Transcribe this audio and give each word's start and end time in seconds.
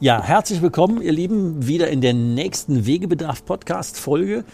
Ja, 0.00 0.20
herzlich 0.20 0.60
willkommen, 0.60 1.00
ihr 1.00 1.12
Lieben, 1.12 1.68
wieder 1.68 1.88
in 1.88 2.00
der 2.00 2.14
nächsten 2.14 2.84
Wegebedarf-Podcast-Folge. 2.84 4.44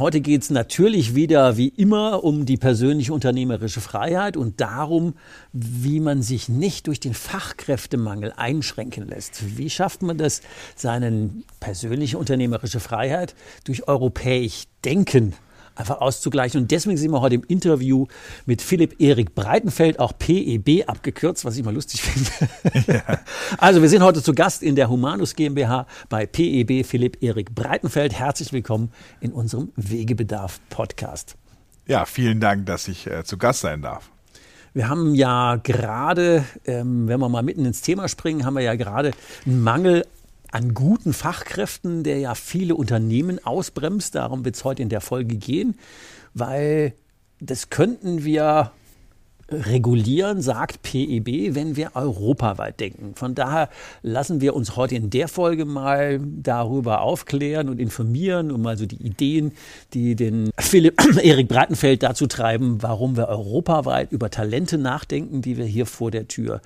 Heute 0.00 0.20
geht 0.20 0.42
es 0.42 0.50
natürlich 0.50 1.14
wieder 1.14 1.56
wie 1.56 1.68
immer 1.68 2.24
um 2.24 2.44
die 2.44 2.56
persönliche 2.56 3.14
unternehmerische 3.14 3.80
Freiheit 3.80 4.36
und 4.36 4.60
darum, 4.60 5.14
wie 5.52 6.00
man 6.00 6.22
sich 6.22 6.48
nicht 6.48 6.88
durch 6.88 6.98
den 6.98 7.14
Fachkräftemangel 7.14 8.32
einschränken 8.36 9.06
lässt. 9.06 9.56
Wie 9.56 9.70
schafft 9.70 10.02
man 10.02 10.18
das, 10.18 10.42
seine 10.74 11.30
persönliche 11.60 12.18
unternehmerische 12.18 12.80
Freiheit 12.80 13.36
durch 13.62 13.86
europäisch 13.86 14.64
Denken 14.84 15.34
einfach 15.74 16.00
auszugleichen. 16.00 16.62
Und 16.62 16.70
deswegen 16.70 16.96
sind 16.96 17.10
wir 17.10 17.20
heute 17.20 17.36
im 17.36 17.44
Interview 17.44 18.06
mit 18.46 18.62
Philipp 18.62 19.00
Erik 19.00 19.34
Breitenfeld, 19.34 19.98
auch 19.98 20.12
PEB 20.18 20.88
abgekürzt, 20.88 21.44
was 21.44 21.56
ich 21.56 21.64
mal 21.64 21.74
lustig 21.74 22.02
finde. 22.02 22.92
Ja. 22.92 23.02
Also 23.58 23.82
wir 23.82 23.88
sind 23.88 24.02
heute 24.02 24.22
zu 24.22 24.34
Gast 24.34 24.62
in 24.62 24.74
der 24.74 24.88
Humanus 24.88 25.34
GmbH 25.34 25.86
bei 26.08 26.26
PEB 26.26 26.84
Philipp 26.84 27.22
Erik 27.22 27.54
Breitenfeld. 27.54 28.12
Herzlich 28.12 28.52
willkommen 28.52 28.90
in 29.20 29.32
unserem 29.32 29.72
Wegebedarf 29.76 30.60
Podcast. 30.70 31.36
Ja, 31.86 32.04
vielen 32.04 32.40
Dank, 32.40 32.66
dass 32.66 32.88
ich 32.88 33.06
äh, 33.06 33.24
zu 33.24 33.38
Gast 33.38 33.60
sein 33.60 33.82
darf. 33.82 34.10
Wir 34.72 34.88
haben 34.88 35.14
ja 35.14 35.56
gerade, 35.56 36.44
ähm, 36.64 37.06
wenn 37.06 37.20
wir 37.20 37.28
mal 37.28 37.42
mitten 37.42 37.64
ins 37.64 37.80
Thema 37.80 38.08
springen, 38.08 38.44
haben 38.44 38.54
wir 38.54 38.62
ja 38.62 38.74
gerade 38.74 39.12
einen 39.46 39.62
Mangel 39.62 40.04
an 40.54 40.72
guten 40.72 41.12
Fachkräften, 41.12 42.04
der 42.04 42.20
ja 42.20 42.36
viele 42.36 42.76
Unternehmen 42.76 43.44
ausbremst. 43.44 44.14
Darum 44.14 44.44
wird 44.44 44.54
es 44.54 44.62
heute 44.62 44.82
in 44.82 44.88
der 44.88 45.00
Folge 45.00 45.34
gehen, 45.36 45.76
weil 46.32 46.94
das 47.40 47.70
könnten 47.70 48.24
wir 48.24 48.70
regulieren, 49.50 50.40
sagt 50.40 50.82
PEB, 50.82 51.54
wenn 51.54 51.76
wir 51.76 51.92
europaweit 51.94 52.80
denken. 52.80 53.14
Von 53.14 53.34
daher 53.34 53.68
lassen 54.02 54.40
wir 54.40 54.54
uns 54.54 54.76
heute 54.76 54.94
in 54.94 55.10
der 55.10 55.28
Folge 55.28 55.64
mal 55.64 56.20
darüber 56.20 57.02
aufklären 57.02 57.68
und 57.68 57.78
informieren 57.78 58.50
und 58.50 58.62
mal 58.62 58.76
so 58.76 58.86
die 58.86 59.02
Ideen, 59.02 59.52
die 59.92 60.16
den 60.16 60.50
Philipp 60.58 61.00
Erik 61.22 61.48
Breitenfeld 61.48 62.02
dazu 62.02 62.26
treiben, 62.26 62.82
warum 62.82 63.16
wir 63.16 63.28
europaweit 63.28 64.12
über 64.12 64.30
Talente 64.30 64.78
nachdenken, 64.78 65.42
die 65.42 65.56
wir 65.56 65.66
hier 65.66 65.86
vor 65.86 66.10
der 66.10 66.28
Tür 66.28 66.60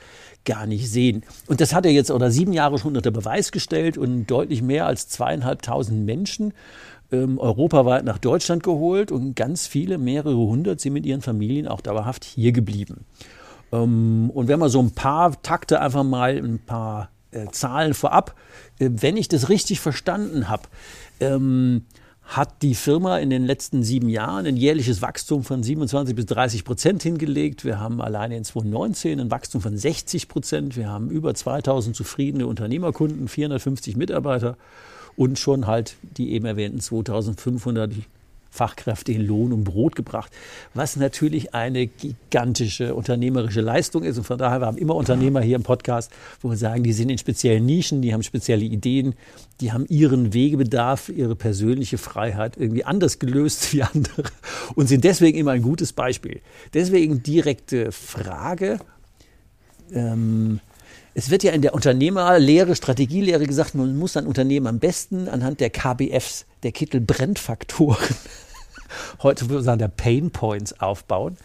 gar 0.44 0.66
nicht 0.66 0.90
sehen. 0.90 1.24
Und 1.46 1.60
das 1.60 1.74
hat 1.74 1.84
er 1.84 1.92
jetzt 1.92 2.10
oder 2.10 2.30
sieben 2.30 2.52
Jahre 2.52 2.78
schon 2.78 2.96
unter 2.96 3.10
Beweis 3.10 3.52
gestellt 3.52 3.98
und 3.98 4.26
deutlich 4.26 4.62
mehr 4.62 4.86
als 4.86 5.08
zweieinhalbtausend 5.08 6.06
Menschen 6.06 6.54
ähm, 7.12 7.38
europaweit 7.38 8.04
nach 8.04 8.18
Deutschland 8.18 8.62
geholt 8.62 9.10
und 9.10 9.34
ganz 9.34 9.66
viele, 9.66 9.98
mehrere 9.98 10.36
hundert, 10.36 10.80
sind 10.80 10.92
mit 10.92 11.06
ihren 11.06 11.22
Familien 11.22 11.68
auch 11.68 11.80
dauerhaft 11.80 12.24
hier 12.24 12.52
geblieben. 12.52 13.04
Ähm, 13.72 14.30
und 14.34 14.48
wenn 14.48 14.58
man 14.58 14.68
so 14.68 14.80
ein 14.80 14.92
paar 14.92 15.40
Takte 15.42 15.80
einfach 15.80 16.04
mal, 16.04 16.36
ein 16.36 16.58
paar 16.58 17.10
äh, 17.30 17.46
Zahlen 17.50 17.94
vorab, 17.94 18.34
äh, 18.78 18.90
wenn 18.92 19.16
ich 19.16 19.28
das 19.28 19.48
richtig 19.48 19.80
verstanden 19.80 20.48
habe, 20.48 20.64
ähm, 21.20 21.84
hat 22.28 22.60
die 22.60 22.74
Firma 22.74 23.18
in 23.18 23.30
den 23.30 23.46
letzten 23.46 23.82
sieben 23.82 24.10
Jahren 24.10 24.44
ein 24.44 24.56
jährliches 24.58 25.00
Wachstum 25.00 25.44
von 25.44 25.62
27 25.62 26.14
bis 26.14 26.26
30 26.26 26.62
Prozent 26.62 27.02
hingelegt. 27.02 27.64
Wir 27.64 27.80
haben 27.80 28.02
alleine 28.02 28.36
in 28.36 28.44
2019 28.44 29.18
ein 29.18 29.30
Wachstum 29.30 29.62
von 29.62 29.74
60 29.74 30.28
Prozent. 30.28 30.76
Wir 30.76 30.90
haben 30.90 31.08
über 31.08 31.34
2000 31.34 31.96
zufriedene 31.96 32.46
Unternehmerkunden, 32.46 33.28
450 33.28 33.96
Mitarbeiter 33.96 34.58
und 35.18 35.36
schon 35.36 35.66
halt 35.66 35.96
die 36.16 36.32
eben 36.32 36.46
erwähnten 36.46 36.80
2500 36.80 37.92
Fachkräfte 38.50 39.12
in 39.12 39.26
Lohn 39.26 39.52
und 39.52 39.64
Brot 39.64 39.96
gebracht, 39.96 40.32
was 40.74 40.96
natürlich 40.96 41.54
eine 41.54 41.88
gigantische 41.88 42.94
unternehmerische 42.94 43.60
Leistung 43.60 44.04
ist. 44.04 44.16
Und 44.16 44.24
von 44.24 44.38
daher, 44.38 44.60
wir 44.60 44.66
haben 44.66 44.78
immer 44.78 44.94
Unternehmer 44.94 45.40
hier 45.40 45.56
im 45.56 45.64
Podcast, 45.64 46.12
wo 46.40 46.50
wir 46.50 46.56
sagen, 46.56 46.84
die 46.84 46.92
sind 46.92 47.10
in 47.10 47.18
speziellen 47.18 47.66
Nischen, 47.66 48.00
die 48.00 48.14
haben 48.14 48.22
spezielle 48.22 48.64
Ideen, 48.64 49.14
die 49.60 49.72
haben 49.72 49.86
ihren 49.88 50.32
Wegebedarf, 50.32 51.08
ihre 51.08 51.34
persönliche 51.34 51.98
Freiheit 51.98 52.56
irgendwie 52.56 52.84
anders 52.84 53.18
gelöst 53.18 53.72
wie 53.72 53.82
andere 53.82 54.22
und 54.76 54.86
sind 54.86 55.02
deswegen 55.02 55.36
immer 55.36 55.50
ein 55.50 55.62
gutes 55.62 55.92
Beispiel. 55.92 56.40
Deswegen 56.74 57.24
direkte 57.24 57.90
Frage. 57.90 58.78
Ähm, 59.92 60.60
es 61.18 61.30
wird 61.30 61.42
ja 61.42 61.50
in 61.50 61.62
der 61.62 61.74
Unternehmerlehre, 61.74 62.76
Strategielehre 62.76 63.44
gesagt, 63.44 63.74
man 63.74 63.98
muss 63.98 64.16
ein 64.16 64.24
Unternehmen 64.24 64.68
am 64.68 64.78
besten 64.78 65.26
anhand 65.26 65.58
der 65.58 65.68
KBFs, 65.68 66.46
der 66.62 66.70
Kittel-Brennfaktoren, 66.70 68.14
heute 69.24 69.46
würde 69.46 69.54
man 69.54 69.64
sagen, 69.64 69.78
der 69.80 69.88
Pain 69.88 70.30
Points 70.30 70.78
aufbauen 70.78 71.36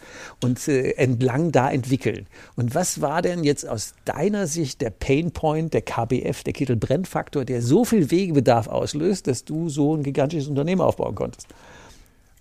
und 0.44 0.68
äh, 0.68 0.92
entlang 0.92 1.50
da 1.50 1.72
entwickeln. 1.72 2.28
Und 2.54 2.76
was 2.76 3.00
war 3.00 3.20
denn 3.20 3.42
jetzt 3.42 3.68
aus 3.68 3.94
deiner 4.04 4.46
Sicht 4.46 4.80
der 4.80 4.90
Pain 4.90 5.32
Point, 5.32 5.74
der 5.74 5.82
KBF, 5.82 6.44
der 6.44 6.52
Kittel-Brennfaktor, 6.52 7.44
der 7.44 7.60
so 7.60 7.84
viel 7.84 8.12
Wegebedarf 8.12 8.68
auslöst, 8.68 9.26
dass 9.26 9.44
du 9.44 9.70
so 9.70 9.96
ein 9.96 10.04
gigantisches 10.04 10.46
Unternehmen 10.46 10.82
aufbauen 10.82 11.16
konntest? 11.16 11.48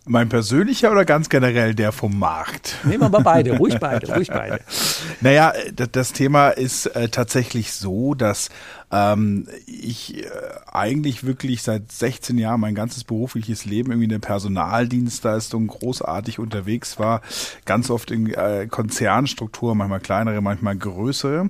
Mein 0.06 0.28
persönlicher 0.28 0.92
oder 0.92 1.06
ganz 1.06 1.30
generell 1.30 1.74
der 1.76 1.94
vom 1.94 2.20
Markt? 2.20 2.76
Nehmen 2.84 3.04
wir 3.04 3.10
mal 3.10 3.24
beide, 3.24 3.58
ruhig 3.58 3.78
beide, 3.80 4.14
ruhig 4.14 4.28
beide. 4.28 4.60
Naja, 5.22 5.54
das 5.74 6.12
Thema 6.12 6.50
ist 6.50 6.88
äh, 6.88 7.08
tatsächlich 7.08 7.72
so, 7.72 8.14
dass 8.14 8.50
ähm, 8.92 9.48
ich 9.66 10.26
äh, 10.26 10.30
eigentlich 10.70 11.26
wirklich 11.26 11.62
seit 11.62 11.90
16 11.90 12.38
Jahren 12.38 12.60
mein 12.60 12.76
ganzes 12.76 13.06
berufliches 13.06 13.64
Leben 13.64 13.92
irgendwie 13.92 14.06
in 14.06 14.10
der 14.10 14.20
Personaldienstleistung 14.20 15.68
großartig 15.68 16.38
unterwegs 16.38 17.00
war. 17.00 17.22
Ganz 17.64 17.90
oft 17.90 18.12
in 18.12 18.34
äh, 18.34 18.68
Konzernstrukturen, 18.70 19.78
manchmal 19.78 20.02
kleinere, 20.02 20.42
manchmal 20.42 20.76
größere. 20.76 21.50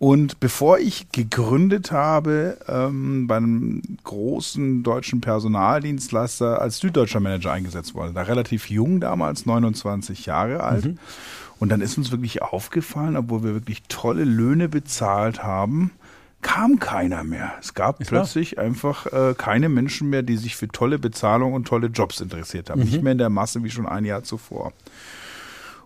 Und 0.00 0.40
bevor 0.40 0.78
ich 0.78 1.12
gegründet 1.12 1.92
habe 1.92 2.56
ähm, 2.66 3.26
bei 3.26 3.36
einem 3.36 3.82
großen 4.02 4.82
deutschen 4.82 5.20
Personaldienstleister 5.20 6.58
als 6.58 6.78
süddeutscher 6.78 7.20
Manager 7.20 7.52
eingesetzt 7.52 7.94
worden, 7.94 8.14
da 8.14 8.22
relativ 8.22 8.70
jung 8.70 9.00
damals, 9.00 9.44
29 9.44 10.24
Jahre 10.24 10.62
alt. 10.62 10.86
Mhm. 10.86 10.98
Und 11.58 11.68
dann 11.68 11.82
ist 11.82 11.98
uns 11.98 12.10
wirklich 12.12 12.40
aufgefallen, 12.40 13.14
obwohl 13.14 13.42
wir 13.42 13.52
wirklich 13.52 13.82
tolle 13.88 14.24
Löhne 14.24 14.70
bezahlt 14.70 15.42
haben, 15.42 15.90
kam 16.40 16.78
keiner 16.78 17.22
mehr. 17.22 17.52
Es 17.60 17.74
gab 17.74 18.00
ist 18.00 18.08
plötzlich 18.08 18.52
klar. 18.52 18.64
einfach 18.64 19.04
äh, 19.12 19.34
keine 19.36 19.68
Menschen 19.68 20.08
mehr, 20.08 20.22
die 20.22 20.38
sich 20.38 20.56
für 20.56 20.68
tolle 20.68 20.98
Bezahlung 20.98 21.52
und 21.52 21.68
tolle 21.68 21.88
Jobs 21.88 22.22
interessiert 22.22 22.70
haben. 22.70 22.80
Mhm. 22.80 22.86
Nicht 22.86 23.02
mehr 23.02 23.12
in 23.12 23.18
der 23.18 23.28
Masse 23.28 23.62
wie 23.64 23.70
schon 23.70 23.86
ein 23.86 24.06
Jahr 24.06 24.22
zuvor. 24.22 24.72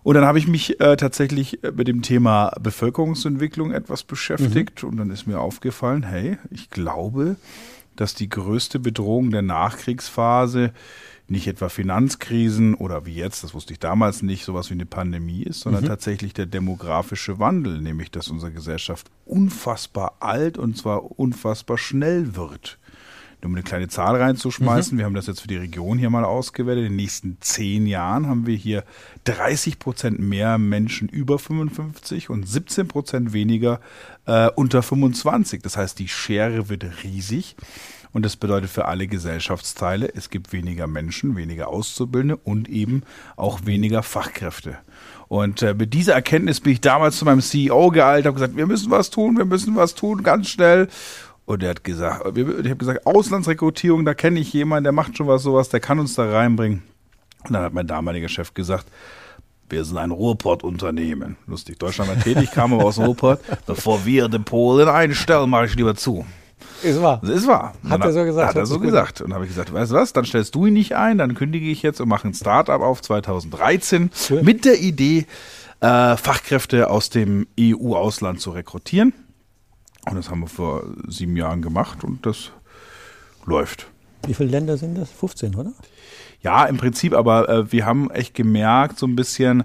Und 0.05 0.13
dann 0.13 0.25
habe 0.25 0.37
ich 0.37 0.47
mich 0.47 0.79
äh, 0.79 0.97
tatsächlich 0.97 1.63
äh, 1.63 1.71
mit 1.71 1.87
dem 1.87 2.03
Thema 2.03 2.51
Bevölkerungsentwicklung 2.61 3.71
etwas 3.71 4.03
beschäftigt 4.03 4.83
mhm. 4.83 4.89
und 4.89 4.97
dann 4.97 5.09
ist 5.09 5.25
mir 5.25 5.39
aufgefallen, 5.39 6.03
hey, 6.03 6.37
ich 6.51 6.69
glaube, 6.69 7.37
dass 7.95 8.13
die 8.13 8.29
größte 8.29 8.77
Bedrohung 8.77 9.31
der 9.31 9.41
Nachkriegsphase 9.41 10.73
nicht 11.27 11.47
etwa 11.47 11.69
Finanzkrisen 11.69 12.75
oder 12.75 13.07
wie 13.07 13.15
jetzt, 13.15 13.43
das 13.43 13.55
wusste 13.55 13.73
ich 13.73 13.79
damals 13.79 14.21
nicht, 14.21 14.45
sowas 14.45 14.69
wie 14.69 14.75
eine 14.75 14.85
Pandemie 14.85 15.41
ist, 15.41 15.61
sondern 15.61 15.83
mhm. 15.83 15.87
tatsächlich 15.87 16.35
der 16.35 16.45
demografische 16.45 17.39
Wandel, 17.39 17.81
nämlich 17.81 18.11
dass 18.11 18.27
unsere 18.27 18.51
Gesellschaft 18.51 19.09
unfassbar 19.25 20.17
alt 20.19 20.59
und 20.59 20.77
zwar 20.77 21.17
unfassbar 21.17 21.79
schnell 21.79 22.35
wird 22.35 22.77
um 23.43 23.53
eine 23.53 23.63
kleine 23.63 23.87
Zahl 23.87 24.15
reinzuschmeißen, 24.15 24.95
mhm. 24.95 24.99
wir 24.99 25.05
haben 25.05 25.13
das 25.13 25.27
jetzt 25.27 25.41
für 25.41 25.47
die 25.47 25.57
Region 25.57 25.97
hier 25.97 26.09
mal 26.09 26.23
ausgewertet, 26.23 26.85
in 26.85 26.91
den 26.91 26.95
nächsten 26.95 27.37
zehn 27.41 27.85
Jahren 27.87 28.27
haben 28.27 28.47
wir 28.47 28.55
hier 28.55 28.83
30 29.25 29.79
Prozent 29.79 30.19
mehr 30.19 30.57
Menschen 30.57 31.09
über 31.09 31.39
55 31.39 32.29
und 32.29 32.47
17 32.47 32.87
Prozent 32.87 33.33
weniger 33.33 33.79
äh, 34.25 34.49
unter 34.55 34.81
25. 34.81 35.61
Das 35.61 35.77
heißt, 35.77 35.99
die 35.99 36.07
Schere 36.07 36.69
wird 36.69 36.85
riesig. 37.03 37.55
Und 38.15 38.23
das 38.23 38.37
bedeutet 38.37 38.69
für 38.69 38.85
alle 38.85 39.07
Gesellschaftsteile, 39.07 40.09
es 40.15 40.29
gibt 40.29 40.53
weniger 40.53 40.87
Menschen, 40.87 41.35
weniger 41.35 41.67
Auszubildende 41.67 42.37
und 42.37 42.69
eben 42.69 43.03
auch 43.35 43.65
weniger 43.65 44.03
Fachkräfte. 44.03 44.77
Und 45.27 45.61
äh, 45.61 45.73
mit 45.73 45.93
dieser 45.93 46.13
Erkenntnis 46.13 46.61
bin 46.61 46.71
ich 46.71 46.79
damals 46.79 47.17
zu 47.17 47.25
meinem 47.25 47.41
CEO 47.41 47.89
geeilt, 47.89 48.25
habe 48.25 48.35
gesagt, 48.35 48.55
wir 48.55 48.67
müssen 48.67 48.89
was 48.89 49.09
tun, 49.09 49.37
wir 49.37 49.43
müssen 49.43 49.75
was 49.75 49.95
tun, 49.95 50.23
ganz 50.23 50.47
schnell. 50.47 50.87
Und 51.45 51.61
er 51.61 51.69
hat 51.69 51.83
gesagt, 51.83 52.37
ich 52.37 52.45
habe 52.47 52.75
gesagt, 52.75 53.05
Auslandsrekrutierung, 53.05 54.03
da 54.03 54.13
kenne 54.13 54.39
ich 54.39 54.51
jemanden, 54.53 54.85
der 54.85 54.93
macht 54.93 55.15
schon 55.15 55.27
was 55.27 55.43
sowas, 55.43 55.69
der 55.69 55.79
kann 55.79 55.99
uns 55.99 56.15
da 56.15 56.29
reinbringen. 56.29 56.81
Und 57.43 57.53
dann 57.53 57.61
hat 57.61 57.73
mein 57.73 57.85
damaliger 57.85 58.27
Chef 58.27 58.53
gesagt, 58.53 58.87
wir 59.69 59.83
sind 59.83 59.97
ein 59.97 60.11
Ruhrpott-Unternehmen. 60.11 61.37
Lustig, 61.47 61.79
Deutschland 61.79 62.09
war 62.09 62.19
tätig, 62.19 62.51
kam 62.51 62.73
aber 62.73 62.85
aus 62.85 62.99
Ruhrpott. 62.99 63.39
Bevor 63.65 64.05
wir 64.05 64.27
den 64.27 64.43
Polen 64.43 64.87
einstellen, 64.87 65.49
mache 65.49 65.65
ich 65.65 65.75
lieber 65.75 65.95
zu. 65.95 66.25
Ist 66.83 67.01
wahr. 67.01 67.19
Das 67.21 67.31
ist 67.31 67.47
wahr. 67.47 67.73
Hat 67.89 68.01
er 68.01 68.11
so 68.11 68.23
gesagt? 68.23 68.49
Hat 68.49 68.55
er 68.55 68.65
so 68.65 68.79
gesagt. 68.79 69.21
Und 69.21 69.33
habe 69.33 69.45
ich 69.45 69.49
gesagt, 69.49 69.73
weißt 69.73 69.91
du 69.91 69.95
was, 69.95 70.13
dann 70.13 70.25
stellst 70.25 70.53
du 70.55 70.67
ihn 70.67 70.73
nicht 70.73 70.95
ein, 70.95 71.17
dann 71.17 71.33
kündige 71.33 71.69
ich 71.69 71.81
jetzt 71.81 71.99
und 71.99 72.09
mache 72.09 72.27
ein 72.27 72.33
Startup 72.33 72.81
auf 72.81 73.01
2013 73.01 74.11
cool. 74.29 74.43
mit 74.43 74.65
der 74.65 74.79
Idee, 74.79 75.25
äh, 75.81 76.17
Fachkräfte 76.17 76.89
aus 76.89 77.09
dem 77.09 77.47
EU-Ausland 77.59 78.39
zu 78.39 78.51
rekrutieren. 78.51 79.13
Und 80.05 80.15
das 80.15 80.29
haben 80.29 80.41
wir 80.41 80.47
vor 80.47 80.83
sieben 81.07 81.35
Jahren 81.35 81.61
gemacht 81.61 82.03
und 82.03 82.25
das 82.25 82.51
läuft. 83.45 83.87
Wie 84.25 84.33
viele 84.33 84.49
Länder 84.49 84.77
sind 84.77 84.95
das? 84.97 85.11
15, 85.11 85.55
oder? 85.55 85.73
Ja, 86.45 86.65
im 86.65 86.77
Prinzip, 86.77 87.15
aber 87.15 87.49
äh, 87.49 87.71
wir 87.71 87.87
haben 87.87 88.11
echt 88.11 88.35
gemerkt, 88.35 88.99
so 88.99 89.07
ein 89.07 89.15
bisschen, 89.15 89.63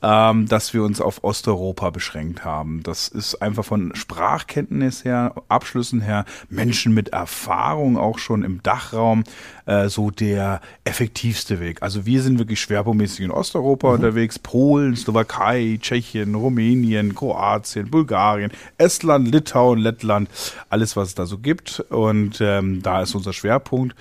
ähm, 0.00 0.48
dass 0.48 0.72
wir 0.72 0.82
uns 0.82 0.98
auf 1.02 1.22
Osteuropa 1.24 1.90
beschränkt 1.90 2.42
haben. 2.42 2.82
Das 2.82 3.08
ist 3.08 3.42
einfach 3.42 3.66
von 3.66 3.94
Sprachkenntnis 3.94 5.04
her, 5.04 5.34
Abschlüssen 5.48 6.00
her, 6.00 6.24
Menschen 6.48 6.94
mit 6.94 7.10
Erfahrung 7.10 7.98
auch 7.98 8.18
schon 8.18 8.44
im 8.44 8.62
Dachraum, 8.62 9.24
äh, 9.66 9.90
so 9.90 10.10
der 10.10 10.62
effektivste 10.84 11.60
Weg. 11.60 11.82
Also 11.82 12.06
wir 12.06 12.22
sind 12.22 12.38
wirklich 12.38 12.62
schwerpunktmäßig 12.62 13.26
in 13.26 13.30
Osteuropa 13.30 13.88
mhm. 13.88 13.94
unterwegs, 13.96 14.38
Polen, 14.38 14.96
Slowakei, 14.96 15.78
Tschechien, 15.82 16.34
Rumänien, 16.34 17.14
Kroatien, 17.14 17.90
Bulgarien, 17.90 18.52
Estland, 18.78 19.30
Litauen, 19.30 19.78
Lettland, 19.80 20.30
alles, 20.70 20.96
was 20.96 21.08
es 21.08 21.14
da 21.14 21.26
so 21.26 21.36
gibt. 21.36 21.80
Und 21.90 22.40
ähm, 22.40 22.80
da 22.82 23.02
ist 23.02 23.14
unser 23.14 23.34
Schwerpunkt. 23.34 23.94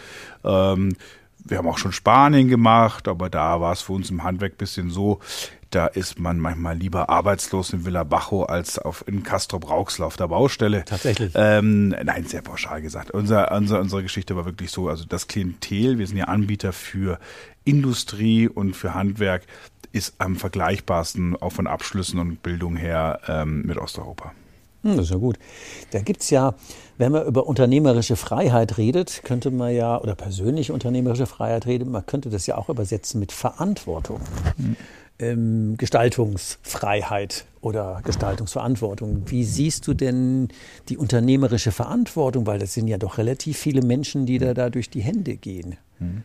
Ähm, 0.45 0.95
wir 1.43 1.57
haben 1.57 1.67
auch 1.67 1.77
schon 1.77 1.91
Spanien 1.91 2.47
gemacht, 2.47 3.07
aber 3.07 3.29
da 3.29 3.61
war 3.61 3.73
es 3.73 3.81
für 3.81 3.93
uns 3.93 4.09
im 4.09 4.23
Handwerk 4.23 4.57
bisschen 4.57 4.89
so, 4.89 5.19
da 5.71 5.88
ist 5.88 6.19
man 6.19 6.38
manchmal 6.38 6.77
lieber 6.77 7.09
arbeitslos 7.09 7.71
in 7.71 7.85
Villa 7.85 8.03
Bajo 8.03 8.43
als 8.43 8.77
auf 8.77 9.07
in 9.07 9.23
Castro 9.23 9.57
Brauxel 9.57 10.03
auf 10.03 10.17
der 10.17 10.27
Baustelle. 10.27 10.83
Tatsächlich. 10.85 11.31
Ähm, 11.35 11.89
nein, 11.89 12.25
sehr 12.25 12.41
pauschal 12.41 12.81
gesagt. 12.81 13.11
Unser, 13.11 13.51
unser, 13.53 13.79
unsere 13.79 14.03
Geschichte 14.03 14.35
war 14.35 14.45
wirklich 14.45 14.69
so, 14.69 14.89
also 14.89 15.05
das 15.05 15.27
Klientel, 15.27 15.97
wir 15.97 16.07
sind 16.07 16.17
ja 16.17 16.25
Anbieter 16.25 16.73
für 16.73 17.19
Industrie 17.63 18.49
und 18.49 18.75
für 18.75 18.93
Handwerk, 18.93 19.43
ist 19.93 20.15
am 20.19 20.35
vergleichbarsten 20.35 21.35
auch 21.35 21.53
von 21.53 21.67
Abschlüssen 21.67 22.19
und 22.19 22.43
Bildung 22.43 22.75
her 22.75 23.21
ähm, 23.27 23.63
mit 23.65 23.77
Osteuropa. 23.77 24.33
Hm, 24.83 24.97
das 24.97 25.05
ist 25.05 25.11
ja 25.11 25.17
gut. 25.17 25.37
Da 25.91 25.99
gibt 26.01 26.21
es 26.21 26.29
ja, 26.29 26.55
wenn 26.97 27.11
man 27.11 27.25
über 27.25 27.45
unternehmerische 27.47 28.15
Freiheit 28.15 28.77
redet, 28.77 29.21
könnte 29.23 29.51
man 29.51 29.73
ja, 29.73 29.99
oder 30.01 30.15
persönliche 30.15 30.73
unternehmerische 30.73 31.25
Freiheit 31.25 31.65
redet, 31.65 31.87
man 31.87 32.05
könnte 32.05 32.29
das 32.29 32.47
ja 32.47 32.57
auch 32.57 32.69
übersetzen 32.69 33.19
mit 33.19 33.31
Verantwortung. 33.31 34.19
Mhm. 34.57 34.75
Ähm, 35.21 35.75
Gestaltungsfreiheit 35.77 37.45
oder 37.62 38.01
Gestaltungsverantwortung. 38.03 39.23
Wie 39.27 39.44
siehst 39.44 39.88
du 39.88 39.94
denn 39.94 40.50
die 40.89 40.97
unternehmerische 40.97 41.71
Verantwortung? 41.71 42.47
Weil 42.47 42.59
das 42.59 42.73
sind 42.73 42.88
ja 42.88 42.97
doch 42.97 43.18
relativ 43.18 43.57
viele 43.57 43.81
Menschen, 43.81 44.25
die 44.25 44.39
da, 44.39 44.53
da 44.53 44.69
durch 44.69 44.89
die 44.89 45.01
Hände 45.01 45.38
gehen. 45.38 45.77
Mhm. 46.01 46.23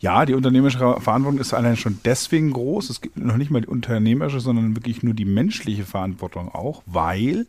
Ja, 0.00 0.24
die 0.24 0.34
unternehmerische 0.34 0.78
Verantwortung 0.78 1.38
ist 1.38 1.52
allein 1.52 1.76
schon 1.76 2.00
deswegen 2.04 2.52
groß. 2.52 2.90
Es 2.90 3.00
gibt 3.00 3.18
noch 3.18 3.36
nicht 3.36 3.50
mal 3.50 3.60
die 3.60 3.68
unternehmerische, 3.68 4.40
sondern 4.40 4.74
wirklich 4.74 5.02
nur 5.02 5.14
die 5.14 5.26
menschliche 5.26 5.84
Verantwortung 5.84 6.48
auch, 6.48 6.82
weil 6.86 7.46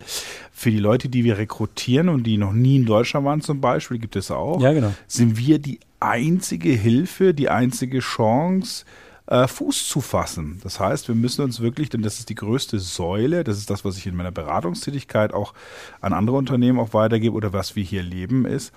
für 0.52 0.72
die 0.72 0.80
Leute, 0.80 1.10
die 1.10 1.24
wir 1.24 1.38
rekrutieren 1.38 2.10
und 2.10 2.24
die 2.24 2.38
noch 2.38 2.54
nie 2.54 2.78
in 2.78 2.86
Deutschland 2.86 3.25
waren 3.25 3.42
zum 3.42 3.62
Beispiel, 3.62 3.98
gibt 3.98 4.16
es 4.16 4.30
auch, 4.30 4.62
ja, 4.62 4.74
genau. 4.74 4.94
sind 5.07 5.38
wir 5.38 5.60
die 5.60 5.80
einzige 6.00 6.69
Hilfe, 6.69 7.34
die 7.34 7.50
einzige 7.50 8.00
Chance, 8.00 8.86
äh, 9.30 9.48
Fuß 9.48 9.88
zu 9.88 10.02
fassen. 10.02 10.60
Das 10.64 10.80
heißt, 10.80 11.08
wir 11.08 11.16
müssen 11.16 11.44
uns 11.44 11.60
wirklich, 11.60 11.90
denn 11.90 12.02
das 12.02 12.20
ist 12.20 12.30
die 12.30 12.36
größte 12.36 12.80
Säule, 12.80 13.44
das 13.44 13.58
ist 13.58 13.70
das, 13.70 13.86
was 13.86 13.98
ich 13.98 14.08
in 14.08 14.16
meiner 14.16 14.31
Beratungstätigkeit 14.31 15.34
auch 15.34 15.54
an 16.02 16.14
andere 16.14 16.38
Unternehmen 16.38 16.80
auch 16.80 16.94
weitergebe 16.94 17.36
oder 17.36 17.54
was 17.54 17.76
wir 17.76 17.84
hier 17.84 18.02
leben, 18.02 18.46
ist, 18.46 18.74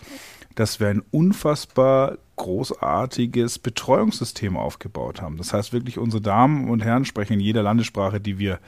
dass 0.54 0.78
wir 0.78 0.88
ein 0.88 1.02
unfassbar 1.10 2.18
großartiges 2.36 3.58
Betreuungssystem 3.60 4.58
aufgebaut 4.58 5.22
haben. 5.22 5.38
Das 5.38 5.54
heißt 5.54 5.72
wirklich, 5.72 5.96
unsere 5.98 6.20
Damen 6.20 6.68
und 6.68 6.84
Herren 6.84 7.06
sprechen 7.06 7.34
in 7.34 7.40
jeder 7.40 7.62
Landessprache, 7.62 8.20
die 8.20 8.38
wir 8.38 8.58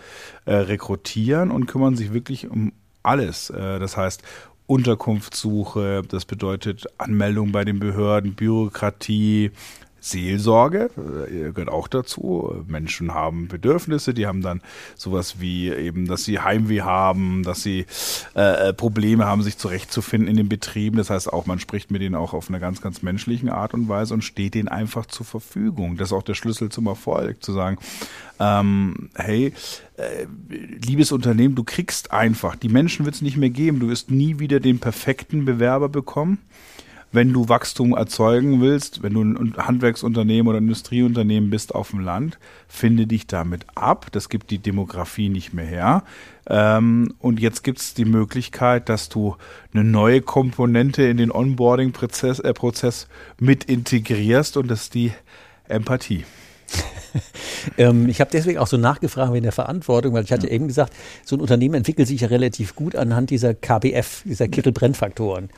äh, 0.46 0.54
rekrutieren 0.54 1.50
und 1.50 1.66
kümmern 1.66 1.96
sich 1.96 2.14
wirklich 2.14 2.48
um 2.48 2.72
alles. 3.02 3.50
Äh, 3.50 3.78
das 3.78 3.98
heißt, 3.98 4.22
Unterkunftssuche, 4.66 6.02
das 6.08 6.24
bedeutet 6.24 6.86
Anmeldung 6.96 7.52
bei 7.52 7.66
den 7.66 7.78
Behörden, 7.78 8.34
Bürokratie, 8.34 9.50
Seelsorge 10.04 10.90
äh, 10.96 11.52
gehört 11.52 11.70
auch 11.70 11.88
dazu. 11.88 12.62
Menschen 12.66 13.14
haben 13.14 13.48
Bedürfnisse, 13.48 14.12
die 14.12 14.26
haben 14.26 14.42
dann 14.42 14.60
sowas 14.96 15.40
wie 15.40 15.70
eben, 15.70 16.06
dass 16.06 16.24
sie 16.24 16.40
Heimweh 16.40 16.82
haben, 16.82 17.42
dass 17.42 17.62
sie 17.62 17.86
äh, 18.36 18.68
äh, 18.68 18.72
Probleme 18.74 19.24
haben, 19.24 19.42
sich 19.42 19.56
zurechtzufinden 19.56 20.28
in 20.28 20.36
den 20.36 20.50
Betrieben. 20.50 20.98
Das 20.98 21.08
heißt 21.08 21.32
auch, 21.32 21.46
man 21.46 21.58
spricht 21.58 21.90
mit 21.90 22.02
denen 22.02 22.16
auch 22.16 22.34
auf 22.34 22.50
einer 22.50 22.60
ganz, 22.60 22.82
ganz 22.82 23.00
menschlichen 23.00 23.48
Art 23.48 23.72
und 23.72 23.88
Weise 23.88 24.12
und 24.12 24.22
steht 24.22 24.54
denen 24.54 24.68
einfach 24.68 25.06
zur 25.06 25.24
Verfügung. 25.24 25.96
Das 25.96 26.08
ist 26.08 26.12
auch 26.12 26.22
der 26.22 26.34
Schlüssel 26.34 26.68
zum 26.68 26.86
Erfolg, 26.86 27.42
zu 27.42 27.54
sagen, 27.54 27.78
ähm, 28.38 29.08
hey, 29.14 29.54
äh, 29.96 30.26
liebes 30.86 31.12
Unternehmen, 31.12 31.54
du 31.54 31.64
kriegst 31.64 32.10
einfach, 32.12 32.56
die 32.56 32.68
Menschen 32.68 33.06
wird 33.06 33.14
es 33.14 33.22
nicht 33.22 33.38
mehr 33.38 33.50
geben, 33.50 33.80
du 33.80 33.88
wirst 33.88 34.10
nie 34.10 34.38
wieder 34.38 34.60
den 34.60 34.80
perfekten 34.80 35.46
Bewerber 35.46 35.88
bekommen 35.88 36.40
wenn 37.14 37.32
du 37.32 37.48
Wachstum 37.48 37.94
erzeugen 37.94 38.60
willst, 38.60 39.02
wenn 39.02 39.14
du 39.14 39.22
ein 39.22 39.54
Handwerksunternehmen 39.56 40.48
oder 40.48 40.58
Industrieunternehmen 40.58 41.48
bist 41.48 41.74
auf 41.74 41.90
dem 41.90 42.00
Land, 42.00 42.38
finde 42.68 43.06
dich 43.06 43.26
damit 43.26 43.64
ab. 43.74 44.08
Das 44.12 44.28
gibt 44.28 44.50
die 44.50 44.58
Demografie 44.58 45.28
nicht 45.28 45.54
mehr 45.54 45.64
her. 45.64 46.04
Ähm, 46.48 47.14
und 47.20 47.40
jetzt 47.40 47.62
gibt 47.62 47.78
es 47.78 47.94
die 47.94 48.04
Möglichkeit, 48.04 48.88
dass 48.88 49.08
du 49.08 49.36
eine 49.72 49.84
neue 49.84 50.20
Komponente 50.20 51.04
in 51.04 51.16
den 51.16 51.30
Onboarding-Prozess 51.30 52.40
äh, 52.40 52.54
mit 53.38 53.64
integrierst 53.64 54.56
und 54.56 54.68
das 54.68 54.82
ist 54.82 54.94
die 54.94 55.12
Empathie. 55.68 56.24
ähm, 57.78 58.08
ich 58.08 58.20
habe 58.20 58.30
deswegen 58.32 58.58
auch 58.58 58.66
so 58.66 58.76
nachgefragt 58.76 59.32
wegen 59.32 59.42
der 59.42 59.52
Verantwortung, 59.52 60.14
weil 60.14 60.24
ich 60.24 60.32
hatte 60.32 60.46
ja. 60.46 60.52
eben 60.52 60.68
gesagt, 60.68 60.92
so 61.24 61.36
ein 61.36 61.40
Unternehmen 61.40 61.74
entwickelt 61.74 62.08
sich 62.08 62.20
ja 62.20 62.28
relativ 62.28 62.74
gut 62.74 62.96
anhand 62.96 63.30
dieser 63.30 63.54
KBF, 63.54 64.22
dieser 64.24 64.48
Kittel-Brennfaktoren. 64.48 65.50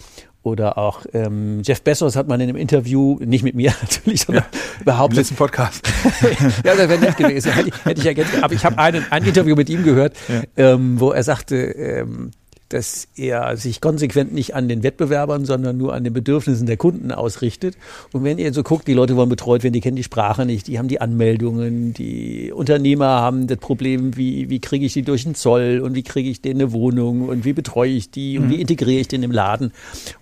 Oder 0.43 0.79
auch 0.79 1.05
ähm, 1.13 1.63
Jeff 1.65 1.83
Bezos 1.83 2.15
hat 2.15 2.29
mal 2.29 2.37
in 2.37 2.43
einem 2.43 2.57
Interview, 2.57 3.19
nicht 3.19 3.43
mit 3.43 3.57
mir 3.57 3.75
natürlich, 3.83 4.23
sondern 4.23 4.45
ja, 4.53 4.61
behauptet. 4.85 5.17
Im 5.17 5.21
letzten 5.23 5.35
Podcast. 5.35 5.83
ja, 6.65 6.77
das 6.77 6.89
wäre 6.89 6.99
nett 6.99 7.17
gewesen. 7.17 7.53
Hätte 7.53 7.69
ich, 7.69 7.85
hätte 7.85 8.01
ich 8.01 8.07
ja 8.07 8.13
gerne, 8.13 8.31
aber 8.45 8.55
ich 8.55 8.65
habe 8.65 8.79
ein 8.79 9.25
Interview 9.25 9.57
mit 9.57 9.69
ihm 9.69 9.83
gehört, 9.83 10.17
ja. 10.29 10.43
ähm, 10.57 11.01
wo 11.01 11.11
er 11.11 11.25
sagte, 11.25 11.57
ähm, 11.57 12.31
dass 12.69 13.09
er 13.17 13.57
sich 13.57 13.81
konsequent 13.81 14.33
nicht 14.33 14.55
an 14.55 14.69
den 14.69 14.83
Wettbewerbern, 14.83 15.45
sondern 15.45 15.77
nur 15.77 15.95
an 15.95 16.05
den 16.05 16.13
Bedürfnissen 16.13 16.67
der 16.67 16.77
Kunden 16.77 17.13
ausrichtet. 17.13 17.77
Und 18.13 18.25
wenn 18.25 18.39
ihr 18.39 18.53
so 18.53 18.63
guckt, 18.63 18.89
die 18.89 18.95
Leute 18.95 19.17
wollen 19.17 19.29
betreut 19.29 19.63
werden, 19.63 19.73
die 19.73 19.81
kennen 19.81 19.97
die 19.97 20.03
Sprache 20.03 20.47
nicht, 20.47 20.67
die 20.67 20.79
haben 20.79 20.89
die 20.89 21.01
Anmeldungen, 21.01 21.95
die 21.95 22.53
Unternehmer 22.53 23.07
haben 23.07 23.47
das 23.47 23.59
Problem, 23.59 24.17
wie, 24.17 24.51
wie 24.51 24.61
kriege 24.61 24.87
ich 24.87 24.93
die 24.93 25.03
durch 25.03 25.25
den 25.25 25.35
Zoll 25.35 25.81
und 25.83 25.95
wie 25.95 26.03
kriege 26.03 26.29
ich 26.29 26.41
denen 26.41 26.61
eine 26.61 26.73
Wohnung 26.73 27.29
und 27.29 27.45
wie 27.45 27.53
betreue 27.53 27.93
ich 27.93 28.11
die 28.11 28.39
und 28.39 28.51
wie 28.51 28.55
mhm. 28.55 28.61
integriere 28.61 29.01
ich 29.01 29.09
den 29.09 29.23
im 29.23 29.31
Laden. 29.31 29.73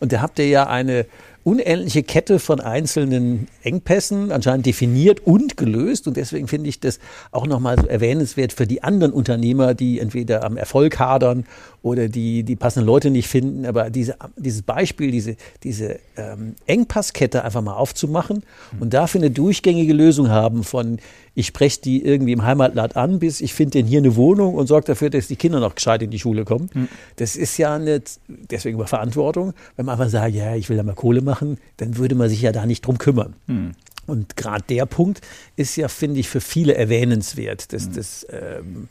Und 0.01 0.13
da 0.13 0.21
habt 0.21 0.39
ihr 0.39 0.49
ja 0.49 0.67
eine 0.67 1.07
unendliche 1.45 2.03
Kette 2.03 2.39
von 2.39 2.59
einzelnen 2.61 3.49
Engpässen 3.63 4.33
anscheinend 4.33 4.65
definiert 4.65 5.21
und 5.21 5.59
gelöst. 5.59 6.09
Und 6.09 6.17
deswegen 6.17 6.49
finde 6.49 6.71
ich 6.71 6.81
das 6.81 6.99
auch 7.31 7.47
nochmal 7.47 7.79
so 7.79 7.87
erwähnenswert 7.87 8.55
für 8.55 8.67
die 8.67 8.83
anderen 8.83 9.13
Unternehmer, 9.13 9.75
die 9.75 10.01
entweder 10.01 10.43
am 10.43 10.57
Erfolg 10.57 10.99
hadern 10.99 11.45
oder 11.85 12.09
die 12.09 12.45
die 12.45 12.57
passenden 12.57 12.87
Leute 12.87 13.11
nicht 13.11 13.29
finden. 13.29 13.67
Aber 13.67 13.91
diese, 13.91 14.17
dieses 14.37 14.63
Beispiel, 14.63 15.11
diese, 15.11 15.37
diese 15.63 16.01
ähm, 16.17 16.55
Engpasskette 16.67 17.45
einfach 17.45 17.61
mal 17.61 17.75
aufzumachen 17.75 18.43
und 18.81 18.95
dafür 18.95 19.21
eine 19.21 19.31
durchgängige 19.31 19.93
Lösung 19.93 20.31
haben 20.31 20.65
von 20.65 20.99
ich 21.35 21.49
spreche 21.49 21.83
die 21.83 22.03
irgendwie 22.03 22.33
im 22.33 22.43
Heimatland 22.43 22.97
an, 22.97 23.19
bis 23.19 23.43
ich 23.43 23.53
finde 23.53 23.73
denn 23.73 23.87
hier 23.87 23.99
eine 23.99 24.17
Wohnung 24.17 24.55
und 24.55 24.67
sorge 24.67 24.87
dafür, 24.87 25.11
dass 25.11 25.27
die 25.27 25.37
Kinder 25.37 25.61
noch 25.61 25.75
gescheit 25.75 26.01
in 26.01 26.11
die 26.11 26.19
Schule 26.19 26.45
kommen. 26.45 26.71
Mhm. 26.73 26.89
Das 27.17 27.37
ist 27.37 27.59
ja 27.59 27.75
eine, 27.75 28.01
deswegen 28.29 28.77
über 28.77 28.87
Verantwortung. 28.87 29.53
Wenn 29.77 29.85
man 29.85 29.99
einfach 29.99 30.11
sagt, 30.11 30.35
ja, 30.35 30.55
ich 30.55 30.71
will 30.71 30.79
da 30.79 30.85
mal 30.85 30.95
Kohle 30.95 31.21
machen, 31.21 31.59
dann 31.77 31.99
würde 31.99 32.15
man 32.15 32.31
sich 32.31 32.41
ja 32.41 32.53
da 32.53 32.65
nicht 32.65 32.87
drum 32.87 32.97
kümmern. 32.97 33.35
Mhm. 33.47 33.73
Und 34.07 34.37
gerade 34.37 34.65
der 34.69 34.87
Punkt 34.87 35.21
ist 35.57 35.77
ja, 35.77 35.89
finde 35.89 36.21
ich, 36.21 36.29
für 36.29 36.41
viele 36.41 36.77
erwähnenswert. 36.77 37.73
Dass, 37.73 37.89
mhm. 37.89 37.93
das, 37.95 38.27
ähm, 38.31 38.89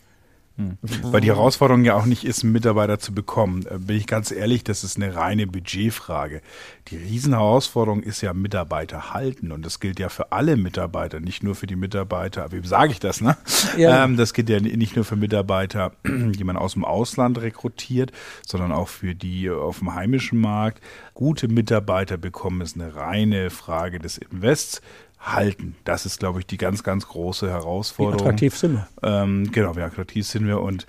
Hm. 0.55 0.77
Weil 1.01 1.22
die 1.22 1.29
Herausforderung 1.29 1.83
ja 1.83 1.95
auch 1.95 2.05
nicht 2.05 2.25
ist, 2.25 2.43
einen 2.43 2.51
Mitarbeiter 2.51 3.00
zu 3.00 3.12
bekommen. 3.12 3.65
Äh, 3.65 3.79
bin 3.79 3.98
ich 3.98 4.05
ganz 4.05 4.31
ehrlich, 4.31 4.63
das 4.63 4.83
ist 4.83 4.98
eine 4.98 5.15
reine 5.15 5.48
Budgetfrage. 5.48 6.41
Die 6.89 6.98
Riesenherausforderung 6.98 8.03
ist 8.03 8.22
ja 8.22 8.33
Mitarbeiter 8.33 9.13
halten 9.13 9.51
und 9.51 9.65
das 9.65 9.79
gilt 9.79 10.00
ja 10.00 10.10
für 10.10 10.31
alle 10.31 10.55
Mitarbeiter, 10.55 11.19
nicht 11.19 11.41
nur 11.41 11.55
für 11.55 11.65
die 11.65 11.75
Mitarbeiter. 11.75 12.51
Wem 12.51 12.65
sage 12.65 12.91
ich 12.91 13.00
das, 13.00 13.19
ne? 13.19 13.36
Ja. 13.77 14.05
Ähm, 14.05 14.15
das 14.15 14.36
gilt 14.36 14.50
ja 14.50 14.60
nicht 14.60 14.95
nur 14.95 15.05
für 15.05 15.15
Mitarbeiter, 15.15 15.93
die 16.05 16.43
man 16.43 16.57
aus 16.57 16.74
dem 16.74 16.86
Ausland 16.86 17.41
rekrutiert, 17.41 18.12
sondern 18.45 18.72
auch 18.72 18.89
für 18.89 19.15
die 19.15 19.50
auf 19.50 19.79
dem 19.79 19.95
heimischen 19.95 20.39
Markt. 20.39 20.83
Gute 21.15 21.48
Mitarbeiter 21.48 22.17
bekommen 22.17 22.62
ist 22.62 22.75
eine 22.75 22.95
reine 22.95 23.50
Frage 23.50 23.98
des 23.98 24.19
Invests 24.19 24.81
halten. 25.24 25.75
Das 25.86 26.06
ist, 26.06 26.20
glaube 26.20 26.39
ich, 26.39 26.46
die 26.46 26.58
ganz, 26.58 26.84
ganz 26.84 27.08
große 27.08 27.50
Herausforderung. 27.50 28.20
Wie 28.20 28.24
attraktiv 28.24 28.58
sind 28.58 28.74
wir. 28.74 28.88
Ähm, 29.01 29.51
genau, 29.51 29.75
wie 29.75 29.82
attraktiv 29.82 30.27
sind 30.27 30.46
wir. 30.46 30.62
Und 30.62 30.86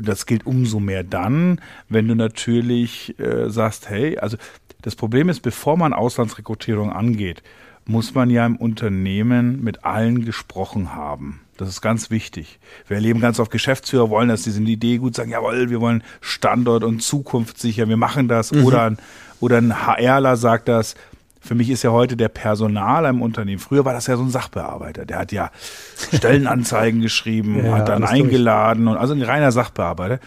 das 0.00 0.26
gilt 0.26 0.46
umso 0.46 0.80
mehr 0.80 1.02
dann, 1.02 1.60
wenn 1.88 2.06
du 2.06 2.14
natürlich 2.14 3.18
äh, 3.18 3.48
sagst, 3.48 3.88
hey, 3.88 4.18
also 4.18 4.36
das 4.82 4.96
Problem 4.96 5.30
ist, 5.30 5.40
bevor 5.40 5.78
man 5.78 5.94
Auslandsrekrutierung 5.94 6.92
angeht, 6.92 7.42
muss 7.86 8.14
man 8.14 8.30
ja 8.30 8.44
im 8.44 8.56
Unternehmen 8.56 9.62
mit 9.62 9.84
allen 9.84 10.24
gesprochen 10.24 10.94
haben. 10.94 11.40
Das 11.56 11.68
ist 11.68 11.80
ganz 11.80 12.10
wichtig. 12.10 12.58
Wir 12.88 12.96
erleben 12.96 13.20
ganz 13.20 13.38
oft 13.38 13.50
Geschäftsführer 13.50 14.10
wollen, 14.10 14.28
dass 14.28 14.42
diese 14.42 14.60
Idee 14.62 14.98
gut 14.98 15.14
sagen, 15.14 15.30
jawohl, 15.30 15.70
wir 15.70 15.80
wollen 15.80 16.02
Standort 16.20 16.82
und 16.82 17.02
Zukunft 17.02 17.58
sicher, 17.58 17.88
wir 17.88 17.96
machen 17.96 18.28
das. 18.28 18.52
Mhm. 18.52 18.64
Oder, 18.64 18.82
ein, 18.82 18.98
oder 19.40 19.58
ein 19.58 19.86
HRler 19.86 20.36
sagt 20.36 20.68
das, 20.68 20.96
für 21.44 21.54
mich 21.54 21.68
ist 21.68 21.82
ja 21.82 21.90
heute 21.90 22.16
der 22.16 22.28
Personal 22.28 23.04
im 23.04 23.20
Unternehmen. 23.20 23.58
Früher 23.58 23.84
war 23.84 23.92
das 23.92 24.06
ja 24.06 24.16
so 24.16 24.22
ein 24.22 24.30
Sachbearbeiter. 24.30 25.04
Der 25.04 25.18
hat 25.18 25.30
ja 25.30 25.50
Stellenanzeigen 26.12 27.00
geschrieben, 27.02 27.64
ja, 27.64 27.78
hat 27.78 27.88
dann 27.88 28.04
eingeladen 28.04 28.86
durch. 28.86 28.96
und 28.96 29.00
also 29.00 29.12
ein 29.12 29.22
reiner 29.22 29.52
Sachbearbeiter. 29.52 30.20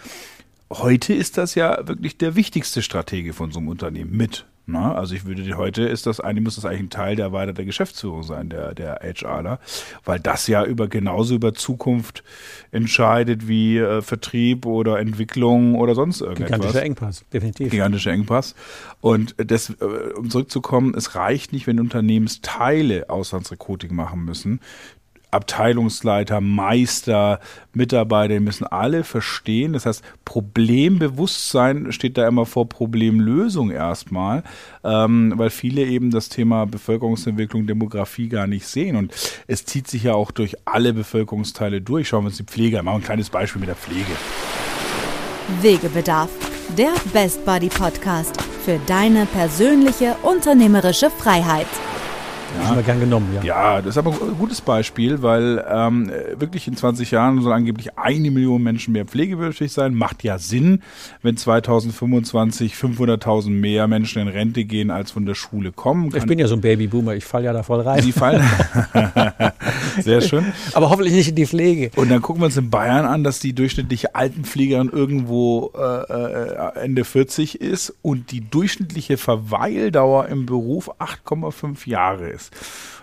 Heute 0.71 1.13
ist 1.13 1.38
das 1.38 1.55
ja 1.55 1.88
wirklich 1.88 2.17
der 2.17 2.36
wichtigste 2.36 2.81
Stratege 2.81 3.33
von 3.33 3.51
so 3.51 3.59
einem 3.59 3.69
Unternehmen 3.69 4.15
mit. 4.15 4.45
Na, 4.69 4.93
also 4.95 5.15
ich 5.15 5.24
würde 5.24 5.55
heute 5.55 5.83
ist 5.83 6.07
das 6.07 6.19
eigentlich 6.19 6.43
muss 6.43 6.55
das 6.55 6.65
eigentlich 6.65 6.81
ein 6.81 6.89
Teil 6.89 7.15
der 7.15 7.27
erweiterten 7.27 7.65
Geschäftsführung 7.65 8.24
sein, 8.24 8.50
der 8.50 8.75
der 8.75 9.00
HRler, 9.01 9.59
weil 10.03 10.19
das 10.19 10.47
ja 10.47 10.65
über 10.65 10.89
genauso 10.89 11.36
über 11.36 11.53
Zukunft 11.53 12.21
entscheidet 12.71 13.47
wie 13.47 13.77
äh, 13.77 14.01
Vertrieb 14.01 14.65
oder 14.65 15.00
Entwicklung 15.00 15.75
oder 15.75 15.95
sonst 15.95 16.19
irgendetwas. 16.19 16.57
Gigantischer 16.57 16.83
Engpass, 16.83 17.25
definitiv. 17.31 17.71
Gigantischer 17.71 18.12
Engpass. 18.12 18.55
Und 19.00 19.36
das, 19.38 19.69
äh, 19.69 19.86
um 20.17 20.29
zurückzukommen, 20.29 20.95
es 20.97 21.15
reicht 21.15 21.53
nicht, 21.53 21.65
wenn 21.65 21.79
Unternehmensteile 21.79 23.09
Auslandsrecruiting 23.09 23.95
machen 23.95 24.25
müssen. 24.25 24.59
Abteilungsleiter, 25.31 26.41
Meister, 26.41 27.39
Mitarbeiter, 27.74 28.36
die 28.36 28.39
müssen 28.39 28.65
alle 28.65 29.03
verstehen. 29.03 29.74
Das 29.74 29.86
heißt, 29.86 30.03
Problembewusstsein 30.25 31.91
steht 31.91 32.17
da 32.17 32.27
immer 32.27 32.46
vor 32.46 32.69
Problemlösung 32.69 33.72
erstmal, 33.72 34.43
ähm, 34.84 35.34
weil 35.36 35.50
viele 35.50 35.84
eben 35.84 36.12
das 36.12 36.29
Thema 36.29 36.65
Bevölkerungsentwicklung, 36.65 37.67
Demografie 37.67 38.29
gar 38.29 38.48
nicht 38.48 38.67
sehen. 38.67 38.96
Und 38.96 39.13
es 39.48 39.65
zieht 39.65 39.88
sich 39.88 40.03
ja 40.03 40.13
auch 40.13 40.31
durch 40.31 40.55
alle 40.65 40.93
Bevölkerungsteile 40.93 41.81
durch. 41.81 42.07
Schauen 42.07 42.24
wir 42.24 42.27
uns 42.27 42.38
die 42.38 42.43
Pflege 42.43 42.79
an. 42.79 42.86
Machen 42.86 42.96
wir 42.96 43.01
ein 43.01 43.05
kleines 43.05 43.29
Beispiel 43.29 43.60
mit 43.60 43.69
der 43.69 43.75
Pflege. 43.75 44.12
Wegebedarf, 45.62 46.29
der 46.77 46.93
Best 47.13 47.46
Buddy 47.46 47.69
Podcast 47.69 48.41
für 48.63 48.79
deine 48.86 49.25
persönliche 49.25 50.15
unternehmerische 50.24 51.10
Freiheit. 51.10 51.67
Ja. 52.57 52.63
Das 52.63 52.69
haben 52.69 52.77
wir 52.77 52.83
gern 52.83 52.99
genommen, 52.99 53.29
ja. 53.35 53.43
Ja, 53.43 53.81
das 53.81 53.91
ist 53.91 53.97
aber 53.97 54.11
ein 54.11 54.37
gutes 54.37 54.61
Beispiel, 54.61 55.21
weil 55.21 55.63
ähm, 55.69 56.11
wirklich 56.37 56.67
in 56.67 56.75
20 56.75 57.11
Jahren 57.11 57.41
sollen 57.41 57.55
angeblich 57.55 57.97
eine 57.97 58.31
Million 58.31 58.63
Menschen 58.63 58.93
mehr 58.93 59.05
pflegebedürftig 59.05 59.71
sein. 59.71 59.93
Macht 59.93 60.23
ja 60.23 60.39
Sinn, 60.39 60.81
wenn 61.21 61.37
2025 61.37 62.73
500.000 62.73 63.49
mehr 63.49 63.87
Menschen 63.87 64.21
in 64.21 64.27
Rente 64.27 64.65
gehen, 64.65 64.91
als 64.91 65.11
von 65.11 65.25
der 65.25 65.35
Schule 65.35 65.71
kommen. 65.71 66.09
Kann 66.09 66.21
ich 66.21 66.27
bin 66.27 66.39
ja 66.39 66.47
so 66.47 66.55
ein 66.55 66.61
Babyboomer, 66.61 67.15
ich 67.15 67.25
falle 67.25 67.45
ja 67.45 67.53
da 67.53 67.63
voll 67.63 67.81
rein. 67.81 68.01
Sie 68.01 68.11
fallen. 68.11 68.43
Sehr 69.99 70.21
schön. 70.21 70.45
Aber 70.73 70.89
hoffentlich 70.89 71.13
nicht 71.13 71.29
in 71.29 71.35
die 71.35 71.45
Pflege. 71.45 71.91
Und 71.95 72.09
dann 72.09 72.21
gucken 72.21 72.41
wir 72.41 72.45
uns 72.47 72.57
in 72.57 72.69
Bayern 72.69 73.05
an, 73.05 73.23
dass 73.23 73.39
die 73.39 73.53
durchschnittliche 73.53 74.15
Altenpflegerin 74.15 74.89
irgendwo 74.89 75.71
äh, 75.77 75.81
äh 75.81 76.83
Ende 76.83 77.03
40 77.03 77.61
ist 77.61 77.93
und 78.01 78.31
die 78.31 78.41
durchschnittliche 78.41 79.17
Verweildauer 79.17 80.27
im 80.27 80.45
Beruf 80.45 80.91
8,5 80.99 81.87
Jahre 81.87 82.29
ist 82.29 82.46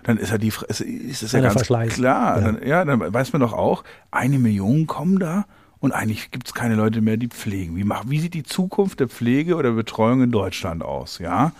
dann 0.04 0.18
ist 0.18 0.30
ja 0.30 0.38
die 0.38 0.48
ist, 0.48 0.80
ist 0.80 1.22
es 1.22 1.32
ja 1.32 1.40
ganz 1.40 1.54
Verschleiß. 1.54 1.94
klar. 1.94 2.40
Ja. 2.40 2.44
Dann, 2.44 2.66
ja, 2.66 2.84
dann 2.84 3.12
weiß 3.12 3.32
man 3.32 3.40
doch 3.40 3.52
auch, 3.52 3.84
eine 4.10 4.38
Million 4.38 4.86
kommen 4.86 5.18
da 5.18 5.46
und 5.84 5.92
eigentlich 5.92 6.30
gibt 6.30 6.46
es 6.46 6.54
keine 6.54 6.76
Leute 6.76 7.02
mehr, 7.02 7.18
die 7.18 7.28
pflegen. 7.28 7.76
Wie, 7.76 7.84
macht, 7.84 8.08
wie 8.08 8.18
sieht 8.18 8.32
die 8.32 8.42
Zukunft 8.42 9.00
der 9.00 9.08
Pflege 9.08 9.56
oder 9.56 9.72
Betreuung 9.72 10.22
in 10.22 10.30
Deutschland 10.30 10.82
aus? 10.82 11.18
Ja? 11.18 11.52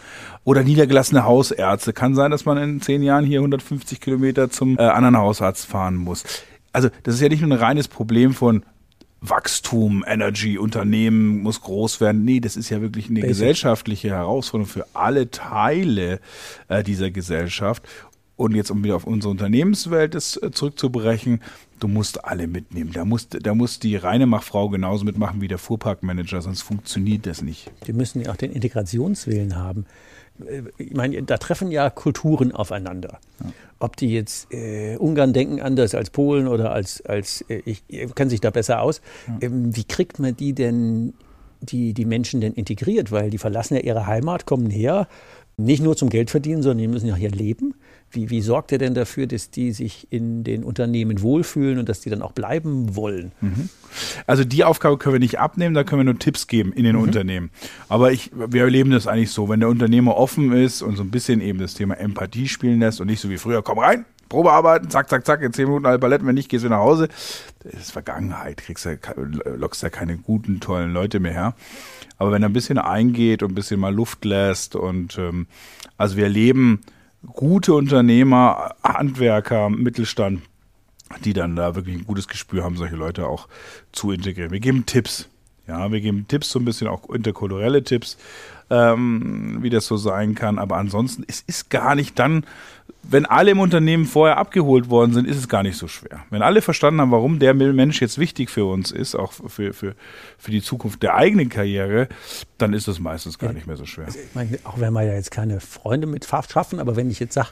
Oder 0.45 0.63
niedergelassene 0.63 1.25
Hausärzte. 1.25 1.93
Kann 1.93 2.15
sein, 2.15 2.31
dass 2.31 2.47
man 2.47 2.57
in 2.57 2.81
zehn 2.81 3.03
Jahren 3.03 3.27
hier 3.27 3.41
150 3.41 4.01
Kilometer 4.01 4.49
zum 4.49 4.79
äh, 4.79 4.83
anderen 4.83 5.19
Hausarzt 5.19 5.67
fahren 5.67 5.97
muss. 5.97 6.25
Also 6.73 6.89
das 7.03 7.17
ist 7.17 7.21
ja 7.21 7.29
nicht 7.29 7.43
nur 7.43 7.51
ein 7.51 7.59
reines 7.59 7.87
Problem 7.87 8.33
von 8.33 8.65
Wachstum, 9.29 10.05
Energy, 10.07 10.59
Unternehmen 10.59 11.43
muss 11.43 11.61
groß 11.63 12.01
werden. 12.01 12.25
Nee, 12.25 12.41
das 12.41 12.57
ist 12.57 12.69
ja 12.69 12.83
wirklich 12.83 13.07
eine 13.07 13.21
Basic. 13.21 13.29
gesellschaftliche 13.29 14.11
Herausforderung 14.11 14.71
für 14.71 14.87
alle 14.93 15.31
Teile 15.31 16.21
äh, 16.69 16.83
dieser 16.83 17.11
Gesellschaft. 17.11 17.83
Und 18.37 18.55
jetzt, 18.55 18.71
um 18.71 18.83
wieder 18.83 18.97
auf 18.97 19.07
unsere 19.07 19.31
Unternehmenswelt 19.31 20.15
das, 20.15 20.37
äh, 20.37 20.51
zurückzubrechen, 20.51 21.41
du 21.81 21.89
musst 21.89 22.25
alle 22.25 22.47
mitnehmen. 22.47 22.93
Da 22.93 23.05
muss, 23.05 23.29
da 23.29 23.55
muss 23.55 23.79
die 23.79 23.97
reine 23.97 24.27
Machfrau 24.27 24.69
genauso 24.69 25.05
mitmachen 25.05 25.41
wie 25.41 25.49
der 25.49 25.59
Fuhrparkmanager, 25.59 26.43
sonst 26.43 26.63
funktioniert 26.63 27.27
das 27.27 27.43
nicht. 27.43 27.71
Die 27.87 27.93
müssen 27.93 28.21
ja 28.21 28.33
auch 28.33 28.37
den 28.37 28.53
Integrationswillen 28.53 29.57
haben. 29.57 29.87
Äh, 30.47 30.63
ich 30.79 30.95
meine, 30.95 31.23
da 31.23 31.37
treffen 31.39 31.71
ja 31.71 31.91
Kulturen 31.91 32.53
aufeinander. 32.53 33.19
Ja. 33.41 33.53
Ob 33.79 33.97
die 33.97 34.13
jetzt 34.13 34.53
äh, 34.53 34.97
Ungarn 34.97 35.33
denken 35.33 35.61
anders 35.61 35.95
als 35.95 36.11
Polen 36.11 36.49
oder 36.49 36.73
als, 36.73 37.05
als 37.05 37.43
äh, 37.49 37.63
ich, 37.65 37.83
ich 37.89 38.15
kenne 38.15 38.31
sich 38.31 38.41
da 38.41 38.51
besser 38.51 38.83
aus. 38.83 39.01
Ja. 39.27 39.39
Ähm, 39.43 39.77
wie 39.77 39.85
kriegt 39.85 40.19
man 40.19 40.37
die 40.37 40.53
denn, 40.53 41.15
die, 41.61 41.95
die 41.95 42.05
Menschen 42.05 42.41
denn 42.41 42.55
integriert? 42.55 43.13
Weil 43.13 43.31
die 43.31 43.39
verlassen 43.39 43.75
ja 43.75 43.81
ihre 43.81 44.07
Heimat, 44.07 44.47
kommen 44.47 44.71
her, 44.71 45.09
nicht 45.57 45.83
nur 45.83 45.97
zum 45.97 46.09
Geld 46.09 46.31
verdienen, 46.31 46.63
sondern 46.63 46.79
die 46.79 46.89
müssen 46.89 47.07
ja 47.07 47.15
hier 47.15 47.31
leben. 47.31 47.75
Wie, 48.15 48.31
wie 48.31 48.41
sorgt 48.41 48.73
er 48.73 48.79
denn 48.79 48.95
dafür, 48.95 49.27
dass 49.27 49.51
die 49.51 49.73
sich 49.73 50.07
in 50.11 50.45
den 50.45 50.65
Unternehmen 50.65 51.21
wohlfühlen 51.23 51.79
und 51.79 51.89
dass 51.89 52.01
die 52.01 52.11
dann 52.11 52.23
auch 52.23 52.33
bleiben 52.33 52.97
wollen? 52.97 53.33
Mhm. 53.41 53.69
Also 54.27 54.45
die 54.45 54.65
Aufgabe 54.65 54.99
können 54.99 55.15
wir 55.15 55.21
nicht 55.21 55.39
abnehmen, 55.39 55.75
da 55.75 55.85
können 55.85 56.01
wir 56.01 56.05
nur 56.05 56.19
Tipps 56.19 56.47
geben 56.47 56.73
in 56.73 56.85
den 56.85 56.97
mhm. 56.97 57.03
Unternehmen. 57.03 57.51
Aber 57.89 58.13
ich, 58.13 58.31
wir 58.35 58.63
erleben 58.63 58.91
das 58.91 59.07
eigentlich 59.07 59.31
so, 59.31 59.49
wenn 59.49 59.61
der 59.61 59.69
Unternehmer 59.69 60.17
offen 60.17 60.53
ist 60.53 60.83
und 60.83 60.97
so 60.97 61.03
ein 61.03 61.11
bisschen 61.11 61.41
eben 61.41 61.59
das 61.59 61.75
Thema 61.75 61.95
Empathie 61.99 62.49
spielen 62.49 62.81
lässt 62.81 63.01
und 63.01 63.07
nicht 63.07 63.21
so 63.21 63.31
wie 63.31 63.39
früher, 63.39 63.63
komm 63.63 63.79
rein, 63.79 64.05
Probe 64.29 64.53
arbeiten, 64.53 64.91
zack, 64.91 65.09
zack, 65.09 65.25
zack, 65.27 65.43
in 65.43 65.53
zehn 65.53 65.67
Minuten 65.67 65.87
alle 65.87 65.99
Paletten, 65.99 66.27
wenn 66.27 66.35
nicht, 66.35 66.49
gehst 66.49 66.65
du 66.65 66.69
nach 66.69 66.79
Hause. 66.79 67.09
Das 67.63 67.75
ist 67.75 67.93
Vergangenheit, 67.93 68.59
kriegst 68.59 68.85
ja, 68.85 68.95
lockst 69.57 69.83
ja 69.83 69.91
keine 69.91 70.17
guten, 70.17 70.61
tollen 70.61 70.93
Leute 70.93 71.21
mehr 71.21 71.33
her. 71.33 71.55
Aber 72.19 72.33
wenn 72.33 72.43
er 72.43 72.49
ein 72.49 72.53
bisschen 72.53 72.79
eingeht 72.79 73.43
und 73.43 73.53
ein 73.53 73.55
bisschen 73.55 73.81
mal 73.81 73.95
Luft 73.95 74.25
lässt 74.25 74.77
und 74.77 75.19
ähm, 75.19 75.47
also 75.97 76.17
wir 76.17 76.25
erleben 76.25 76.81
gute 77.33 77.75
Unternehmer, 77.75 78.75
Handwerker, 78.83 79.71
Mittelstand, 79.71 80.43
die 81.25 81.33
dann 81.33 81.57
da 81.57 81.75
wirklich 81.75 81.97
ein 81.97 82.05
gutes 82.05 82.29
Gespür 82.29 82.65
haben, 82.65 82.77
solche 82.77 82.97
Leute 82.97 83.27
auch 83.27 83.49
zu 83.93 84.11
integrieren. 84.11 84.53
Wir 84.53 84.61
geben 84.61 84.87
Tipps. 84.87 85.29
Ja, 85.67 85.91
wir 85.91 86.01
geben 86.01 86.29
Tipps, 86.29 86.51
so 86.51 86.59
ein 86.59 86.65
bisschen 86.67 86.89
auch 86.89 87.09
interkulturelle 87.09 87.83
Tipps, 87.83 88.19
ähm, 88.71 89.59
wie 89.61 89.71
das 89.71 89.87
so 89.87 89.97
sein 89.97 90.35
kann. 90.35 90.59
Aber 90.59 90.77
ansonsten, 90.77 91.25
es 91.27 91.43
ist 91.47 91.71
gar 91.71 91.95
nicht 91.95 92.19
dann 92.19 92.45
wenn 93.07 93.27
alle 93.27 93.51
im 93.51 93.61
Unternehmen 93.61 94.07
vorher 94.07 94.39
abgeholt 94.39 94.89
worden 94.89 95.13
sind, 95.13 95.27
ist 95.29 95.37
es 95.37 95.49
gar 95.49 95.63
nicht 95.63 95.77
so 95.77 95.89
schwer. 95.89 96.25
Wenn 96.31 96.43
alle 96.43 96.63
verstanden 96.63 97.01
haben, 97.01 97.11
warum 97.11 97.39
der 97.39 97.55
Mensch 97.55 98.01
jetzt 98.01 98.19
wichtig 98.19 98.51
für 98.51 98.65
uns 98.65 98.91
ist, 98.91 99.15
auch 99.15 99.33
für, 99.33 99.73
für, 99.73 99.95
für 100.39 100.51
die 100.51 100.63
Zukunft 100.63 101.03
der 101.03 101.15
eigenen 101.15 101.49
Karriere, 101.49 102.09
dann 102.59 102.73
ist 102.73 102.89
es 102.89 103.01
meistens 103.01 103.39
gar 103.39 103.53
nicht 103.53 103.67
mehr 103.67 103.77
so 103.77 103.85
schwer. 103.85 104.07
Also 104.07 104.19
meine, 104.35 104.59
auch 104.65 104.81
wenn 104.81 104.93
wir 104.93 105.03
ja 105.03 105.15
jetzt 105.15 105.31
keine 105.31 105.61
Freunde 105.61 106.07
mit 106.07 106.25
schaffen, 106.25 106.79
aber 106.79 106.97
wenn 106.97 107.11
ich 107.11 107.21
jetzt 107.21 107.35
sage, 107.35 107.49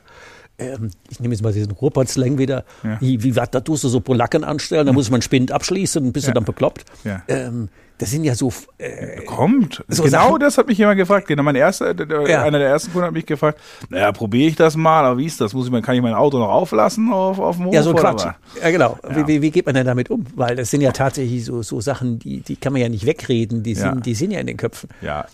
ähm, 0.58 0.90
ich 1.10 1.20
nehme 1.20 1.34
jetzt 1.34 1.42
mal 1.42 1.52
diesen 1.52 1.72
Ruhrpott-Slang 1.72 2.38
wieder, 2.38 2.64
ja. 2.82 3.00
wie, 3.00 3.22
wie 3.22 3.32
da 3.32 3.60
tust 3.60 3.84
du 3.84 3.88
so 3.88 4.00
Polacken 4.00 4.44
anstellen, 4.44 4.86
da 4.86 4.92
muss 4.92 5.10
man 5.10 5.22
Spind 5.22 5.52
abschließen, 5.52 6.12
bist 6.12 6.26
ja. 6.26 6.32
du 6.32 6.34
dann 6.34 6.44
bekloppt. 6.44 6.84
Ja. 7.04 7.22
Ähm, 7.28 7.68
Das 8.02 8.10
sind 8.10 8.24
ja 8.24 8.34
so. 8.34 8.52
Äh, 8.78 9.20
Kommt. 9.26 9.84
So 9.86 10.02
genau 10.02 10.30
Sachen. 10.30 10.40
das 10.40 10.58
hat 10.58 10.66
mich 10.66 10.76
jemand 10.76 10.98
gefragt. 10.98 11.28
Genau, 11.28 11.44
mein 11.44 11.54
erster, 11.54 11.94
Ja. 12.28 12.42
einer 12.42 12.58
der 12.58 12.66
ersten 12.66 12.90
Kunden 12.90 13.06
hat 13.06 13.14
mich 13.14 13.26
gefragt, 13.26 13.60
naja, 13.90 14.10
probiere 14.10 14.48
ich 14.48 14.56
das 14.56 14.76
mal, 14.76 15.04
aber 15.04 15.18
wie 15.18 15.26
ist 15.26 15.40
das? 15.40 15.54
Muss 15.54 15.68
ich 15.68 15.82
kann 15.82 15.94
ich 15.94 16.02
mein 16.02 16.14
Auto 16.14 16.36
noch 16.40 16.48
auflassen 16.48 17.12
auf, 17.12 17.38
auf 17.38 17.58
dem 17.58 17.66
Hof? 17.66 17.74
Ja, 17.74 17.84
so 17.84 17.90
ein 17.90 17.96
Quatsch. 17.96 18.26
Ja, 18.60 18.70
genau. 18.72 18.98
Ja. 19.08 19.28
Wie, 19.28 19.40
wie, 19.40 19.52
geht 19.52 19.66
man 19.66 19.76
denn 19.76 19.86
damit 19.86 20.10
um? 20.10 20.26
Weil 20.34 20.56
das 20.56 20.72
sind 20.72 20.80
ja 20.80 20.90
tatsächlich 20.90 21.44
so, 21.44 21.62
so 21.62 21.80
Sachen, 21.80 22.18
die, 22.18 22.40
die 22.40 22.56
kann 22.56 22.72
man 22.72 22.82
ja 22.82 22.88
nicht 22.88 23.06
wegreden, 23.06 23.62
die 23.62 23.76
sind, 23.76 23.84
Ja. 23.84 24.00
die 24.00 24.14
sind 24.16 24.32
ja 24.32 24.40
in 24.40 24.48
den 24.48 24.56
Köpfen. 24.56 24.88
Ja, 25.00 25.26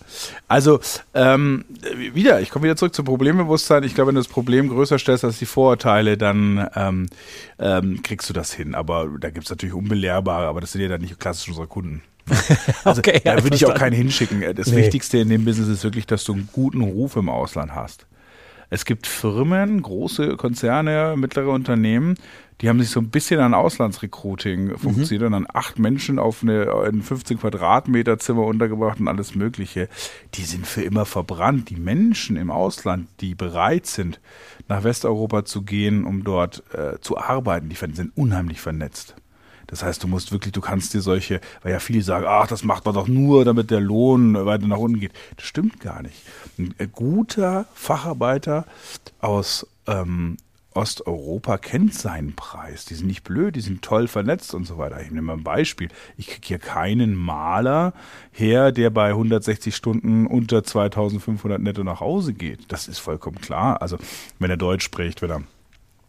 also 0.47 0.79
ähm, 1.15 1.65
wieder, 2.13 2.39
ich 2.41 2.51
komme 2.51 2.65
wieder 2.65 2.75
zurück 2.75 2.93
zum 2.93 3.05
Problembewusstsein. 3.05 3.81
Ich 3.81 3.95
glaube, 3.95 4.09
wenn 4.09 4.15
du 4.15 4.21
das 4.21 4.27
Problem 4.27 4.69
größer 4.69 4.99
stellst 4.99 5.23
als 5.23 5.39
die 5.39 5.47
Vorurteile, 5.47 6.17
dann 6.17 6.69
ähm, 6.75 7.07
ähm, 7.57 8.03
kriegst 8.03 8.29
du 8.29 8.33
das 8.33 8.53
hin. 8.53 8.75
Aber 8.75 9.09
da 9.19 9.31
gibt's 9.31 9.49
natürlich 9.49 9.73
unbelehrbare, 9.73 10.45
aber 10.45 10.61
das 10.61 10.73
sind 10.73 10.81
ja 10.81 10.87
dann 10.87 11.01
nicht 11.01 11.19
klassisch 11.19 11.47
unsere 11.47 11.65
Kunden. 11.65 12.03
Also 12.83 12.99
Okay, 12.99 13.21
da 13.23 13.41
würde 13.43 13.55
ich 13.55 13.65
auch 13.65 13.73
keinen 13.73 13.93
hinschicken. 13.93 14.43
Das 14.55 14.67
Nee. 14.67 14.77
Wichtigste 14.77 15.17
in 15.19 15.29
dem 15.29 15.45
Business 15.45 15.67
ist 15.67 15.83
wirklich, 15.83 16.05
dass 16.05 16.23
du 16.23 16.33
einen 16.33 16.49
guten 16.51 16.81
Ruf 16.81 17.15
im 17.15 17.29
Ausland 17.29 17.75
hast. 17.75 18.05
Es 18.69 18.85
gibt 18.85 19.07
Firmen, 19.07 19.81
große 19.81 20.37
Konzerne, 20.37 21.15
mittlere 21.17 21.49
Unternehmen, 21.49 22.15
die 22.61 22.67
haben 22.67 22.79
sich 22.81 22.89
so 22.89 22.99
ein 22.99 23.09
bisschen 23.09 23.39
an 23.39 23.53
Auslandsrecruiting 23.53 24.77
fokussiert 24.77 25.21
und 25.23 25.31
dann 25.31 25.47
acht 25.53 25.79
Menschen 25.79 26.19
auf 26.19 26.43
eine, 26.43 26.69
ein 26.85 27.01
15 27.01 27.39
Quadratmeter 27.39 28.19
Zimmer 28.19 28.43
untergebracht 28.43 28.99
und 28.99 29.07
alles 29.07 29.33
Mögliche. 29.33 29.87
Die 30.33 30.43
sind 30.43 30.67
für 30.67 30.81
immer 30.81 31.05
verbrannt. 31.05 31.69
Die 31.69 31.77
Menschen 31.77 32.35
im 32.35 32.51
Ausland, 32.51 33.07
die 33.21 33.33
bereit 33.33 33.85
sind, 33.85 34.19
nach 34.67 34.83
Westeuropa 34.83 35.45
zu 35.45 35.61
gehen, 35.61 36.03
um 36.03 36.25
dort 36.25 36.63
äh, 36.73 36.99
zu 36.99 37.17
arbeiten, 37.17 37.69
die 37.69 37.75
sind 37.75 38.11
unheimlich 38.17 38.59
vernetzt. 38.59 39.15
Das 39.69 39.83
heißt, 39.83 40.03
du 40.03 40.07
musst 40.07 40.31
wirklich, 40.31 40.51
du 40.51 40.61
kannst 40.61 40.93
dir 40.93 41.01
solche, 41.01 41.41
weil 41.61 41.71
ja 41.71 41.79
viele 41.79 42.01
sagen, 42.01 42.25
ach, 42.27 42.47
das 42.47 42.63
macht 42.63 42.85
man 42.85 42.95
doch 42.95 43.07
nur, 43.07 43.45
damit 43.45 43.69
der 43.71 43.79
Lohn 43.79 44.33
weiter 44.45 44.67
nach 44.67 44.77
unten 44.77 44.99
geht. 44.99 45.13
Das 45.35 45.45
stimmt 45.45 45.79
gar 45.79 46.01
nicht. 46.01 46.15
Ein 46.57 46.73
äh, 46.77 46.87
guter 46.87 47.65
Facharbeiter 47.73 48.65
aus 49.19 49.67
ähm, 49.87 50.37
Osteuropa 50.73 51.57
kennt 51.57 51.93
seinen 51.93 52.35
Preis. 52.35 52.85
Die 52.85 52.95
sind 52.95 53.07
nicht 53.07 53.23
blöd, 53.23 53.55
die 53.55 53.61
sind 53.61 53.81
toll 53.81 54.07
vernetzt 54.07 54.53
und 54.53 54.65
so 54.65 54.77
weiter. 54.77 55.01
Ich 55.01 55.09
nehme 55.09 55.23
mal 55.23 55.33
ein 55.33 55.43
Beispiel. 55.43 55.89
Ich 56.15 56.27
kriege 56.27 56.47
hier 56.47 56.59
keinen 56.59 57.15
Maler 57.15 57.93
her, 58.31 58.71
der 58.71 58.89
bei 58.89 59.09
160 59.09 59.75
Stunden 59.75 60.27
unter 60.27 60.63
2500 60.63 61.61
netto 61.61 61.83
nach 61.83 61.99
Hause 61.99 62.33
geht. 62.33 62.71
Das 62.71 62.87
ist 62.87 62.99
vollkommen 62.99 63.41
klar. 63.41 63.81
Also, 63.81 63.97
wenn 64.37 64.49
er 64.49 64.57
Deutsch 64.57 64.85
spricht, 64.85 65.21
wenn 65.21 65.31
er 65.31 65.43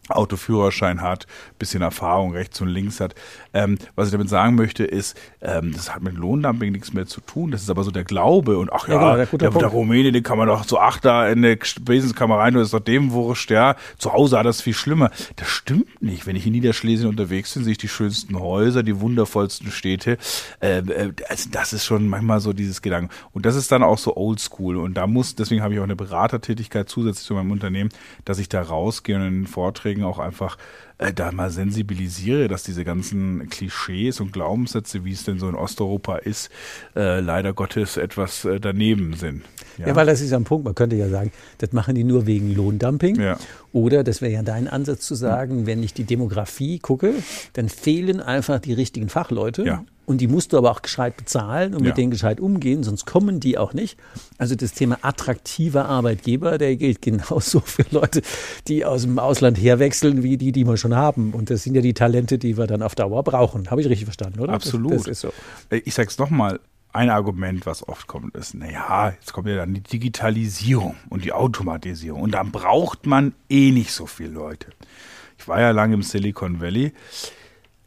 Autoführerschein 0.09 1.01
hat, 1.01 1.27
bisschen 1.59 1.81
Erfahrung 1.81 2.33
rechts 2.33 2.59
und 2.61 2.67
links 2.67 2.99
hat. 2.99 3.15
Ähm, 3.53 3.77
was 3.95 4.07
ich 4.07 4.11
damit 4.11 4.29
sagen 4.29 4.55
möchte, 4.55 4.83
ist, 4.83 5.17
ähm, 5.41 5.73
das 5.73 5.93
hat 5.93 6.01
mit 6.01 6.15
Lohndumping 6.15 6.71
nichts 6.71 6.93
mehr 6.93 7.05
zu 7.05 7.21
tun. 7.21 7.51
Das 7.51 7.61
ist 7.61 7.69
aber 7.69 7.83
so 7.83 7.91
der 7.91 8.03
Glaube 8.03 8.57
und 8.57 8.73
ach 8.73 8.87
ja, 8.87 8.95
Ja, 8.95 8.99
genau, 8.99 9.39
der 9.39 9.51
der, 9.51 9.59
der. 9.59 9.67
Rumäne, 9.69 10.11
den 10.11 10.23
kann 10.23 10.37
man 10.37 10.47
doch 10.47 10.63
so 10.63 10.79
acht 10.79 11.05
da 11.05 11.27
in 11.27 11.45
eine 11.45 11.57
Besenskammer 11.81 12.37
rein, 12.39 12.53
das 12.53 12.65
ist 12.65 12.73
doch 12.73 12.79
dem 12.79 13.11
wurscht, 13.11 13.51
ja. 13.51 13.75
Zu 13.97 14.13
Hause 14.13 14.37
hat 14.37 14.45
das 14.45 14.61
viel 14.61 14.73
schlimmer. 14.73 15.11
Das 15.35 15.47
stimmt 15.47 16.01
nicht. 16.01 16.25
Wenn 16.25 16.35
ich 16.35 16.45
in 16.45 16.53
Niederschlesien 16.53 17.07
unterwegs 17.07 17.53
bin, 17.53 17.63
sehe 17.63 17.73
ich 17.73 17.77
die 17.77 17.87
schönsten 17.87 18.39
Häuser, 18.39 18.83
die 18.83 18.99
wundervollsten 18.99 19.71
Städte. 19.71 20.17
Äh, 20.59 20.79
äh, 20.79 21.13
also 21.29 21.49
das 21.51 21.73
ist 21.73 21.85
schon 21.85 22.07
manchmal 22.07 22.39
so 22.39 22.53
dieses 22.53 22.81
Gedanken. 22.81 23.13
Und 23.33 23.45
das 23.45 23.55
ist 23.55 23.71
dann 23.71 23.83
auch 23.83 23.97
so 23.97 24.15
oldschool. 24.15 24.77
Und 24.77 24.95
da 24.95 25.07
muss, 25.07 25.35
deswegen 25.35 25.61
habe 25.61 25.73
ich 25.73 25.79
auch 25.79 25.83
eine 25.83 25.95
Beratertätigkeit 25.95 26.89
zusätzlich 26.89 27.25
zu 27.25 27.33
meinem 27.33 27.51
Unternehmen, 27.51 27.91
dass 28.25 28.39
ich 28.39 28.49
da 28.49 28.61
rausgehe 28.61 29.15
und 29.15 29.21
in 29.21 29.33
den 29.41 29.47
Vorträgen 29.47 29.90
auch 30.03 30.19
einfach 30.19 30.57
äh, 30.97 31.13
da 31.13 31.31
mal 31.31 31.49
sensibilisiere, 31.49 32.47
dass 32.47 32.63
diese 32.63 32.83
ganzen 32.85 33.49
Klischees 33.49 34.19
und 34.19 34.31
Glaubenssätze, 34.31 35.03
wie 35.03 35.11
es 35.11 35.23
denn 35.23 35.39
so 35.39 35.49
in 35.49 35.55
Osteuropa 35.55 36.17
ist, 36.17 36.49
äh, 36.95 37.19
leider 37.19 37.53
Gottes 37.53 37.97
etwas 37.97 38.45
äh, 38.45 38.59
daneben 38.59 39.13
sind. 39.13 39.43
Ja. 39.77 39.95
weil 39.95 40.05
das 40.05 40.21
ist 40.21 40.31
ja 40.31 40.37
ein 40.37 40.43
Punkt. 40.43 40.65
Man 40.65 40.75
könnte 40.75 40.95
ja 40.95 41.09
sagen, 41.09 41.31
das 41.57 41.71
machen 41.71 41.95
die 41.95 42.03
nur 42.03 42.27
wegen 42.27 42.53
Lohndumping. 42.53 43.19
Ja. 43.19 43.37
Oder 43.73 44.03
das 44.03 44.21
wäre 44.21 44.33
ja 44.33 44.43
dein 44.43 44.67
Ansatz 44.67 45.07
zu 45.07 45.15
sagen, 45.15 45.65
wenn 45.65 45.81
ich 45.81 45.93
die 45.93 46.03
Demografie 46.03 46.79
gucke, 46.79 47.13
dann 47.53 47.69
fehlen 47.69 48.19
einfach 48.19 48.59
die 48.59 48.73
richtigen 48.73 49.09
Fachleute. 49.09 49.63
Ja. 49.63 49.83
Und 50.11 50.19
die 50.19 50.27
musst 50.27 50.51
du 50.53 50.57
aber 50.57 50.69
auch 50.71 50.81
gescheit 50.81 51.15
bezahlen 51.17 51.73
und 51.73 51.81
Ja. 51.81 51.87
mit 51.87 51.97
denen 51.97 52.11
gescheit 52.11 52.39
umgehen, 52.39 52.83
sonst 52.83 53.05
kommen 53.05 53.39
die 53.39 53.57
auch 53.57 53.73
nicht. 53.73 53.97
Also 54.37 54.55
das 54.55 54.73
Thema 54.73 54.97
attraktiver 55.01 55.85
Arbeitgeber, 55.85 56.57
der 56.57 56.75
gilt 56.75 57.01
genauso 57.01 57.59
für 57.65 57.85
Leute, 57.91 58.21
die 58.67 58.83
aus 58.85 59.03
dem 59.03 59.17
Ausland 59.19 59.57
herwechseln, 59.57 60.21
wie 60.21 60.37
die, 60.37 60.51
die 60.51 60.65
wir 60.65 60.77
schon 60.77 60.95
haben. 60.95 61.31
Und 61.33 61.49
das 61.49 61.63
sind 61.63 61.75
ja 61.75 61.81
die 61.81 61.93
Talente, 61.93 62.37
die 62.37 62.57
wir 62.57 62.67
dann 62.67 62.81
auf 62.83 62.93
Dauer 62.93 63.23
brauchen. 63.23 63.71
Habe 63.71 63.81
ich 63.81 63.87
richtig 63.87 64.05
verstanden, 64.05 64.39
oder? 64.41 64.53
Absolut. 64.53 64.91
Das, 64.91 65.03
das 65.03 65.07
ist 65.11 65.21
so. 65.21 65.33
Äh, 65.69 65.77
Ich 65.85 65.93
sag's 65.93 66.17
nochmal, 66.17 66.59
ein 66.93 67.09
Argument, 67.09 67.65
was 67.65 67.87
oft 67.87 68.07
kommt, 68.07 68.35
ist, 68.35 68.53
naja, 68.53 69.13
jetzt 69.17 69.31
kommt 69.31 69.47
ja 69.47 69.55
dann 69.55 69.73
die 69.73 69.79
Digitalisierung 69.81 70.95
und 71.09 71.23
die 71.23 71.31
Automatisierung 71.31 72.21
und 72.21 72.31
dann 72.31 72.51
braucht 72.51 73.05
man 73.05 73.33
eh 73.49 73.71
nicht 73.71 73.93
so 73.93 74.05
viele 74.05 74.31
Leute. 74.31 74.67
Ich 75.37 75.47
war 75.47 75.61
ja 75.61 75.71
lange 75.71 75.93
im 75.93 76.03
Silicon 76.03 76.59
Valley. 76.59 76.91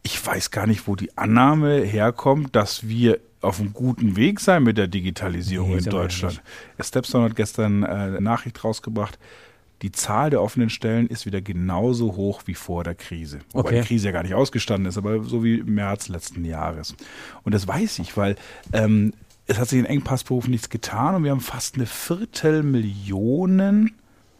Ich 0.06 0.24
weiß 0.24 0.50
gar 0.50 0.66
nicht, 0.66 0.86
wo 0.86 0.96
die 0.96 1.16
Annahme 1.16 1.80
herkommt, 1.80 2.54
dass 2.54 2.86
wir 2.86 3.20
auf 3.40 3.58
einem 3.58 3.72
guten 3.72 4.16
Weg 4.16 4.38
sein 4.40 4.62
mit 4.62 4.76
der 4.78 4.86
Digitalisierung 4.86 5.70
Nee, 5.70 5.78
in 5.78 5.84
Deutschland. 5.84 6.42
Stepstone 6.78 7.24
hat 7.24 7.36
gestern 7.36 7.82
äh, 7.82 7.86
eine 7.86 8.20
Nachricht 8.20 8.62
rausgebracht. 8.64 9.18
Die 9.82 9.92
Zahl 9.92 10.30
der 10.30 10.40
offenen 10.40 10.70
Stellen 10.70 11.08
ist 11.08 11.26
wieder 11.26 11.40
genauso 11.40 12.16
hoch 12.16 12.42
wie 12.46 12.54
vor 12.54 12.84
der 12.84 12.94
Krise. 12.94 13.40
Wobei 13.52 13.70
Okay. 13.70 13.80
die 13.80 13.86
Krise 13.88 14.06
ja 14.06 14.12
gar 14.12 14.22
nicht 14.22 14.34
ausgestanden 14.34 14.88
ist, 14.88 14.96
aber 14.96 15.24
so 15.24 15.42
wie 15.42 15.58
im 15.58 15.74
März 15.74 16.08
letzten 16.08 16.44
Jahres. 16.44 16.94
Und 17.42 17.54
das 17.54 17.66
weiß 17.66 17.98
ich, 17.98 18.16
weil 18.16 18.36
ähm, 18.72 19.12
es 19.46 19.58
hat 19.58 19.68
sich 19.68 19.78
in 19.78 19.84
Engpassberufen 19.86 20.50
nichts 20.50 20.70
getan 20.70 21.14
und 21.14 21.24
wir 21.24 21.30
haben 21.32 21.40
fast 21.40 21.74
eine 21.76 21.86
Viertelmillion 21.86 23.90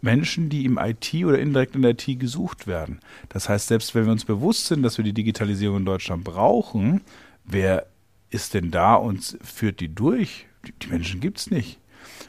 Menschen, 0.01 0.49
die 0.49 0.65
im 0.65 0.77
IT 0.77 1.13
oder 1.25 1.39
indirekt 1.39 1.75
in 1.75 1.81
der 1.81 1.91
IT 1.91 2.19
gesucht 2.19 2.67
werden. 2.67 2.99
Das 3.29 3.49
heißt, 3.49 3.67
selbst 3.67 3.95
wenn 3.95 4.05
wir 4.05 4.11
uns 4.11 4.25
bewusst 4.25 4.67
sind, 4.67 4.83
dass 4.83 4.97
wir 4.97 5.05
die 5.05 5.13
Digitalisierung 5.13 5.77
in 5.77 5.85
Deutschland 5.85 6.23
brauchen, 6.23 7.01
wer 7.43 7.87
ist 8.29 8.53
denn 8.53 8.71
da 8.71 8.95
und 8.95 9.37
führt 9.41 9.79
die 9.79 9.93
durch? 9.93 10.47
Die, 10.65 10.87
Menschen 10.87 11.21
gibt's 11.21 11.49
nicht. 11.49 11.79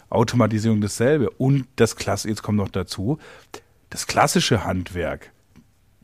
Automatisierung 0.08 0.80
dasselbe. 0.80 1.30
Und 1.30 1.66
das 1.76 1.96
Klasse, 1.96 2.28
jetzt 2.28 2.42
kommt 2.42 2.58
noch 2.58 2.68
dazu, 2.68 3.18
das 3.90 4.06
klassische 4.06 4.64
Handwerk, 4.64 5.32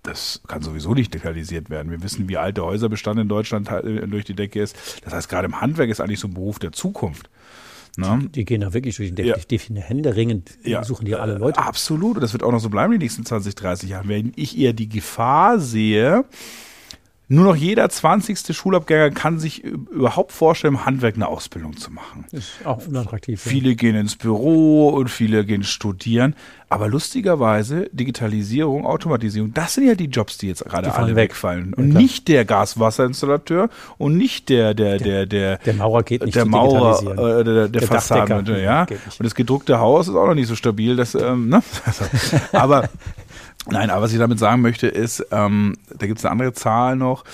das 0.02 0.40
kann 0.48 0.62
sowieso 0.62 0.94
nicht 0.94 1.14
digitalisiert 1.14 1.70
werden. 1.70 1.90
Wir 1.90 2.02
wissen, 2.02 2.28
wie 2.28 2.36
alt 2.36 2.56
der 2.56 2.64
Häuserbestand 2.64 3.20
in 3.20 3.28
Deutschland 3.28 3.70
äh, 3.70 4.06
durch 4.08 4.24
die 4.24 4.34
Decke 4.34 4.60
ist. 4.60 4.76
Das 5.04 5.14
heißt, 5.14 5.28
gerade 5.28 5.46
im 5.46 5.60
Handwerk 5.60 5.90
ist 5.90 6.00
eigentlich 6.00 6.20
so 6.20 6.28
ein 6.28 6.34
Beruf 6.34 6.58
der 6.58 6.72
Zukunft. 6.72 7.30
Ne? 7.96 8.28
Die 8.34 8.44
gehen 8.44 8.62
da 8.62 8.72
wirklich 8.72 8.96
durch 8.96 9.14
die 9.14 9.22
Ja. 9.22 9.36
Hände 9.82 10.16
ringend, 10.16 10.58
suchen 10.82 11.04
die 11.04 11.14
alle 11.14 11.36
Leute. 11.36 11.58
Absolut. 11.60 12.16
Und 12.16 12.22
das 12.22 12.32
wird 12.32 12.42
auch 12.42 12.52
noch 12.52 12.60
so 12.60 12.70
bleiben 12.70 12.92
die 12.92 12.98
nächsten 12.98 13.24
20, 13.26 13.54
30 13.54 13.90
Jahre. 13.90 14.08
Wenn 14.08 14.32
ich 14.36 14.58
eher 14.58 14.72
die 14.72 14.88
Gefahr 14.88 15.58
sehe, 15.58 16.24
nur 17.32 17.46
noch 17.46 17.56
jeder 17.56 17.88
20. 17.88 18.54
Schulabgänger 18.54 19.10
kann 19.10 19.38
sich 19.38 19.64
überhaupt 19.64 20.32
vorstellen, 20.32 20.74
im 20.74 20.84
Handwerk 20.84 21.14
eine 21.14 21.28
Ausbildung 21.28 21.76
zu 21.78 21.90
machen. 21.90 22.26
ist 22.30 22.50
auch 22.64 22.86
unattraktiv. 22.86 23.44
ja. 23.44 23.50
Viele 23.50 23.74
gehen 23.74 23.96
ins 23.96 24.16
Büro 24.16 24.90
und 24.90 25.08
viele 25.08 25.44
gehen 25.46 25.62
studieren. 25.62 26.34
Aber 26.68 26.88
lustigerweise, 26.88 27.88
Digitalisierung, 27.92 28.86
Automatisierung, 28.86 29.52
das 29.52 29.74
sind 29.74 29.86
ja 29.86 29.94
die 29.94 30.06
Jobs, 30.06 30.38
die 30.38 30.48
jetzt 30.48 30.64
gerade 30.64 30.88
Die 30.88 30.94
alle 30.94 31.08
weg. 31.16 31.30
wegfallen. 31.30 31.70
Ja, 31.76 31.82
Und 31.82 31.90
klar. 31.90 32.02
nicht 32.02 32.28
der 32.28 32.44
Gaswasserinstallateur 32.44 33.68
und 33.98 34.16
nicht 34.16 34.48
der, 34.48 34.74
der, 34.74 34.98
der, 34.98 35.26
der, 35.26 35.58
Der 35.58 35.74
Maurer 35.74 36.02
geht 36.02 36.24
nicht 36.24 36.34
der 36.34 36.44
Maurer, 36.46 37.00
äh, 37.40 37.44
der, 37.44 37.44
der, 37.44 37.68
Der 37.68 37.82
Fassaden, 37.82 38.46
ja. 38.58 38.82
Und 38.82 39.24
das 39.24 39.34
gedruckte 39.34 39.78
Haus 39.78 40.08
ist 40.08 40.14
auch 40.14 40.26
noch 40.26 40.34
nicht 40.34 40.48
so 40.48 40.56
stabil. 40.56 40.96
Das, 40.96 41.14
ähm, 41.14 41.48
ne? 41.48 41.62
also, 41.84 42.04
aber 42.52 42.88
Nein, 43.68 43.90
aber 43.90 44.02
was 44.02 44.12
ich 44.12 44.18
damit 44.18 44.40
sagen 44.40 44.60
möchte, 44.60 44.88
ist, 44.88 45.24
ähm, 45.30 45.76
da 45.88 46.06
gibt 46.06 46.18
es 46.18 46.24
eine 46.24 46.32
andere 46.32 46.52
Zahl 46.52 46.96
noch. 46.96 47.24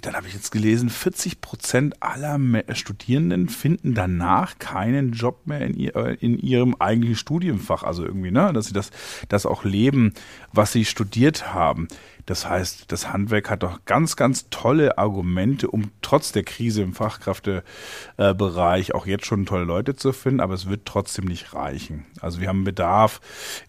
Dann 0.00 0.14
habe 0.14 0.26
ich 0.26 0.32
jetzt 0.32 0.50
gelesen, 0.50 0.88
40 0.88 1.42
Prozent 1.42 2.02
aller 2.02 2.38
Studierenden 2.74 3.50
finden 3.50 3.92
danach 3.92 4.58
keinen 4.58 5.12
Job 5.12 5.46
mehr 5.46 5.60
in, 5.60 5.74
ihr, 5.74 5.94
äh, 5.94 6.14
in 6.14 6.38
ihrem 6.38 6.76
eigentlichen 6.78 7.16
Studienfach. 7.16 7.82
Also 7.82 8.06
irgendwie, 8.06 8.30
ne, 8.30 8.54
dass 8.54 8.66
sie 8.66 8.72
das, 8.72 8.90
das 9.28 9.44
auch 9.44 9.64
leben, 9.64 10.14
was 10.50 10.72
sie 10.72 10.86
studiert 10.86 11.52
haben. 11.52 11.88
Das 12.26 12.48
heißt, 12.48 12.90
das 12.90 13.12
Handwerk 13.12 13.48
hat 13.48 13.62
doch 13.62 13.84
ganz, 13.84 14.16
ganz 14.16 14.50
tolle 14.50 14.98
Argumente, 14.98 15.70
um 15.70 15.92
trotz 16.02 16.32
der 16.32 16.42
Krise 16.42 16.82
im 16.82 16.92
Fachkräftebereich 16.92 18.94
auch 18.94 19.06
jetzt 19.06 19.26
schon 19.26 19.46
tolle 19.46 19.64
Leute 19.64 19.94
zu 19.94 20.12
finden, 20.12 20.40
aber 20.40 20.54
es 20.54 20.68
wird 20.68 20.86
trotzdem 20.86 21.26
nicht 21.26 21.54
reichen. 21.54 22.04
Also 22.20 22.40
wir 22.40 22.48
haben 22.48 22.64
Bedarf 22.64 23.20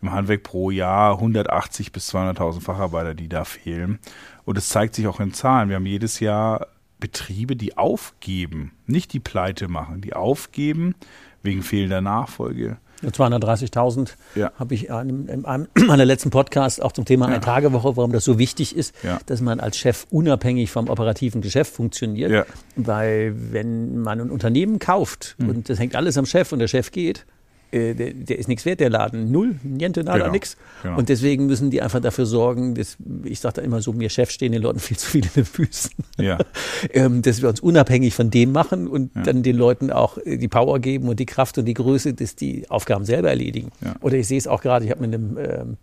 im 0.01 0.11
Handwerk 0.11 0.41
pro 0.41 0.71
Jahr 0.71 1.13
180 1.13 1.91
bis 1.91 2.13
200.000 2.13 2.61
Facharbeiter, 2.61 3.13
die 3.13 3.29
da 3.29 3.45
fehlen. 3.45 3.99
Und 4.43 4.57
es 4.57 4.69
zeigt 4.69 4.95
sich 4.95 5.07
auch 5.07 5.19
in 5.19 5.33
Zahlen. 5.33 5.69
Wir 5.69 5.75
haben 5.75 5.85
jedes 5.85 6.19
Jahr 6.19 6.67
Betriebe, 6.99 7.55
die 7.55 7.77
aufgeben, 7.77 8.71
nicht 8.87 9.13
die 9.13 9.19
Pleite 9.19 9.67
machen, 9.67 10.01
die 10.01 10.13
aufgeben 10.13 10.95
wegen 11.43 11.61
fehlender 11.61 12.01
Nachfolge, 12.01 12.77
230.000 13.03 14.10
ja. 14.36 14.51
habe 14.57 14.73
ich 14.73 14.89
in, 14.89 15.27
in 15.27 15.45
einem 15.45 15.67
meiner 15.88 16.05
letzten 16.05 16.29
Podcast 16.29 16.81
auch 16.81 16.91
zum 16.91 17.05
Thema 17.05 17.25
ja. 17.27 17.33
Eine-Tage-Woche, 17.33 17.95
warum 17.97 18.12
das 18.12 18.23
so 18.23 18.39
wichtig 18.39 18.75
ist, 18.75 18.93
ja. 19.03 19.19
dass 19.25 19.41
man 19.41 19.60
als 19.60 19.77
Chef 19.77 20.07
unabhängig 20.10 20.71
vom 20.71 20.89
operativen 20.89 21.41
Geschäft 21.41 21.73
funktioniert. 21.73 22.31
Ja. 22.31 22.45
Weil 22.75 23.33
wenn 23.51 23.99
man 23.99 24.21
ein 24.21 24.31
Unternehmen 24.31 24.79
kauft 24.79 25.36
mhm. 25.38 25.49
und 25.49 25.69
das 25.69 25.79
hängt 25.79 25.95
alles 25.95 26.17
am 26.17 26.25
Chef 26.25 26.51
und 26.51 26.60
der 26.60 26.67
Chef 26.67 26.91
geht, 26.91 27.25
äh, 27.71 27.93
der, 27.93 28.13
der, 28.13 28.39
ist 28.39 28.47
nichts 28.47 28.65
wert, 28.65 28.80
der 28.80 28.89
Laden. 28.89 29.32
Null, 29.32 29.56
niente, 29.63 30.03
nada, 30.03 30.19
genau. 30.19 30.32
nix. 30.32 30.58
Genau. 30.84 30.97
Und 30.97 31.10
deswegen 31.10 31.47
müssen 31.47 31.69
die 31.69 31.82
einfach 31.82 31.99
dafür 31.99 32.25
sorgen, 32.25 32.75
dass, 32.75 32.97
ich 33.23 33.39
sage 33.39 33.56
da 33.56 33.62
immer 33.62 33.82
so, 33.82 33.93
mir 33.93 34.10
Chef 34.10 34.32
stehen 34.32 34.51
den 34.51 34.62
Leuten 34.62 34.80
viel 34.88 34.97
zu 34.97 35.08
viel 35.08 35.25
in 35.25 35.32
den 35.36 35.45
Füßen. 35.45 35.91
Ja. 36.17 36.38
ähm, 36.93 37.21
dass 37.21 37.41
wir 37.41 37.49
uns 37.49 37.60
unabhängig 37.60 38.13
von 38.13 38.30
dem 38.30 38.51
machen 38.51 38.88
und 38.88 39.15
ja. 39.15 39.23
dann 39.23 39.43
den 39.43 39.58
Leuten 39.58 39.91
auch 39.91 40.17
äh, 40.17 40.38
die 40.38 40.47
Power 40.47 40.80
geben 40.80 41.10
und 41.10 41.19
die 41.19 41.25
Kraft 41.25 41.58
und 41.58 41.65
die 41.65 41.73
Größe, 41.73 42.13
dass 42.13 42.36
die 42.36 42.69
Aufgaben 42.69 43.06
selber 43.06 43.30
erledigen. 43.30 43.71
Ja. 43.84 43.95
Oder 44.01 44.15
ich 44.15 44.27
sehe 44.27 44.38
es 44.38 44.47
auch 44.47 44.62
gerade, 44.62 44.86
ich 44.86 44.91
habe 44.91 45.06
mit 45.06 45.13
einem 45.13 45.38
ähm, 45.38 45.77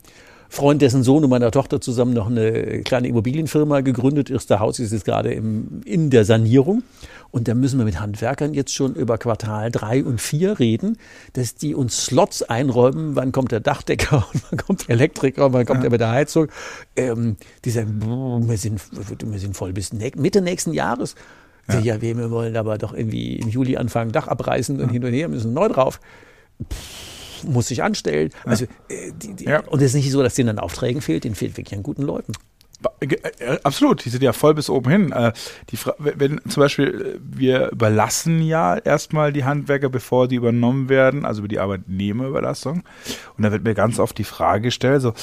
Freund, 0.54 0.80
dessen 0.80 1.02
Sohn 1.02 1.24
und 1.24 1.30
meiner 1.30 1.50
Tochter 1.50 1.80
zusammen 1.80 2.14
noch 2.14 2.28
eine 2.28 2.82
kleine 2.82 3.08
Immobilienfirma 3.08 3.80
gegründet. 3.80 4.30
Erster 4.30 4.60
Haus 4.60 4.78
ist 4.78 4.92
jetzt 4.92 5.04
gerade 5.04 5.32
im, 5.32 5.82
in 5.84 6.10
der 6.10 6.24
Sanierung. 6.24 6.82
Und 7.30 7.48
da 7.48 7.54
müssen 7.54 7.78
wir 7.78 7.84
mit 7.84 8.00
Handwerkern 8.00 8.54
jetzt 8.54 8.72
schon 8.72 8.94
über 8.94 9.18
Quartal 9.18 9.72
drei 9.72 10.04
und 10.04 10.20
vier 10.20 10.60
reden, 10.60 10.98
dass 11.32 11.56
die 11.56 11.74
uns 11.74 12.04
Slots 12.04 12.42
einräumen, 12.42 13.16
wann 13.16 13.32
kommt 13.32 13.50
der 13.50 13.58
Dachdecker 13.58 14.28
und 14.32 14.42
wann 14.48 14.58
kommt 14.58 14.88
der 14.88 14.90
Elektriker 14.90 15.46
und 15.46 15.52
wann 15.52 15.66
kommt 15.66 15.78
ja. 15.78 15.82
der 15.82 15.90
mit 15.90 16.00
der 16.00 16.10
Heizung. 16.10 16.46
Ähm, 16.94 17.36
die 17.64 17.70
sagen, 17.70 18.46
wir 18.48 18.56
sind, 18.56 18.80
wir 18.92 19.38
sind 19.40 19.56
voll 19.56 19.72
bis 19.72 19.92
Mitte 19.92 20.40
nächsten 20.40 20.72
Jahres. 20.72 21.16
Ja. 21.68 21.80
ja, 21.80 22.02
wir 22.02 22.30
wollen 22.30 22.56
aber 22.56 22.78
doch 22.78 22.92
irgendwie 22.92 23.36
im 23.36 23.48
Juli 23.48 23.76
anfangen, 23.76 24.12
Dach 24.12 24.28
abreißen 24.28 24.80
und 24.80 24.86
ja. 24.86 24.92
hin 24.92 25.04
und 25.04 25.12
her, 25.12 25.28
müssen 25.28 25.52
neu 25.52 25.68
drauf. 25.68 25.98
Pff, 26.70 27.13
muss 27.42 27.68
sich 27.68 27.82
anstellen. 27.82 28.30
Also, 28.44 28.66
äh, 28.88 29.12
die, 29.12 29.34
die, 29.34 29.44
ja. 29.44 29.60
Und 29.66 29.80
es 29.80 29.86
ist 29.86 29.94
nicht 29.94 30.10
so, 30.10 30.22
dass 30.22 30.34
denen 30.34 30.50
an 30.50 30.58
Aufträgen 30.58 31.02
fehlt, 31.02 31.24
denen 31.24 31.34
fehlt 31.34 31.56
wirklich 31.56 31.76
an 31.76 31.82
guten 31.82 32.02
Leuten. 32.02 32.32
Äh, 33.00 33.06
äh, 33.38 33.58
absolut, 33.62 34.04
die 34.04 34.10
sind 34.10 34.22
ja 34.22 34.32
voll 34.32 34.54
bis 34.54 34.70
oben 34.70 34.90
hin. 34.90 35.12
Äh, 35.12 35.32
die, 35.70 35.78
wenn 35.98 36.40
zum 36.48 36.60
Beispiel 36.60 37.20
wir 37.22 37.70
überlassen 37.70 38.42
ja 38.42 38.76
erstmal 38.76 39.32
die 39.32 39.44
Handwerker, 39.44 39.88
bevor 39.88 40.28
die 40.28 40.36
übernommen 40.36 40.88
werden, 40.88 41.24
also 41.24 41.40
über 41.40 41.48
die 41.48 41.58
Arbeitnehmerüberlassung. 41.58 42.82
Und 43.36 43.42
da 43.42 43.52
wird 43.52 43.64
mir 43.64 43.74
ganz 43.74 43.98
oft 43.98 44.16
die 44.18 44.24
Frage 44.24 44.62
gestellt, 44.62 45.02
so, 45.02 45.14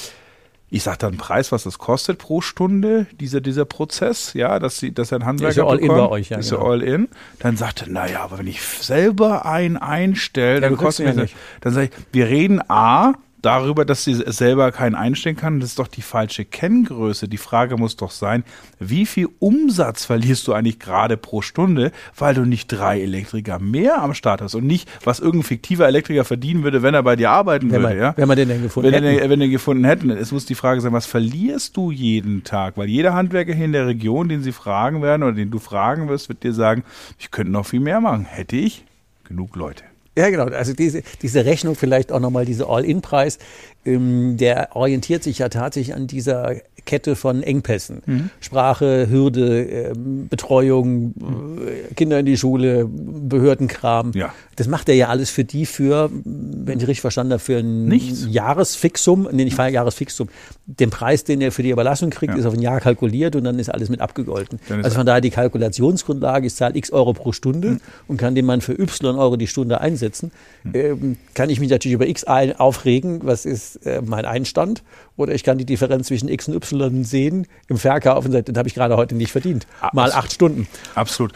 ich 0.73 0.83
sage 0.83 0.99
dann 0.99 1.17
Preis, 1.17 1.51
was 1.51 1.63
das 1.63 1.77
kostet 1.77 2.17
pro 2.17 2.39
Stunde, 2.39 3.05
dieser, 3.19 3.41
dieser 3.41 3.65
Prozess, 3.65 4.33
ja, 4.33 4.57
dass 4.57 4.79
sie, 4.79 4.93
dass 4.93 5.11
ein 5.11 5.25
Handwerker 5.25 5.49
ist 5.49 5.57
ja 5.57 5.65
all 5.65 5.77
bekommt, 5.77 5.99
in 5.99 6.05
bei 6.05 6.09
euch, 6.09 6.29
ja. 6.29 6.37
Ist 6.37 6.49
genau. 6.49 6.63
ja 6.63 6.69
all 6.71 6.81
in. 6.81 7.09
Dann 7.39 7.57
sagt 7.57 7.81
er, 7.81 7.89
naja, 7.89 8.21
aber 8.23 8.39
wenn 8.39 8.47
ich 8.47 8.61
selber 8.61 9.45
einen 9.45 9.75
einstelle, 9.75 10.55
ja, 10.55 10.59
dann 10.61 10.77
kostet 10.77 11.07
mir 11.07 11.23
das. 11.23 11.31
Dann 11.59 11.73
sage 11.73 11.87
ich, 11.87 11.91
wir 12.13 12.27
reden 12.27 12.61
A, 12.69 13.15
darüber, 13.41 13.85
dass 13.85 14.03
sie 14.03 14.13
selber 14.13 14.71
keinen 14.71 14.95
einstellen 14.95 15.35
kann. 15.35 15.59
Das 15.59 15.69
ist 15.69 15.79
doch 15.79 15.87
die 15.87 16.01
falsche 16.01 16.45
Kenngröße. 16.45 17.27
Die 17.27 17.37
Frage 17.37 17.77
muss 17.77 17.95
doch 17.95 18.11
sein, 18.11 18.43
wie 18.79 19.05
viel 19.05 19.29
Umsatz 19.39 20.05
verlierst 20.05 20.47
du 20.47 20.53
eigentlich 20.53 20.79
gerade 20.79 21.17
pro 21.17 21.41
Stunde, 21.41 21.91
weil 22.17 22.33
du 22.33 22.45
nicht 22.45 22.67
drei 22.67 23.01
Elektriker 23.01 23.59
mehr 23.59 24.01
am 24.01 24.13
Start 24.13 24.41
hast 24.41 24.55
und 24.55 24.65
nicht, 24.65 24.89
was 25.03 25.19
irgendein 25.19 25.47
fiktiver 25.47 25.87
Elektriker 25.87 26.25
verdienen 26.25 26.63
würde, 26.63 26.81
wenn 26.81 26.93
er 26.93 27.03
bei 27.03 27.15
dir 27.15 27.31
arbeiten 27.31 27.71
wenn 27.71 27.81
würde. 27.81 27.95
Man, 27.95 28.03
ja? 28.03 28.13
Wenn 28.17 28.27
man 28.27 28.37
den 28.37 28.49
denn 28.49 28.61
gefunden 28.61 28.91
wenn 28.91 29.03
hätte. 29.03 29.29
wenn 29.29 29.39
den 29.39 29.51
gefunden 29.51 29.83
hätten. 29.85 30.09
Es 30.09 30.31
muss 30.31 30.45
die 30.45 30.55
Frage 30.55 30.81
sein, 30.81 30.93
was 30.93 31.05
verlierst 31.05 31.77
du 31.77 31.91
jeden 31.91 32.43
Tag? 32.43 32.77
Weil 32.77 32.89
jeder 32.89 33.13
Handwerker 33.13 33.53
hier 33.53 33.65
in 33.65 33.73
der 33.73 33.87
Region, 33.87 34.29
den 34.29 34.43
sie 34.43 34.51
fragen 34.51 35.01
werden 35.01 35.23
oder 35.23 35.33
den 35.33 35.51
du 35.51 35.59
fragen 35.59 36.09
wirst, 36.09 36.29
wird 36.29 36.43
dir 36.43 36.53
sagen, 36.53 36.83
ich 37.19 37.31
könnte 37.31 37.51
noch 37.51 37.65
viel 37.65 37.79
mehr 37.79 38.01
machen. 38.01 38.25
Hätte 38.25 38.55
ich 38.55 38.85
genug 39.23 39.55
Leute. 39.55 39.90
Ja, 40.17 40.29
genau. 40.29 40.45
Also 40.45 40.73
diese, 40.73 41.03
diese 41.21 41.45
Rechnung, 41.45 41.75
vielleicht 41.75 42.11
auch 42.11 42.19
nochmal 42.19 42.43
diese 42.45 42.67
All-In-Preis, 42.67 43.39
ähm, 43.85 44.35
der 44.35 44.75
orientiert 44.75 45.23
sich 45.23 45.39
ja 45.39 45.47
tatsächlich 45.47 45.95
an 45.95 46.07
dieser 46.07 46.55
Kette 46.85 47.15
von 47.15 47.43
Engpässen. 47.43 48.01
Mhm. 48.05 48.29
Sprache, 48.39 49.07
Hürde, 49.09 49.63
ähm, 49.63 50.27
Betreuung, 50.27 51.13
mhm. 51.15 51.59
Kinder 51.95 52.19
in 52.19 52.25
die 52.25 52.37
Schule, 52.37 52.87
Behördenkram. 52.87 54.11
Ja. 54.13 54.33
Das 54.55 54.67
macht 54.67 54.89
er 54.89 54.95
ja 54.95 55.07
alles 55.07 55.29
für 55.29 55.43
die 55.43 55.65
für, 55.65 56.09
wenn 56.11 56.77
ich 56.77 56.83
richtig 56.87 57.01
verstanden 57.01 57.33
habe, 57.33 57.41
für 57.41 57.57
ein 57.57 57.85
Nichts. 57.85 58.27
Jahresfixum, 58.29 59.27
nee, 59.31 59.45
nicht 59.45 59.57
Jahresfixum. 59.57 60.29
Den 60.65 60.89
Preis, 60.89 61.23
den 61.23 61.41
er 61.41 61.51
für 61.51 61.63
die 61.63 61.71
Überlassung 61.71 62.09
kriegt, 62.09 62.33
ja. 62.33 62.39
ist 62.39 62.45
auf 62.45 62.53
ein 62.53 62.61
Jahr 62.61 62.79
kalkuliert 62.79 63.35
und 63.35 63.43
dann 63.43 63.59
ist 63.59 63.69
alles 63.69 63.89
mit 63.89 64.01
abgegolten. 64.01 64.59
Also 64.83 64.97
von 64.97 65.05
daher 65.05 65.21
die 65.21 65.29
Kalkulationsgrundlage, 65.29 66.47
ich 66.47 66.55
zahle 66.55 66.77
x 66.77 66.91
Euro 66.91 67.13
pro 67.13 67.31
Stunde 67.31 67.71
mhm. 67.71 67.81
und 68.07 68.17
kann 68.17 68.35
den 68.35 68.45
Mann 68.45 68.61
für 68.61 68.73
y 68.73 69.15
Euro 69.17 69.37
die 69.37 69.47
Stunde 69.47 69.81
einsetzen. 69.81 70.31
Mhm. 70.63 70.71
Ähm, 70.73 71.17
kann 71.33 71.49
ich 71.49 71.59
mich 71.59 71.69
natürlich 71.69 71.95
über 71.95 72.07
x 72.07 72.23
aufregen, 72.25 73.21
was 73.23 73.45
ist 73.45 73.85
äh, 73.85 74.01
mein 74.05 74.25
Einstand? 74.25 74.83
Oder 75.17 75.33
ich 75.33 75.43
kann 75.43 75.57
die 75.57 75.65
Differenz 75.65 76.07
zwischen 76.07 76.29
x 76.29 76.47
und 76.47 76.55
y 76.55 77.03
sehen 77.03 77.47
im 77.67 77.77
Verkauf 77.77 78.25
und 78.25 78.31
das 78.31 78.57
habe 78.57 78.67
ich 78.67 78.73
gerade 78.73 78.97
heute 78.97 79.15
nicht 79.15 79.31
verdient. 79.31 79.67
Mal 79.93 80.11
acht 80.11 80.31
Stunden. 80.31 80.67
Absolut. 80.95 81.33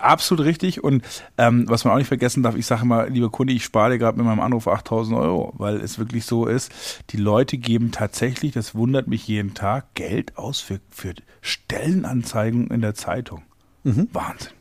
Absolut 0.00 0.44
richtig. 0.44 0.84
Und 0.84 1.02
ähm, 1.38 1.64
was 1.68 1.84
man 1.84 1.94
auch 1.94 1.98
nicht 1.98 2.08
vergessen 2.08 2.42
darf, 2.42 2.56
ich 2.56 2.66
sage 2.66 2.82
immer, 2.82 3.08
lieber 3.08 3.30
Kunde, 3.30 3.52
ich 3.52 3.64
spare 3.64 3.92
dir 3.92 3.98
gerade 3.98 4.18
mit 4.18 4.26
meinem 4.26 4.40
Anruf 4.40 4.68
8000 4.68 5.18
Euro, 5.18 5.52
weil 5.56 5.76
es 5.76 5.98
wirklich 5.98 6.26
so 6.26 6.46
ist, 6.46 6.70
die 7.10 7.16
Leute 7.16 7.58
geben 7.58 7.90
tatsächlich, 7.90 8.52
das 8.52 8.74
wundert 8.74 9.08
mich 9.08 9.26
jeden 9.26 9.54
Tag, 9.54 9.94
Geld 9.94 10.36
aus 10.36 10.60
für, 10.60 10.80
für 10.90 11.14
Stellenanzeigen 11.40 12.68
in 12.68 12.82
der 12.82 12.94
Zeitung. 12.94 13.42
Mhm. 13.84 14.08
Wahnsinn. 14.12 14.52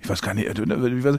Ich 0.00 0.08
weiß 0.08 0.22
gar 0.22 0.34
nicht, 0.34 0.46
äh, 0.48 1.18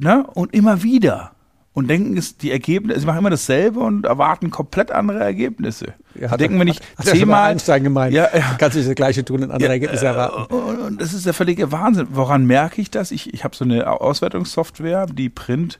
ne? 0.00 0.26
und 0.34 0.52
immer 0.52 0.82
wieder 0.82 1.32
und 1.72 1.88
denken, 1.88 2.16
es 2.16 2.36
die 2.36 2.50
Ergebnisse, 2.50 3.00
sie 3.00 3.06
machen 3.06 3.18
immer 3.18 3.30
dasselbe 3.30 3.80
und 3.80 4.04
erwarten 4.04 4.50
komplett 4.50 4.90
andere 4.90 5.20
Ergebnisse. 5.20 5.94
Ja, 6.16 6.36
denken 6.36 6.58
wir 6.58 6.64
nicht 6.64 6.82
zehnmal. 7.00 7.52
Einstein 7.52 7.84
gemeint. 7.84 8.12
Ja, 8.12 8.28
ja. 8.36 8.56
Kannst 8.58 8.76
du 8.76 8.82
das 8.82 8.94
Gleiche 8.94 9.24
tun 9.24 9.44
und 9.44 9.50
andere 9.52 9.68
ja, 9.68 9.74
Ergebnisse 9.74 10.06
erwarten. 10.06 10.52
Und 10.52 11.00
das 11.00 11.14
ist 11.14 11.26
der 11.26 11.34
völlige 11.34 11.70
Wahnsinn. 11.70 12.08
Woran 12.10 12.44
merke 12.44 12.80
ich 12.80 12.90
das? 12.90 13.12
Ich, 13.12 13.32
ich 13.32 13.44
habe 13.44 13.54
so 13.54 13.64
eine 13.64 13.88
Auswertungssoftware, 13.88 15.06
die 15.06 15.28
Print, 15.28 15.78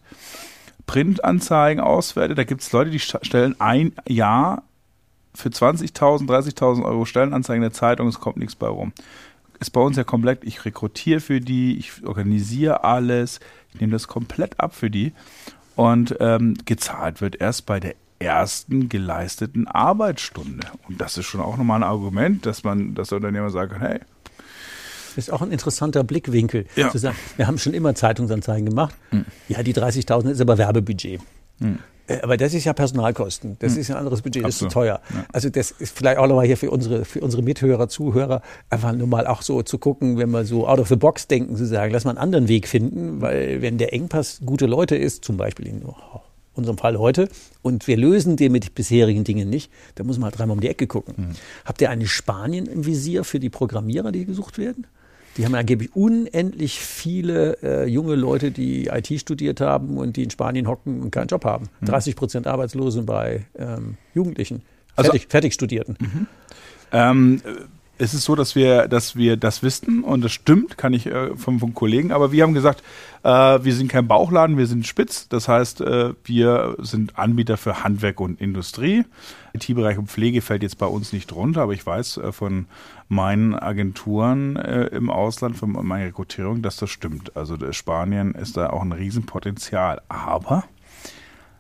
Printanzeigen 0.87 1.83
auswertet. 1.83 2.38
Da 2.38 2.44
gibt 2.44 2.62
es 2.62 2.70
Leute, 2.70 2.90
die 2.90 3.00
stellen 3.00 3.57
ein 3.59 3.92
Jahr 4.09 4.62
für 5.35 5.48
20.000, 5.48 6.26
30.000 6.26 6.85
Euro 6.85 7.05
Stellenanzeigen 7.05 7.62
in 7.62 7.70
der 7.70 7.76
Zeitung, 7.76 8.07
es 8.09 8.20
kommt 8.20 8.37
nichts 8.37 8.55
bei 8.55 8.68
rum. 8.68 8.92
Ist 9.59 9.70
bei 9.70 9.81
uns 9.81 9.96
ja 9.96 10.05
komplett, 10.05 10.44
ich 10.44 10.64
rekrutiere 10.64 11.20
für 11.20 11.40
die, 11.40 11.76
ich 11.79 12.05
organisiere 12.05 12.85
alles, 12.85 13.40
ich 13.72 13.81
nehme 13.81 13.92
das 13.92 14.09
komplett 14.09 14.59
ab 14.59 14.74
für 14.74 14.90
die 14.90 15.12
und 15.81 16.14
ähm, 16.21 16.57
gezahlt 16.66 17.23
wird 17.23 17.40
erst 17.40 17.64
bei 17.64 17.81
der 17.81 17.95
ersten 18.19 18.90
geleisteten 18.90 19.66
Arbeitsstunde. 19.66 20.66
Und 20.87 21.01
das 21.01 21.16
ist 21.16 21.25
schon 21.25 21.40
auch 21.40 21.57
nochmal 21.57 21.79
ein 21.79 21.85
Argument, 21.85 22.45
dass 22.45 22.64
man, 22.64 22.95
dass 22.95 23.09
der 23.09 23.16
Unternehmer 23.16 23.49
sagt, 23.49 23.81
hey. 23.81 23.99
Das 25.16 25.16
ist 25.16 25.31
auch 25.31 25.40
ein 25.40 25.51
interessanter 25.51 26.05
Blickwinkel. 26.05 26.66
Ja. 26.77 26.90
Zu 26.90 26.99
sagen, 26.99 27.16
wir 27.38 27.47
haben 27.47 27.57
schon 27.57 27.73
immer 27.73 27.95
Zeitungsanzeigen 27.95 28.66
gemacht. 28.66 28.95
Hm. 29.09 29.25
Ja, 29.49 29.62
die 29.62 29.73
30.000 29.73 30.33
ist 30.33 30.43
aber 30.43 30.59
Werbebudget. 30.59 31.19
Hm. 31.61 31.79
Äh, 32.11 32.20
aber 32.23 32.37
das 32.37 32.55
ist 32.55 32.64
ja 32.64 32.73
Personalkosten. 32.73 33.57
Das 33.61 33.75
hm. 33.75 33.81
ist 33.81 33.90
ein 33.90 33.96
anderes 33.96 34.23
Budget, 34.23 34.44
das 34.44 34.55
Absolut. 34.55 34.68
ist 34.68 34.73
zu 34.73 34.79
teuer. 34.79 35.01
Ja. 35.14 35.25
Also 35.33 35.51
das 35.51 35.70
ist 35.70 35.96
vielleicht 35.96 36.18
auch 36.18 36.27
nochmal 36.27 36.46
hier 36.46 36.57
für 36.57 36.70
unsere, 36.70 37.05
für 37.05 37.20
unsere 37.20 37.42
Mithörer, 37.42 37.88
Zuhörer, 37.88 38.42
einfach 38.68 38.92
nur 38.92 39.07
mal 39.07 39.27
auch 39.27 39.42
so 39.42 39.62
zu 39.62 39.79
gucken, 39.79 40.18
wenn 40.18 40.31
wir 40.31 40.44
so 40.44 40.66
out 40.66 40.79
of 40.79 40.88
the 40.88 40.96
box 40.96 41.29
denken, 41.29 41.57
zu 41.57 41.66
sagen, 41.66 41.92
lass 41.92 42.05
mal 42.05 42.11
einen 42.11 42.18
anderen 42.18 42.49
Weg 42.49 42.68
finden, 42.68 43.20
weil 43.20 43.62
wenn 43.62 43.79
der 43.79 43.92
Engpass 43.92 44.40
gute 44.44 44.66
Leute 44.66 44.96
ist, 44.96 45.25
zum 45.25 45.37
Beispiel 45.37 45.66
in 45.66 45.83
unserem 46.55 46.79
Fall 46.79 46.99
heute, 46.99 47.29
und 47.62 47.87
wir 47.87 47.96
lösen 47.96 48.37
den 48.37 48.53
mit 48.53 48.75
bisherigen 48.75 49.25
Dingen 49.25 49.49
nicht, 49.49 49.70
dann 49.94 50.07
muss 50.07 50.18
man 50.18 50.25
halt 50.25 50.38
dreimal 50.38 50.55
um 50.55 50.61
die 50.61 50.68
Ecke 50.68 50.87
gucken. 50.87 51.14
Mhm. 51.16 51.33
Habt 51.64 51.81
ihr 51.81 51.90
eine 51.90 52.07
Spanien 52.07 52.66
im 52.66 52.87
Visier 52.87 53.25
für 53.25 53.38
die 53.38 53.51
Programmierer, 53.51 54.12
die 54.12 54.25
gesucht 54.25 54.59
werden? 54.59 54.87
Die 55.37 55.45
haben 55.45 55.55
angeblich 55.55 55.95
unendlich 55.95 56.81
viele 56.81 57.59
äh, 57.62 57.87
junge 57.87 58.14
Leute, 58.14 58.51
die 58.51 58.87
IT 58.87 59.09
studiert 59.21 59.61
haben 59.61 59.97
und 59.97 60.16
die 60.16 60.25
in 60.25 60.31
Spanien 60.31 60.66
hocken 60.66 61.01
und 61.01 61.11
keinen 61.12 61.29
Job 61.29 61.45
haben. 61.45 61.69
Mhm. 61.81 61.87
30 61.87 62.16
Prozent 62.16 62.47
Arbeitslose 62.47 63.03
bei 63.03 63.47
ähm, 63.57 63.97
Jugendlichen, 64.14 64.62
also, 64.97 65.11
fertig, 65.11 65.29
fertig 65.31 65.55
Studierten. 65.55 65.97
Mhm. 66.01 66.27
Ähm, 66.93 67.43
es 68.01 68.15
ist 68.15 68.25
so, 68.25 68.35
dass 68.35 68.55
wir, 68.55 68.89
dass 68.89 69.15
wir 69.15 69.37
das 69.37 69.63
wissen 69.63 70.03
und 70.03 70.25
das 70.25 70.33
stimmt, 70.33 70.79
kann 70.79 70.95
ich 70.95 71.07
äh, 71.07 71.37
vom, 71.37 71.61
vom 71.61 71.75
Kollegen. 71.75 72.13
Aber 72.13 72.33
wir 72.33 72.43
haben 72.43 72.55
gesagt, 72.55 72.83
äh, 73.25 73.29
wir 73.29 73.75
sind 73.75 73.89
kein 73.89 74.09
Bauchladen, 74.09 74.57
wir 74.57 74.67
sind 74.67 74.87
spitz. 74.87 75.29
Das 75.29 75.49
heißt, 75.49 75.83
äh, 75.83 76.15
wir 76.25 76.77
sind 76.79 77.19
Anbieter 77.19 77.59
für 77.59 77.85
Handwerk 77.85 78.21
und 78.21 78.41
Industrie. 78.41 79.05
IT-Bereich 79.53 79.99
und 79.99 80.09
Pflege 80.11 80.41
fällt 80.41 80.63
jetzt 80.63 80.79
bei 80.79 80.87
uns 80.87 81.13
nicht 81.13 81.31
drunter, 81.31 81.61
aber 81.61 81.75
ich 81.75 81.85
weiß 81.85 82.17
äh, 82.17 82.33
von 82.33 82.67
meinen 83.09 83.55
Agenturen 83.55 84.57
äh, 84.57 84.87
im 84.87 85.11
Ausland, 85.11 85.59
von 85.59 85.71
meiner 85.71 86.07
Rekrutierung, 86.07 86.63
dass 86.63 86.77
das 86.77 86.89
stimmt. 86.89 87.37
Also 87.37 87.57
Spanien 87.73 88.35
ist 88.35 88.57
da 88.57 88.71
auch 88.71 88.83
ein 88.83 88.93
Riesenpotenzial. 88.93 90.01
Aber 90.09 90.65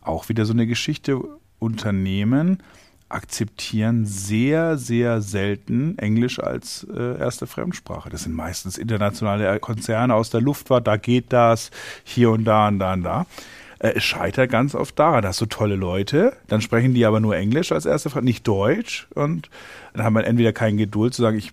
auch 0.00 0.30
wieder 0.30 0.46
so 0.46 0.54
eine 0.54 0.66
Geschichte, 0.66 1.20
Unternehmen 1.58 2.62
akzeptieren 3.10 4.06
sehr, 4.06 4.78
sehr 4.78 5.20
selten 5.20 5.98
Englisch 5.98 6.38
als 6.38 6.86
äh, 6.94 7.18
erste 7.18 7.46
Fremdsprache. 7.46 8.08
Das 8.08 8.22
sind 8.22 8.34
meistens 8.34 8.78
internationale 8.78 9.58
Konzerne 9.58 10.14
aus 10.14 10.30
der 10.30 10.40
Luftfahrt, 10.40 10.86
da 10.86 10.96
geht 10.96 11.32
das, 11.32 11.70
hier 12.04 12.30
und 12.30 12.44
da 12.44 12.68
und 12.68 12.78
da 12.78 12.92
und 12.92 13.02
da. 13.02 13.26
Äh, 13.80 13.94
es 13.96 14.04
scheitert 14.04 14.50
ganz 14.50 14.74
oft 14.74 14.98
daran, 14.98 15.22
dass 15.22 15.38
so 15.38 15.46
tolle 15.46 15.76
Leute, 15.76 16.34
dann 16.46 16.60
sprechen 16.60 16.94
die 16.94 17.04
aber 17.04 17.20
nur 17.20 17.36
Englisch 17.36 17.72
als 17.72 17.86
erste 17.86 18.10
Frage, 18.10 18.24
nicht 18.24 18.46
Deutsch 18.46 19.08
und 19.14 19.50
dann 19.92 20.04
haben 20.04 20.14
wir 20.14 20.24
entweder 20.24 20.52
keine 20.52 20.76
Geduld 20.76 21.14
zu 21.14 21.22
sagen, 21.22 21.38
ich 21.38 21.52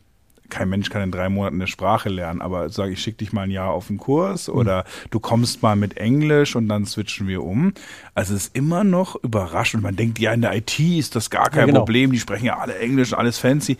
kein 0.50 0.70
Mensch 0.70 0.90
kann 0.90 1.02
in 1.02 1.12
drei 1.12 1.30
Monaten 1.30 1.56
eine 1.56 1.68
Sprache 1.68 2.10
lernen, 2.10 2.42
aber 2.42 2.70
sage 2.70 2.94
ich 2.94 3.02
schicke 3.02 3.18
dich 3.18 3.34
mal 3.34 3.44
ein 3.44 3.52
Jahr 3.52 3.72
auf 3.72 3.90
einen 3.90 3.98
Kurs 3.98 4.50
oder 4.50 4.80
mhm. 4.80 5.10
du 5.12 5.20
kommst 5.20 5.62
mal 5.62 5.76
mit 5.76 5.98
Englisch 5.98 6.56
und 6.56 6.68
dann 6.68 6.86
switchen 6.86 7.28
wir 7.28 7.44
um. 7.44 7.74
Also 8.14 8.34
es 8.34 8.46
ist 8.46 8.56
immer 8.56 8.84
noch 8.84 9.16
überraschend. 9.24 9.84
Man 9.84 9.96
denkt, 9.96 10.20
ja, 10.20 10.34
in 10.34 10.42
der 10.42 10.56
IT 10.56 10.80
ist 10.80 11.16
das 11.16 11.30
gar 11.30 11.50
kein 11.50 11.60
ja, 11.60 11.66
genau. 11.68 11.80
Problem, 11.80 12.12
die 12.12 12.20
sprechen 12.20 12.46
ja 12.46 12.58
alle 12.58 12.78
Englisch, 12.80 13.14
alles 13.14 13.38
fancy. 13.38 13.78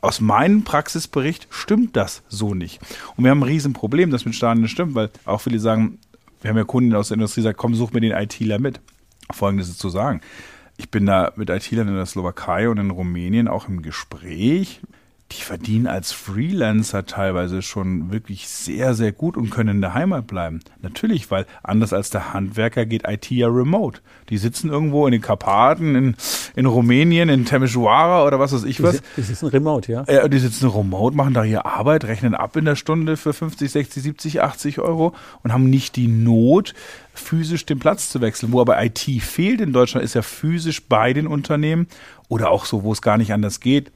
Aus 0.00 0.20
meinem 0.20 0.62
Praxisbericht 0.62 1.48
stimmt 1.50 1.96
das 1.96 2.22
so 2.28 2.54
nicht. 2.54 2.80
Und 3.16 3.24
wir 3.24 3.30
haben 3.30 3.40
ein 3.40 3.48
Riesenproblem, 3.48 4.10
das 4.10 4.24
mit 4.24 4.34
Stadien 4.34 4.68
stimmt, 4.68 4.94
weil 4.94 5.10
auch 5.24 5.40
viele 5.40 5.58
sagen, 5.58 5.98
wir 6.40 6.50
haben 6.50 6.56
ja 6.56 6.64
Kunden 6.64 6.94
aus 6.94 7.08
der 7.08 7.16
Industrie, 7.16 7.42
sagen, 7.42 7.56
komm, 7.56 7.74
such 7.74 7.92
mir 7.92 8.00
den 8.00 8.12
ITler 8.12 8.60
mit. 8.60 8.80
Folgendes 9.30 9.68
ist 9.68 9.80
zu 9.80 9.88
sagen. 9.88 10.20
Ich 10.76 10.90
bin 10.90 11.06
da 11.06 11.32
mit 11.34 11.50
IT-Lern 11.50 11.88
in 11.88 11.96
der 11.96 12.06
Slowakei 12.06 12.68
und 12.68 12.78
in 12.78 12.90
Rumänien 12.90 13.48
auch 13.48 13.68
im 13.68 13.82
Gespräch 13.82 14.80
die 15.32 15.42
verdienen 15.42 15.86
als 15.86 16.12
Freelancer 16.12 17.04
teilweise 17.04 17.60
schon 17.60 18.10
wirklich 18.10 18.48
sehr, 18.48 18.94
sehr 18.94 19.12
gut 19.12 19.36
und 19.36 19.50
können 19.50 19.76
in 19.76 19.80
der 19.82 19.92
Heimat 19.92 20.26
bleiben. 20.26 20.60
Natürlich, 20.80 21.30
weil 21.30 21.44
anders 21.62 21.92
als 21.92 22.08
der 22.08 22.32
Handwerker 22.32 22.86
geht 22.86 23.06
IT 23.06 23.30
ja 23.30 23.46
remote. 23.48 24.00
Die 24.30 24.38
sitzen 24.38 24.70
irgendwo 24.70 25.06
in 25.06 25.12
den 25.12 25.20
Karpaten, 25.20 25.94
in, 25.94 26.16
in 26.56 26.64
Rumänien, 26.64 27.28
in 27.28 27.44
Timișoara 27.44 28.26
oder 28.26 28.38
was 28.38 28.54
weiß 28.54 28.64
ich 28.64 28.82
was. 28.82 29.02
Die 29.18 29.22
sitzen 29.22 29.48
remote, 29.48 29.92
ja? 29.92 30.04
Ja, 30.08 30.28
die 30.28 30.38
sitzen 30.38 30.70
remote, 30.70 31.14
machen 31.14 31.34
da 31.34 31.44
ihre 31.44 31.66
Arbeit, 31.66 32.04
rechnen 32.04 32.34
ab 32.34 32.56
in 32.56 32.64
der 32.64 32.76
Stunde 32.76 33.18
für 33.18 33.34
50, 33.34 33.70
60, 33.70 34.02
70, 34.02 34.42
80 34.42 34.78
Euro 34.78 35.14
und 35.42 35.52
haben 35.52 35.68
nicht 35.68 35.96
die 35.96 36.08
Not, 36.08 36.72
physisch 37.12 37.66
den 37.66 37.78
Platz 37.78 38.08
zu 38.08 38.22
wechseln. 38.22 38.52
Wo 38.52 38.62
aber 38.62 38.82
IT 38.82 39.00
fehlt 39.20 39.60
in 39.60 39.74
Deutschland, 39.74 40.04
ist 40.04 40.14
ja 40.14 40.22
physisch 40.22 40.86
bei 40.86 41.12
den 41.12 41.26
Unternehmen 41.26 41.86
oder 42.28 42.50
auch 42.50 42.64
so, 42.64 42.82
wo 42.82 42.92
es 42.92 43.02
gar 43.02 43.18
nicht 43.18 43.34
anders 43.34 43.60
geht 43.60 43.92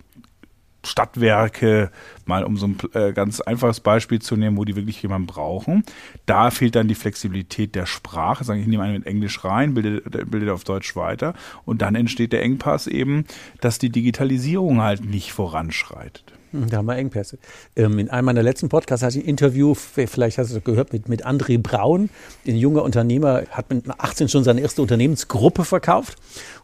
Stadtwerke, 0.85 1.91
mal 2.25 2.45
um 2.45 2.57
so 2.57 2.67
ein 2.67 2.79
äh, 2.95 3.13
ganz 3.13 3.41
einfaches 3.41 3.81
Beispiel 3.81 4.21
zu 4.21 4.37
nehmen, 4.37 4.57
wo 4.57 4.65
die 4.65 4.77
wirklich 4.77 5.01
jemanden 5.03 5.27
brauchen. 5.27 5.85
Da 6.27 6.51
fehlt 6.51 6.75
dann 6.75 6.89
die 6.89 6.95
Flexibilität 6.95 7.75
der 7.75 7.87
Sprache. 7.87 8.45
Sagen, 8.45 8.61
ich 8.61 8.67
nehme 8.67 8.83
einen 8.83 8.95
mit 8.95 9.07
Englisch 9.07 9.45
rein, 9.45 9.75
bilde, 9.75 10.01
bilde 10.27 10.53
auf 10.53 10.65
Deutsch 10.65 10.97
weiter. 10.97 11.35
Und 11.65 11.83
dann 11.83 11.95
entsteht 11.95 12.33
der 12.33 12.43
Engpass 12.43 12.87
eben, 12.87 13.25
dass 13.61 13.79
die 13.79 13.91
Digitalisierung 13.91 14.81
halt 14.81 15.05
nicht 15.05 15.33
voranschreitet. 15.33 16.33
Hm, 16.53 16.69
da 16.69 16.79
haben 16.79 16.87
wir 16.87 16.97
Engpässe. 16.97 17.39
Ähm, 17.77 17.99
in 17.99 18.11
einem 18.11 18.27
meiner 18.27 18.43
letzten 18.43 18.69
Podcasts 18.69 19.05
hatte 19.05 19.19
ich 19.19 19.25
ein 19.25 19.29
Interview, 19.29 19.75
vielleicht 19.75 20.39
hast 20.39 20.51
du 20.51 20.55
das 20.57 20.65
gehört, 20.65 20.93
mit, 20.93 21.09
mit 21.09 21.27
André 21.27 21.59
Braun. 21.59 22.11
Ein 22.47 22.57
junger 22.57 22.83
Unternehmer 22.83 23.43
hat 23.51 23.71
mit 23.71 23.89
18 23.89 24.29
schon 24.29 24.45
seine 24.45 24.61
erste 24.61 24.83
Unternehmensgruppe 24.83 25.65
verkauft 25.65 26.17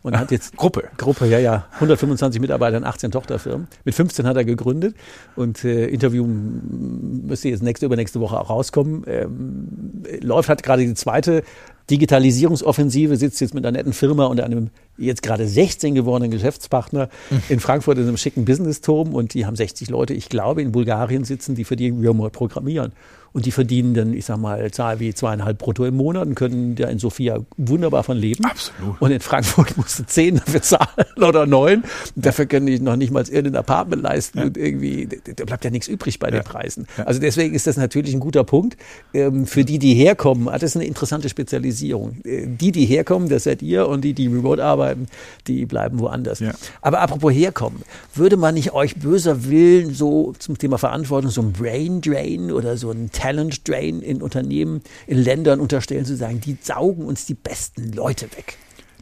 und 0.03 0.15
Ach, 0.15 0.21
hat 0.21 0.31
jetzt 0.31 0.57
Gruppe. 0.57 0.85
Gruppe, 0.99 1.27
ja, 1.27 1.39
ja, 1.39 1.67
125 1.75 2.41
Mitarbeiter 2.41 2.77
in 2.77 2.85
18 2.85 3.11
Tochterfirmen. 3.11 3.69
Mit 3.85 3.95
15 3.95 4.27
hat 4.27 4.37
er 4.37 4.45
gegründet 4.45 4.95
und 5.37 5.65
äh, 5.65 5.87
Interview 5.87 6.27
müsste 6.27 7.49
jetzt 7.49 7.63
nächste, 7.63 7.87
übernächste 7.87 8.21
Woche 8.21 8.39
auch 8.39 8.51
rauskommen. 8.51 9.05
Ähm, 9.07 10.03
läuft, 10.21 10.49
hat 10.49 10.63
gerade 10.63 10.85
die 10.85 10.95
zweite 10.95 11.43
Digitalisierungsoffensive, 11.91 13.17
sitzt 13.17 13.41
jetzt 13.41 13.55
mit 13.55 13.65
einer 13.65 13.79
netten 13.79 13.93
Firma 13.93 14.27
und 14.27 14.41
einem 14.41 14.71
jetzt 14.97 15.23
gerade 15.23 15.47
16 15.47 15.95
gewordenen 15.95 16.31
Geschäftspartner 16.31 17.09
mhm. 17.31 17.43
in 17.49 17.61
Frankfurt 17.61 17.99
in 17.99 18.05
einem 18.05 18.17
schicken 18.17 18.45
Business-Turm 18.45 19.15
und 19.15 19.35
die 19.35 19.47
haben 19.47 19.57
60 19.57 19.89
Leute, 19.89 20.15
ich 20.15 20.29
glaube, 20.29 20.63
in 20.63 20.73
Bulgarien 20.73 21.25
sitzen, 21.25 21.55
die 21.55 21.65
für 21.65 21.77
die 21.77 21.91
Remote 21.91 22.31
programmieren. 22.31 22.93
Und 23.39 23.47
die 23.47 23.53
verdienen 23.53 23.95
dann, 23.95 24.15
ich 24.15 24.25
sag 24.25 24.39
mal, 24.39 24.69
Zahl 24.73 24.99
wie 24.99 25.15
zweieinhalb 25.15 25.59
brutto 25.59 25.85
im 25.85 25.95
Monat 25.95 26.27
und 26.27 26.35
können 26.35 26.75
da 26.75 26.89
in 26.89 26.99
Sofia 26.99 27.39
wunderbar 27.57 28.03
von 28.03 28.17
leben. 28.17 28.45
Absolut. 28.45 29.01
Und 29.01 29.13
in 29.13 29.21
Frankfurt 29.21 29.77
musst 29.77 30.01
du 30.01 30.07
zehn 30.07 30.39
dafür 30.39 30.61
zahlen 30.61 31.07
oder 31.17 31.47
neun. 31.47 31.85
Dafür 32.17 32.47
können 32.47 32.67
die 32.67 32.81
noch 32.81 32.97
nicht 32.97 33.13
mal 33.13 33.23
irgendein 33.29 33.55
Apartment 33.55 34.03
leisten. 34.03 34.39
Ja. 34.39 34.45
Und 34.47 34.57
irgendwie, 34.57 35.09
da 35.37 35.45
bleibt 35.45 35.65
ja 35.65 35.71
nichts 35.71 35.87
übrig 35.87 36.19
bei 36.19 36.31
ja. 36.31 36.41
den 36.41 36.43
Preisen. 36.43 36.89
Ja. 36.97 37.05
Also 37.05 37.21
deswegen 37.21 37.55
ist 37.55 37.69
das 37.69 37.77
natürlich 37.77 38.13
ein 38.13 38.19
guter 38.19 38.43
Punkt. 38.43 38.77
Ähm, 39.15 39.47
für 39.47 39.65
die, 39.65 39.79
die 39.79 39.95
herkommen, 39.95 40.47
das 40.47 40.65
ist 40.65 40.75
eine 40.75 40.87
interessante 40.87 41.29
Spezialisierung. 41.29 42.17
Äh, 42.25 42.49
die, 42.49 42.73
die 42.73 42.87
herkommen, 42.87 43.29
das 43.29 43.45
seid 43.45 43.63
ihr. 43.63 43.87
Und 43.87 44.01
die, 44.01 44.15
die 44.15 44.27
remote 44.27 44.65
arbeiten, 44.65 45.07
die 45.47 45.65
bleiben 45.65 46.01
woanders. 46.01 46.43
Aber 46.81 47.03
apropos 47.03 47.33
herkommen, 47.33 47.83
würde 48.17 48.37
man 48.37 48.55
nicht 48.55 48.73
euch 48.73 48.97
böser 48.97 49.45
Willen 49.45 49.95
so 49.95 50.35
zum 50.41 50.59
Thema 50.59 50.77
Verantwortung 50.77 51.31
so 51.31 51.41
ein 51.41 51.53
Brain 51.53 52.01
Drain 52.01 52.51
oder 52.51 52.77
so 52.77 52.91
ein 52.91 53.13
Talent 53.29 53.69
Drain 53.69 54.01
in 54.01 54.23
Unternehmen, 54.23 54.81
in 55.07 55.19
Ländern 55.19 55.61
unterstellen, 55.61 56.05
zu 56.05 56.17
sagen, 56.17 56.41
die 56.41 56.57
saugen 56.61 57.05
uns 57.05 57.27
die 57.27 57.35
besten 57.35 57.93
Leute 57.93 58.27
weg. 58.37 58.57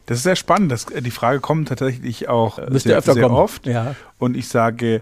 Das 0.05 0.17
ist 0.17 0.23
sehr 0.23 0.35
spannend. 0.35 0.71
Das, 0.71 0.89
äh, 0.91 1.01
die 1.01 1.11
Frage 1.11 1.39
kommt 1.39 1.69
tatsächlich 1.69 2.27
auch 2.27 2.59
äh, 2.59 2.67
sehr, 2.79 3.01
sehr 3.01 3.31
oft. 3.31 3.65
Ja. 3.65 3.95
Und 4.17 4.35
ich 4.35 4.47
sage, 4.47 5.01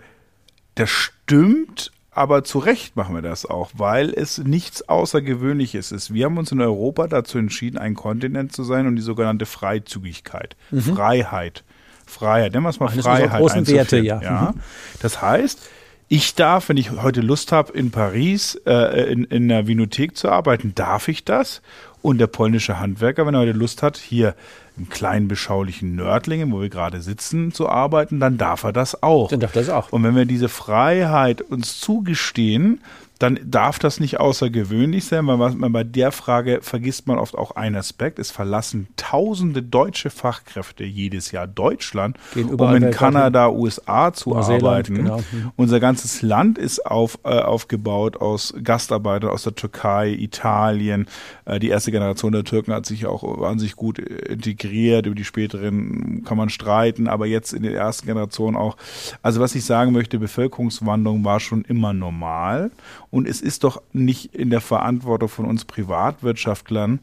das 0.75 0.89
stimmt, 0.89 1.91
aber 2.11 2.43
zu 2.43 2.59
Recht 2.59 2.95
machen 2.95 3.15
wir 3.15 3.21
das 3.21 3.45
auch, 3.45 3.71
weil 3.73 4.13
es 4.13 4.37
nichts 4.37 4.87
Außergewöhnliches 4.87 5.91
ist. 5.91 6.13
Wir 6.13 6.25
haben 6.25 6.37
uns 6.37 6.51
in 6.51 6.61
Europa 6.61 7.07
dazu 7.07 7.37
entschieden, 7.37 7.77
ein 7.77 7.95
Kontinent 7.95 8.53
zu 8.53 8.63
sein 8.63 8.87
und 8.87 8.95
die 8.95 9.01
sogenannte 9.01 9.45
Freizügigkeit, 9.45 10.55
mhm. 10.71 10.81
Freiheit, 10.81 11.63
Freiheit, 12.05 12.53
nennen 12.53 12.63
wir 12.63 12.69
es 12.69 12.79
mal 12.79 12.89
Eines 12.89 13.05
Freiheit. 13.05 13.41
Großen 13.41 13.67
Werte, 13.67 13.97
ja. 13.97 14.21
ja. 14.21 14.53
Mhm. 14.55 14.61
Das 15.01 15.21
heißt, 15.21 15.67
ich 16.07 16.35
darf, 16.35 16.69
wenn 16.69 16.77
ich 16.77 16.91
heute 16.91 17.21
Lust 17.21 17.51
habe, 17.51 17.73
in 17.73 17.91
Paris 17.91 18.59
äh, 18.65 19.11
in, 19.11 19.23
in 19.25 19.51
einer 19.51 19.67
Vinothek 19.67 20.15
zu 20.15 20.29
arbeiten, 20.29 20.73
darf 20.75 21.07
ich 21.07 21.25
das? 21.25 21.61
Und 22.01 22.19
der 22.19 22.27
polnische 22.27 22.79
Handwerker, 22.79 23.25
wenn 23.25 23.33
er 23.33 23.41
heute 23.41 23.53
Lust 23.53 23.81
hat, 23.81 23.97
hier 23.97 24.35
im 24.77 24.89
kleinen 24.89 25.27
beschaulichen 25.27 25.95
Nördlingen, 25.95 26.51
wo 26.51 26.61
wir 26.61 26.69
gerade 26.69 27.01
sitzen, 27.01 27.51
zu 27.51 27.67
arbeiten, 27.67 28.19
dann 28.19 28.37
darf 28.37 28.63
er 28.63 28.73
das 28.73 29.01
auch. 29.01 29.29
Dann 29.29 29.39
darf 29.39 29.53
das 29.53 29.69
auch. 29.69 29.91
Und 29.91 30.03
wenn 30.03 30.15
wir 30.15 30.25
diese 30.25 30.49
Freiheit 30.49 31.41
uns 31.41 31.79
zugestehen, 31.79 32.81
dann 33.19 33.39
darf 33.45 33.79
das 33.79 33.99
nicht 33.99 34.19
außergewöhnlich 34.19 35.05
sein, 35.05 35.27
weil 35.27 35.37
man 35.37 35.71
bei 35.71 35.83
der 35.83 36.11
Frage 36.11 36.59
vergisst 36.61 37.07
man 37.07 37.17
oft 37.17 37.37
auch 37.37 37.51
einen 37.51 37.75
Aspekt. 37.77 38.19
Es 38.19 38.31
verlassen 38.31 38.87
tausende 38.97 39.63
deutsche 39.63 40.09
Fachkräfte 40.09 40.83
jedes 40.83 41.31
Jahr 41.31 41.47
Deutschland, 41.47 42.17
um 42.35 42.75
in 42.75 42.91
Kanada, 42.91 43.49
USA 43.49 44.13
zu 44.13 44.35
arbeiten. 44.35 44.95
Genau. 44.95 45.19
Mhm. 45.19 45.51
Unser 45.55 45.79
ganzes 45.79 46.21
Land 46.21 46.57
ist 46.57 46.85
auf, 46.85 47.19
äh, 47.23 47.29
aufgebaut 47.29 48.17
aus 48.17 48.53
Gastarbeitern 48.61 49.29
aus 49.29 49.43
der 49.43 49.55
Türkei, 49.55 50.09
Italien. 50.09 51.07
Äh, 51.45 51.59
die 51.59 51.69
erste 51.69 51.91
Generation 51.91 52.33
der 52.33 52.43
Türken 52.43 52.73
hat 52.73 52.85
sich 52.85 53.05
auch 53.05 53.23
wahnsinnig 53.39 53.75
gut 53.75 53.99
integriert. 53.99 55.05
Über 55.05 55.15
die 55.15 55.23
späteren 55.23 56.23
kann 56.25 56.37
man 56.37 56.49
streiten, 56.49 57.07
aber 57.07 57.25
jetzt 57.25 57.53
in 57.53 57.63
der 57.63 57.73
ersten 57.73 58.07
Generation 58.07 58.55
auch. 58.55 58.75
Also 59.21 59.39
was 59.39 59.55
ich 59.55 59.63
sagen 59.63 59.93
möchte, 59.93 60.19
Bevölkerungswanderung 60.19 61.23
war 61.23 61.39
schon 61.39 61.63
immer 61.63 61.93
normal. 61.93 62.71
Und 63.15 63.29
es 63.29 63.39
ist 63.39 63.63
doch 63.63 63.81
nicht 63.93 64.35
in 64.35 64.49
der 64.49 64.59
Verantwortung 64.59 65.29
von 65.29 65.45
uns 65.45 65.63
Privatwirtschaftlern, 65.63 66.99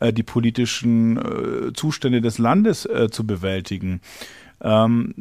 äh, 0.00 0.10
die 0.10 0.22
politischen 0.22 1.18
äh, 1.18 1.74
Zustände 1.74 2.22
des 2.22 2.38
Landes 2.38 2.86
äh, 2.86 3.10
zu 3.10 3.26
bewältigen. 3.26 4.00
Ähm, 4.62 5.14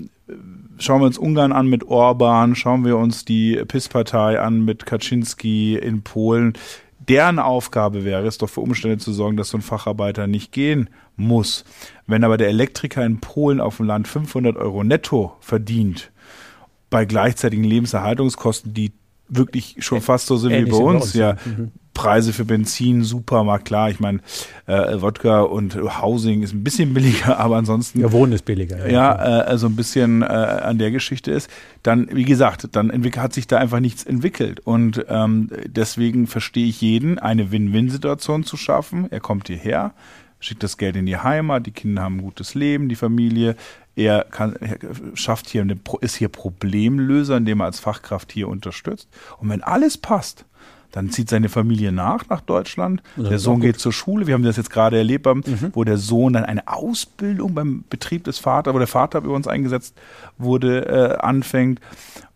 schauen 0.77 1.01
wir 1.01 1.07
uns 1.07 1.17
Ungarn 1.17 1.51
an 1.51 1.67
mit 1.67 1.83
Orban, 1.83 2.55
schauen 2.55 2.85
wir 2.85 2.95
uns 2.95 3.25
die 3.25 3.61
PIS-Partei 3.67 4.39
an 4.39 4.63
mit 4.63 4.85
Kaczynski 4.85 5.75
in 5.75 6.01
Polen. 6.01 6.53
Deren 7.09 7.37
Aufgabe 7.37 8.05
wäre 8.05 8.25
es 8.25 8.37
doch 8.37 8.49
für 8.49 8.61
Umstände 8.61 8.99
zu 8.99 9.11
sorgen, 9.11 9.35
dass 9.35 9.49
so 9.49 9.57
ein 9.57 9.61
Facharbeiter 9.61 10.27
nicht 10.27 10.53
gehen 10.53 10.89
muss. 11.17 11.65
Wenn 12.07 12.23
aber 12.23 12.37
der 12.37 12.47
Elektriker 12.47 13.05
in 13.05 13.19
Polen 13.19 13.59
auf 13.59 13.77
dem 13.77 13.85
Land 13.85 14.07
500 14.07 14.55
Euro 14.55 14.85
netto 14.85 15.35
verdient, 15.41 16.09
bei 16.89 17.03
gleichzeitigen 17.03 17.65
Lebenserhaltungskosten, 17.65 18.73
die 18.73 18.93
wirklich 19.31 19.77
schon 19.79 20.01
fast 20.01 20.27
so 20.27 20.37
sind 20.37 20.51
wie 20.51 20.69
bei 20.69 20.77
uns. 20.77 21.13
Ja, 21.13 21.37
mhm. 21.45 21.71
Preise 21.93 22.31
für 22.31 22.45
Benzin, 22.45 23.03
Supermarkt, 23.03 23.65
klar. 23.65 23.89
Ich 23.89 23.99
meine, 23.99 24.19
äh, 24.65 25.01
Wodka 25.01 25.41
und 25.41 25.75
Housing 25.75 26.41
ist 26.41 26.53
ein 26.53 26.63
bisschen 26.63 26.93
billiger, 26.93 27.37
aber 27.39 27.57
ansonsten. 27.57 27.99
Ja, 27.99 28.11
Wohnen 28.11 28.33
ist 28.33 28.45
billiger. 28.45 28.87
Ja, 28.87 28.91
ja 28.91 29.41
äh, 29.41 29.43
also 29.43 29.67
ein 29.67 29.75
bisschen 29.75 30.21
äh, 30.21 30.25
an 30.25 30.77
der 30.77 30.91
Geschichte 30.91 31.31
ist. 31.31 31.49
Dann, 31.83 32.07
wie 32.11 32.23
gesagt, 32.23 32.69
dann 32.71 32.91
hat 33.17 33.33
sich 33.33 33.47
da 33.47 33.57
einfach 33.57 33.79
nichts 33.79 34.03
entwickelt. 34.03 34.61
Und 34.61 35.05
ähm, 35.09 35.49
deswegen 35.65 36.27
verstehe 36.27 36.67
ich 36.67 36.81
jeden, 36.81 37.19
eine 37.19 37.51
Win-Win-Situation 37.51 38.43
zu 38.43 38.55
schaffen. 38.55 39.07
Er 39.11 39.19
kommt 39.19 39.47
hierher, 39.47 39.93
schickt 40.41 40.63
das 40.63 40.77
Geld 40.77 40.97
in 40.97 41.05
die 41.05 41.17
Heimat, 41.17 41.65
die 41.65 41.71
Kinder 41.71 42.01
haben 42.01 42.17
ein 42.17 42.21
gutes 42.21 42.53
Leben, 42.55 42.89
die 42.89 42.95
Familie. 42.95 43.55
Er, 43.95 44.25
kann, 44.29 44.55
er 44.55 44.77
schafft 45.15 45.49
hier 45.49 45.61
eine, 45.61 45.77
ist 46.01 46.15
hier 46.15 46.29
Problemlöser, 46.29 47.37
indem 47.37 47.61
er 47.61 47.65
als 47.65 47.79
Fachkraft 47.79 48.31
hier 48.31 48.47
unterstützt. 48.47 49.07
Und 49.39 49.49
wenn 49.49 49.61
alles 49.63 49.97
passt, 49.97 50.45
dann 50.91 51.09
zieht 51.09 51.29
seine 51.29 51.49
Familie 51.49 51.91
nach 51.91 52.27
nach 52.29 52.41
Deutschland. 52.41 53.01
Der 53.15 53.39
Sohn 53.39 53.61
geht 53.61 53.79
zur 53.79 53.93
Schule. 53.93 54.27
Wir 54.27 54.33
haben 54.33 54.43
das 54.43 54.57
jetzt 54.57 54.69
gerade 54.69 54.97
erlebt, 54.97 55.25
mhm. 55.25 55.71
wo 55.73 55.83
der 55.83 55.97
Sohn 55.97 56.33
dann 56.33 56.43
eine 56.43 56.67
Ausbildung 56.67 57.53
beim 57.53 57.85
Betrieb 57.89 58.25
des 58.25 58.39
Vaters, 58.39 58.73
wo 58.73 58.77
der 58.77 58.87
Vater 58.87 59.19
über 59.19 59.33
uns 59.33 59.47
eingesetzt 59.47 59.97
wurde, 60.37 60.85
äh, 60.85 61.17
anfängt. 61.17 61.79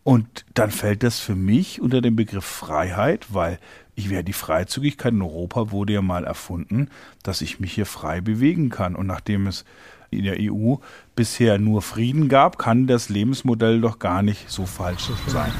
Und 0.03 0.45
dann 0.53 0.71
fällt 0.71 1.03
das 1.03 1.19
für 1.19 1.35
mich 1.35 1.81
unter 1.81 1.99
den 1.99 2.15
Begriff 2.15 2.45
Freiheit, 2.45 3.25
weil 3.33 3.59
ich 3.95 4.09
wäre 4.09 4.23
die 4.23 4.33
Freizügigkeit 4.33 5.13
in 5.13 5.21
Europa 5.21 5.71
wurde 5.71 5.93
ja 5.93 6.01
mal 6.01 6.25
erfunden, 6.25 6.89
dass 7.23 7.41
ich 7.41 7.59
mich 7.59 7.73
hier 7.73 7.85
frei 7.85 8.19
bewegen 8.19 8.69
kann. 8.69 8.95
Und 8.95 9.07
nachdem 9.07 9.47
es 9.47 9.63
in 10.11 10.23
der 10.23 10.37
EU 10.39 10.75
bisher 11.15 11.57
nur 11.57 11.81
Frieden 11.81 12.27
gab, 12.27 12.57
kann 12.57 12.87
das 12.87 13.09
Lebensmodell 13.09 13.79
doch 13.81 13.99
gar 13.99 14.21
nicht 14.21 14.49
so 14.49 14.65
falsch 14.65 15.09
sein. 15.27 15.51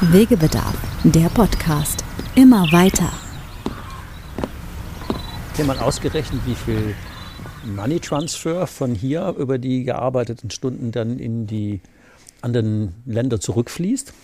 Wegebedarf, 0.00 0.76
der 1.04 1.28
Podcast. 1.28 2.04
Immer 2.34 2.70
weiter. 2.72 3.10
Hat 5.58 5.66
mal 5.66 5.78
ausgerechnet, 5.78 6.40
wie 6.46 6.54
viel 6.54 6.94
Money 7.76 8.00
Transfer 8.00 8.66
von 8.66 8.94
hier 8.94 9.34
über 9.38 9.58
die 9.58 9.84
gearbeiteten 9.84 10.50
Stunden 10.50 10.90
dann 10.90 11.18
in 11.18 11.46
die 11.46 11.80
anderen 12.40 12.94
Länder 13.04 13.40
zurückfließt? 13.40 14.14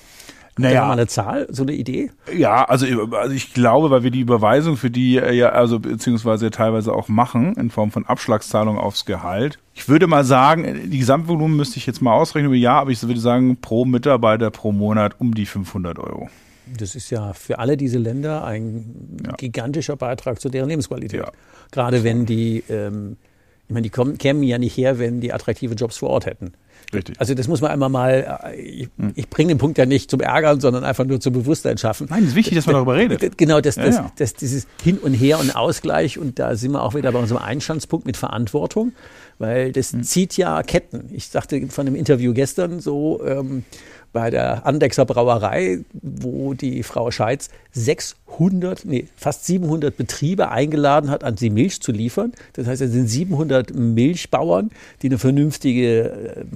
Naja. 0.59 0.87
Mal 0.87 0.93
eine 0.93 1.07
Zahl, 1.07 1.47
so 1.51 1.65
eine 1.65 1.73
Idee? 1.73 2.11
Ja, 2.35 2.65
also, 2.65 2.87
also 3.13 3.35
ich 3.35 3.53
glaube, 3.53 3.91
weil 3.91 4.03
wir 4.05 4.11
die 4.11 4.21
Überweisung 4.21 4.79
für 4.79 4.91
die 4.91 5.19
äh, 5.19 5.35
ja, 5.35 5.51
also 5.51 5.79
beziehungsweise 5.81 6.51
teilweise 6.51 6.95
auch 6.95 7.09
machen, 7.09 7.55
in 7.57 7.71
Form 7.71 7.91
von 7.91 8.07
Abschlagszahlung 8.07 8.79
aufs 8.79 9.05
Gehalt. 9.05 9.59
Ich 9.75 9.89
würde 9.89 10.07
mal 10.07 10.25
sagen, 10.25 10.91
die 10.91 10.99
Gesamtvolumen 10.99 11.57
müsste 11.57 11.77
ich 11.77 11.87
jetzt 11.87 12.01
mal 12.01 12.15
ausrechnen 12.15 12.47
über 12.47 12.57
Jahr, 12.57 12.81
aber 12.81 12.91
ich 12.91 13.03
würde 13.03 13.21
sagen, 13.21 13.59
pro 13.61 13.85
Mitarbeiter 13.85 14.51
pro 14.51 14.73
Monat 14.73 15.17
um 15.19 15.35
die 15.35 15.45
500 15.45 15.99
Euro. 15.99 16.31
Das 16.79 16.95
ist 16.95 17.11
ja 17.11 17.33
für 17.35 17.59
alle 17.59 17.77
diese 17.77 17.99
Länder 17.99 18.45
ein 18.45 19.19
ja. 19.25 19.33
gigantischer 19.33 19.97
Beitrag 19.97 20.41
zu 20.41 20.49
deren 20.49 20.69
Lebensqualität. 20.69 21.21
Ja. 21.21 21.33
Gerade 21.71 22.03
wenn 22.03 22.25
die, 22.25 22.65
ähm, 22.69 23.19
ich 23.69 23.75
meine, 23.75 23.83
die 23.83 23.91
kommen, 23.91 24.17
kämen 24.19 24.43
ja 24.43 24.59
nicht 24.59 24.77
her, 24.77 24.99
wenn 24.99 25.21
die 25.21 25.33
attraktive 25.33 25.75
Jobs 25.75 25.97
vor 25.97 26.11
Ort 26.11 26.27
hätten. 26.27 26.53
Richtig. 26.95 27.19
Also 27.19 27.35
das 27.35 27.49
muss 27.49 27.61
man 27.61 27.73
einmal 27.73 27.89
mal, 27.89 28.41
äh, 28.45 28.61
ich, 28.61 28.89
hm. 28.97 29.13
ich 29.17 29.29
bringe 29.29 29.49
den 29.49 29.59
Punkt 29.59 29.77
ja 29.77 29.87
nicht 29.87 30.09
zum 30.09 30.21
Ärgern, 30.21 30.61
sondern 30.61 30.85
einfach 30.85 31.05
nur 31.05 31.21
zum 31.21 31.33
Bewusstsein 31.33 31.79
schaffen. 31.79 32.07
Nein, 32.11 32.23
es 32.23 32.31
ist 32.31 32.35
wichtig, 32.37 32.55
dass 32.55 32.67
man 32.67 32.75
darüber 32.75 32.95
redet. 32.95 33.37
Genau, 33.37 33.61
das, 33.61 33.75
das, 33.75 33.97
ja, 33.97 34.03
ja. 34.03 34.13
das, 34.17 34.35
dieses 34.35 34.69
Hin 34.83 34.99
und 34.99 35.15
Her 35.15 35.41
und 35.41 35.57
Ausgleich 35.57 36.19
und 36.19 36.39
da 36.39 36.55
sind 36.55 36.73
wir 36.73 36.83
auch 36.83 36.95
wieder 36.95 37.11
bei 37.11 37.19
unserem 37.19 37.43
Einstandspunkt 37.43 38.07
mit 38.07 38.17
Verantwortung, 38.17 38.93
weil 39.39 39.73
das 39.73 39.93
hm. 39.93 40.05
zieht 40.05 40.37
ja 40.37 40.63
Ketten. 40.63 41.09
Ich 41.13 41.27
sagte 41.27 41.67
von 41.69 41.87
einem 41.87 41.97
Interview 41.97 42.33
gestern 42.33 42.79
so, 42.79 43.21
ähm, 43.25 43.65
bei 44.17 44.31
der 44.31 44.65
Andexer 44.65 45.05
Brauerei, 45.05 45.81
wo 45.93 46.55
die 46.55 46.83
Frau 46.83 47.11
Scheitz 47.11 47.51
600, 47.73 48.87
nee, 48.87 49.09
fast 49.15 49.45
700 49.45 49.95
Betriebe 49.95 50.51
eingeladen 50.51 51.11
hat, 51.11 51.23
an 51.23 51.37
sie 51.37 51.51
Milch 51.51 51.83
zu 51.83 51.93
liefern. 51.93 52.33
Das 52.55 52.67
heißt, 52.67 52.81
es 52.81 52.93
sind 52.93 53.09
700 53.09 53.75
Milchbauern, 53.75 54.71
die 55.03 55.09
eine 55.09 55.19
vernünftige, 55.19 56.47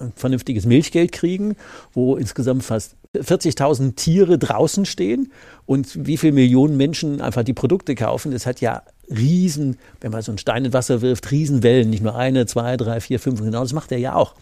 ein 0.00 0.12
vernünftiges 0.16 0.66
Milchgeld 0.66 1.12
kriegen, 1.12 1.54
wo 1.94 2.16
insgesamt 2.16 2.64
fast 2.64 2.96
40.000 3.14 3.94
Tiere 3.94 4.36
draußen 4.36 4.84
stehen 4.84 5.30
und 5.66 6.04
wie 6.04 6.16
viele 6.16 6.32
Millionen 6.32 6.76
Menschen 6.76 7.20
einfach 7.20 7.44
die 7.44 7.54
Produkte 7.54 7.94
kaufen. 7.94 8.32
Das 8.32 8.44
hat 8.44 8.60
ja 8.60 8.82
riesen, 9.08 9.78
wenn 10.00 10.10
man 10.10 10.22
so 10.22 10.32
einen 10.32 10.38
Stein 10.38 10.64
in 10.64 10.72
Wasser 10.72 11.00
wirft, 11.00 11.30
Riesenwellen, 11.30 11.90
nicht 11.90 12.02
nur 12.02 12.16
eine, 12.16 12.46
zwei, 12.46 12.76
drei, 12.76 13.00
vier, 13.00 13.20
fünf, 13.20 13.40
genau 13.40 13.62
das 13.62 13.72
macht 13.72 13.92
er 13.92 13.98
ja 13.98 14.16
auch. 14.16 14.34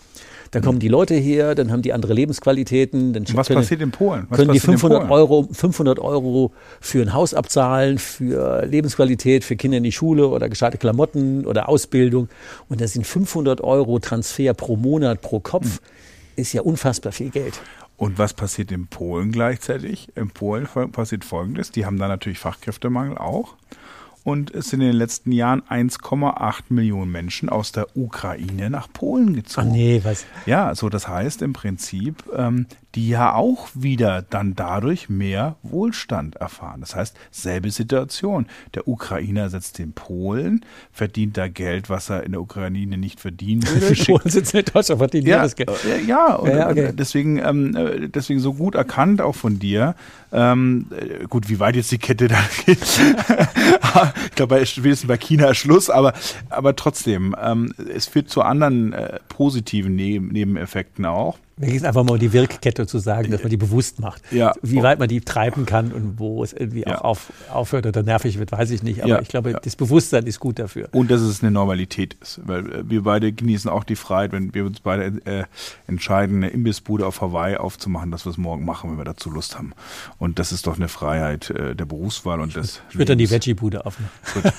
Da 0.50 0.60
kommen 0.60 0.78
die 0.78 0.88
Leute 0.88 1.14
her, 1.14 1.54
dann 1.54 1.72
haben 1.72 1.82
die 1.82 1.92
andere 1.92 2.12
Lebensqualitäten. 2.12 3.12
Dann 3.12 3.24
was 3.34 3.48
können, 3.48 3.60
passiert 3.60 3.80
in 3.80 3.90
Polen? 3.90 4.26
Was 4.28 4.38
können 4.38 4.52
die 4.52 4.60
500 4.60 5.10
Euro, 5.10 5.48
500 5.50 5.98
Euro 5.98 6.52
für 6.80 7.02
ein 7.02 7.12
Haus 7.12 7.34
abzahlen, 7.34 7.98
für 7.98 8.64
Lebensqualität, 8.66 9.44
für 9.44 9.56
Kinder 9.56 9.78
in 9.78 9.84
die 9.84 9.92
Schule 9.92 10.28
oder 10.28 10.48
gescheite 10.48 10.78
Klamotten 10.78 11.46
oder 11.46 11.68
Ausbildung. 11.68 12.28
Und 12.68 12.80
das 12.80 12.92
sind 12.92 13.06
500 13.06 13.60
Euro 13.60 13.98
Transfer 13.98 14.54
pro 14.54 14.76
Monat, 14.76 15.20
pro 15.20 15.40
Kopf. 15.40 15.76
Hm. 15.76 15.80
Ist 16.36 16.52
ja 16.52 16.62
unfassbar 16.62 17.12
viel 17.12 17.30
Geld. 17.30 17.60
Und 17.96 18.18
was 18.18 18.34
passiert 18.34 18.70
in 18.72 18.88
Polen 18.88 19.32
gleichzeitig? 19.32 20.08
In 20.16 20.30
Polen 20.30 20.68
passiert 20.92 21.24
Folgendes. 21.24 21.70
Die 21.70 21.86
haben 21.86 21.98
da 21.98 22.08
natürlich 22.08 22.38
Fachkräftemangel 22.38 23.16
auch 23.16 23.54
und 24.26 24.52
es 24.52 24.70
sind 24.70 24.80
in 24.80 24.88
den 24.88 24.96
letzten 24.96 25.30
Jahren 25.30 25.62
1,8 25.62 26.64
Millionen 26.70 27.12
Menschen 27.12 27.48
aus 27.48 27.70
der 27.70 27.96
Ukraine 27.96 28.70
nach 28.70 28.92
Polen 28.92 29.34
gezogen. 29.34 29.68
Ach 29.70 29.72
nee, 29.72 30.00
was? 30.02 30.26
Ja, 30.46 30.74
so 30.74 30.88
das 30.88 31.06
heißt 31.06 31.42
im 31.42 31.52
Prinzip, 31.52 32.24
ähm, 32.34 32.66
die 32.96 33.08
ja 33.08 33.34
auch 33.34 33.68
wieder 33.74 34.22
dann 34.22 34.54
dadurch 34.54 35.10
mehr 35.10 35.56
Wohlstand 35.62 36.36
erfahren. 36.36 36.80
Das 36.80 36.96
heißt, 36.96 37.14
selbe 37.30 37.70
Situation. 37.70 38.46
Der 38.74 38.88
Ukrainer 38.88 39.50
sitzt 39.50 39.78
in 39.80 39.92
Polen, 39.92 40.64
verdient 40.92 41.36
da 41.36 41.46
Geld, 41.46 41.90
was 41.90 42.08
er 42.08 42.22
in 42.22 42.32
der 42.32 42.40
Ukraine 42.40 42.96
nicht 42.96 43.20
verdienen 43.20 43.62
würde. 43.68 44.02
Polen 44.02 44.30
sitzt 44.30 44.54
in 44.54 44.64
Deutschland, 44.64 44.98
verdient 44.98 45.28
ja, 45.28 45.42
das 45.42 45.54
Geld. 45.54 45.70
Äh, 45.84 46.04
ja, 46.06 46.36
und 46.36 46.48
ja, 46.48 46.70
okay. 46.70 46.92
deswegen, 46.94 47.38
ähm, 47.38 47.76
äh, 47.76 48.08
deswegen 48.08 48.40
so 48.40 48.54
gut 48.54 48.74
erkannt 48.74 49.20
auch 49.20 49.34
von 49.34 49.58
dir. 49.58 49.94
Ähm, 50.32 50.86
äh, 50.90 51.26
gut, 51.26 51.50
wie 51.50 51.60
weit 51.60 51.76
jetzt 51.76 51.92
die 51.92 51.98
Kette 51.98 52.28
da 52.28 52.38
geht. 52.64 52.78
ich 52.80 54.34
glaube, 54.34 54.64
spätestens 54.64 55.06
bei 55.06 55.18
China 55.18 55.50
ist 55.50 55.58
Schluss, 55.58 55.90
aber, 55.90 56.14
aber 56.48 56.74
trotzdem, 56.74 57.36
ähm, 57.42 57.74
es 57.94 58.06
führt 58.06 58.30
zu 58.30 58.40
anderen 58.40 58.94
äh, 58.94 59.18
positiven 59.28 59.94
Nebeneffekten 59.96 61.04
auch. 61.04 61.36
Mir 61.58 61.68
geht 61.68 61.78
es 61.78 61.84
einfach 61.84 62.04
mal 62.04 62.12
um 62.12 62.18
die 62.18 62.34
Wirkkette 62.34 62.86
zu 62.86 62.98
sagen, 62.98 63.30
dass 63.30 63.42
man 63.42 63.48
die 63.48 63.56
bewusst 63.56 63.98
macht. 63.98 64.20
Ja. 64.30 64.52
Wie 64.60 64.82
weit 64.82 64.98
man 64.98 65.08
die 65.08 65.22
treiben 65.22 65.64
kann 65.64 65.90
und 65.90 66.18
wo 66.18 66.44
es 66.44 66.52
irgendwie 66.52 66.82
ja. 66.82 66.98
auch 66.98 67.00
auf, 67.00 67.32
aufhört 67.50 67.86
oder 67.86 68.02
nervig 68.02 68.38
wird, 68.38 68.52
weiß 68.52 68.70
ich 68.72 68.82
nicht. 68.82 69.00
Aber 69.00 69.08
ja. 69.08 69.20
ich 69.22 69.28
glaube, 69.28 69.58
das 69.62 69.74
Bewusstsein 69.74 70.26
ist 70.26 70.38
gut 70.38 70.58
dafür. 70.58 70.90
Und 70.92 71.10
dass 71.10 71.22
es 71.22 71.42
eine 71.42 71.50
Normalität 71.50 72.14
ist. 72.20 72.42
Weil 72.44 72.70
äh, 72.70 72.90
wir 72.90 73.04
beide 73.04 73.32
genießen 73.32 73.70
auch 73.70 73.84
die 73.84 73.96
Freiheit, 73.96 74.32
wenn 74.32 74.52
wir 74.52 74.66
uns 74.66 74.80
beide 74.80 75.18
äh, 75.24 75.44
entscheiden, 75.86 76.36
eine 76.36 76.48
Imbissbude 76.48 77.06
auf 77.06 77.22
Hawaii 77.22 77.56
aufzumachen, 77.56 78.10
dass 78.10 78.26
wir 78.26 78.32
es 78.32 78.36
morgen 78.36 78.66
machen, 78.66 78.90
wenn 78.90 78.98
wir 78.98 79.06
dazu 79.06 79.30
Lust 79.30 79.56
haben. 79.56 79.72
Und 80.18 80.38
das 80.38 80.52
ist 80.52 80.66
doch 80.66 80.76
eine 80.76 80.88
Freiheit 80.88 81.48
äh, 81.48 81.74
der 81.74 81.86
Berufswahl 81.86 82.42
und 82.42 82.54
des 82.54 82.82
Ich 82.90 82.96
würde 82.96 83.12
dann 83.12 83.18
die 83.18 83.30
Veggie-Bude 83.30 83.86
aufmachen. 83.86 84.10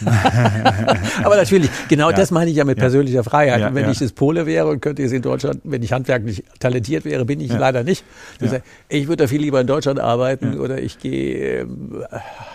Aber 1.23 1.35
natürlich, 1.35 1.69
genau 1.89 2.11
das 2.17 2.31
meine 2.31 2.49
ich 2.49 2.57
ja 2.57 2.65
mit 2.65 2.79
persönlicher 2.79 3.23
Freiheit. 3.23 3.75
wenn 3.75 3.87
ich 3.87 3.99
das 3.99 4.13
Pole 4.13 4.47
wäre 4.47 4.65
und 4.65 4.81
könnte 4.81 5.03
es 5.03 5.11
in 5.11 5.21
Deutschland, 5.21 5.61
wenn 5.63 5.83
ich 5.83 5.93
handwerklich 5.93 6.43
talentiert 6.57 6.86
talentiert 6.87 7.05
wäre, 7.05 7.25
bin 7.25 7.39
ich 7.39 7.51
ja. 7.51 7.57
leider 7.57 7.83
nicht. 7.83 8.03
Ja. 8.41 8.59
Ich 8.89 9.07
würde 9.07 9.23
da 9.23 9.27
viel 9.27 9.41
lieber 9.41 9.61
in 9.61 9.67
Deutschland 9.67 9.99
arbeiten 9.99 10.53
ja. 10.53 10.59
oder 10.59 10.81
ich 10.81 10.99
gehe 10.99 11.61
äh, 11.61 11.67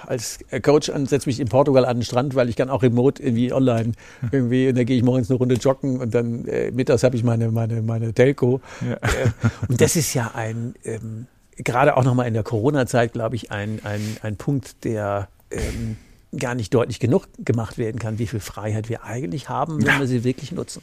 als 0.06 0.38
Coach 0.62 0.90
an, 0.90 1.06
setze 1.06 1.28
mich 1.28 1.40
in 1.40 1.48
Portugal 1.48 1.84
an 1.84 1.98
den 1.98 2.04
Strand, 2.04 2.34
weil 2.34 2.48
ich 2.48 2.56
kann 2.56 2.70
auch 2.70 2.82
remote 2.82 3.22
irgendwie 3.22 3.52
online 3.52 3.92
irgendwie 4.32 4.68
und 4.68 4.76
da 4.76 4.84
gehe 4.84 4.96
ich 4.96 5.02
morgens 5.02 5.30
eine 5.30 5.38
Runde 5.38 5.56
joggen 5.56 6.00
und 6.00 6.14
dann 6.14 6.46
äh, 6.46 6.70
mittags 6.70 7.02
habe 7.02 7.16
ich 7.16 7.24
meine, 7.24 7.50
meine, 7.50 7.82
meine 7.82 8.12
Telco. 8.12 8.60
Äh, 8.80 9.28
und 9.68 9.80
das 9.80 9.96
ist 9.96 10.14
ja 10.14 10.32
ein, 10.34 10.74
ähm, 10.84 11.26
gerade 11.56 11.96
auch 11.96 12.04
nochmal 12.04 12.26
in 12.26 12.34
der 12.34 12.42
Corona-Zeit, 12.42 13.12
glaube 13.12 13.36
ich, 13.36 13.50
ein, 13.50 13.80
ein, 13.84 14.00
ein 14.22 14.36
Punkt, 14.36 14.84
der 14.84 15.28
ähm, 15.50 15.96
gar 16.38 16.54
nicht 16.54 16.72
deutlich 16.72 16.98
genug 16.98 17.28
gemacht 17.38 17.76
werden 17.76 17.98
kann, 17.98 18.18
wie 18.18 18.26
viel 18.26 18.40
Freiheit 18.40 18.88
wir 18.88 19.04
eigentlich 19.04 19.50
haben, 19.50 19.84
wenn 19.84 19.98
wir 19.98 20.06
sie 20.06 20.24
wirklich 20.24 20.52
nutzen. 20.52 20.82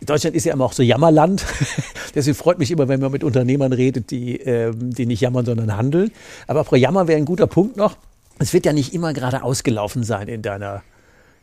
Deutschland 0.00 0.36
ist 0.36 0.44
ja 0.44 0.52
immer 0.52 0.64
auch 0.64 0.72
so 0.72 0.82
Jammerland. 0.82 1.44
Deswegen 2.14 2.36
freut 2.36 2.58
mich 2.58 2.70
immer, 2.70 2.88
wenn 2.88 3.00
man 3.00 3.12
mit 3.12 3.24
Unternehmern 3.24 3.72
redet, 3.72 4.10
die, 4.10 4.36
ähm, 4.40 4.92
die 4.94 5.06
nicht 5.06 5.20
jammern, 5.20 5.46
sondern 5.46 5.76
handeln. 5.76 6.10
Aber 6.46 6.64
pro 6.64 6.76
Jammer 6.76 7.08
wäre 7.08 7.18
ein 7.18 7.24
guter 7.24 7.46
Punkt 7.46 7.76
noch. 7.76 7.96
Es 8.38 8.52
wird 8.52 8.66
ja 8.66 8.72
nicht 8.72 8.92
immer 8.92 9.12
gerade 9.12 9.42
ausgelaufen 9.42 10.02
sein 10.04 10.28
in 10.28 10.42
deiner 10.42 10.82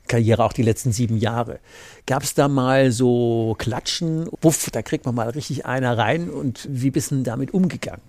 Karriere, 0.08 0.44
auch 0.44 0.54
die 0.54 0.64
letzten 0.64 0.92
sieben 0.92 1.18
Jahre. 1.18 1.60
Gab 2.06 2.24
es 2.24 2.34
da 2.34 2.48
mal 2.48 2.92
so 2.92 3.56
Klatschen? 3.58 4.28
Wuff, 4.42 4.70
da 4.72 4.82
kriegt 4.82 5.06
man 5.06 5.16
mal 5.16 5.30
richtig 5.30 5.66
einer 5.66 5.98
rein. 5.98 6.30
Und 6.30 6.68
wie 6.70 6.92
bist 6.92 7.12
du 7.12 7.24
damit 7.24 7.54
umgegangen? 7.54 8.02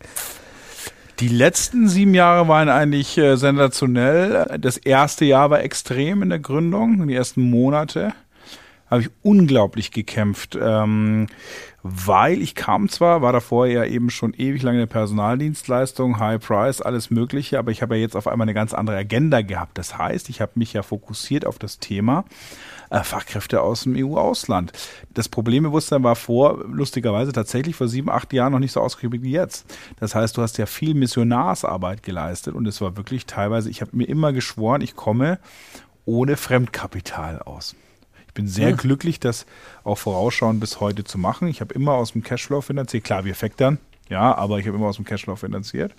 Die 1.20 1.28
letzten 1.28 1.88
sieben 1.88 2.14
Jahre 2.14 2.48
waren 2.48 2.68
eigentlich 2.68 3.16
äh, 3.16 3.36
sensationell. 3.36 4.58
Das 4.60 4.76
erste 4.76 5.24
Jahr 5.24 5.50
war 5.50 5.60
extrem 5.60 6.22
in 6.22 6.30
der 6.30 6.40
Gründung, 6.40 7.06
die 7.06 7.14
ersten 7.14 7.42
Monate 7.42 8.12
habe 8.92 9.02
ich 9.04 9.10
unglaublich 9.22 9.90
gekämpft, 9.90 10.58
ähm, 10.60 11.26
weil 11.82 12.42
ich 12.42 12.54
kam 12.54 12.90
zwar, 12.90 13.22
war 13.22 13.32
davor 13.32 13.66
ja 13.66 13.86
eben 13.86 14.10
schon 14.10 14.34
ewig 14.34 14.62
lange 14.62 14.82
in 14.82 14.86
der 14.86 14.92
Personaldienstleistung, 14.92 16.18
High 16.18 16.46
Price, 16.46 16.82
alles 16.82 17.10
Mögliche, 17.10 17.58
aber 17.58 17.70
ich 17.70 17.80
habe 17.80 17.96
ja 17.96 18.02
jetzt 18.02 18.16
auf 18.16 18.28
einmal 18.28 18.44
eine 18.44 18.52
ganz 18.52 18.74
andere 18.74 18.98
Agenda 18.98 19.40
gehabt. 19.40 19.78
Das 19.78 19.96
heißt, 19.96 20.28
ich 20.28 20.42
habe 20.42 20.52
mich 20.56 20.74
ja 20.74 20.82
fokussiert 20.82 21.46
auf 21.46 21.58
das 21.58 21.78
Thema 21.78 22.26
äh, 22.90 23.02
Fachkräfte 23.02 23.62
aus 23.62 23.84
dem 23.84 23.96
EU-Ausland. 23.96 24.72
Das 25.14 25.30
Problembewusstsein 25.30 26.02
war 26.02 26.14
vor, 26.14 26.62
lustigerweise 26.66 27.32
tatsächlich 27.32 27.74
vor 27.74 27.88
sieben, 27.88 28.10
acht 28.10 28.30
Jahren 28.34 28.52
noch 28.52 28.58
nicht 28.58 28.72
so 28.72 28.80
ausgeprägt 28.80 29.24
wie 29.24 29.32
jetzt. 29.32 29.64
Das 30.00 30.14
heißt, 30.14 30.36
du 30.36 30.42
hast 30.42 30.58
ja 30.58 30.66
viel 30.66 30.92
Missionarsarbeit 30.92 32.02
geleistet 32.02 32.54
und 32.54 32.68
es 32.68 32.82
war 32.82 32.98
wirklich 32.98 33.24
teilweise, 33.24 33.70
ich 33.70 33.80
habe 33.80 33.96
mir 33.96 34.04
immer 34.06 34.34
geschworen, 34.34 34.82
ich 34.82 34.96
komme 34.96 35.38
ohne 36.04 36.36
Fremdkapital 36.36 37.38
aus. 37.40 37.74
Ich 38.32 38.34
bin 38.34 38.48
sehr 38.48 38.70
ja. 38.70 38.76
glücklich, 38.76 39.20
das 39.20 39.44
auch 39.84 39.98
vorausschauend 39.98 40.58
bis 40.58 40.80
heute 40.80 41.04
zu 41.04 41.18
machen. 41.18 41.48
Ich 41.48 41.60
habe 41.60 41.74
immer 41.74 41.92
aus 41.92 42.12
dem 42.12 42.22
Cashflow 42.22 42.62
finanziert. 42.62 43.04
Klar, 43.04 43.26
wir 43.26 43.34
factoren. 43.34 43.76
Ja, 44.08 44.34
aber 44.34 44.58
ich 44.58 44.66
habe 44.66 44.78
immer 44.78 44.86
aus 44.86 44.96
dem 44.96 45.04
Cashflow 45.04 45.36
finanziert. 45.36 45.92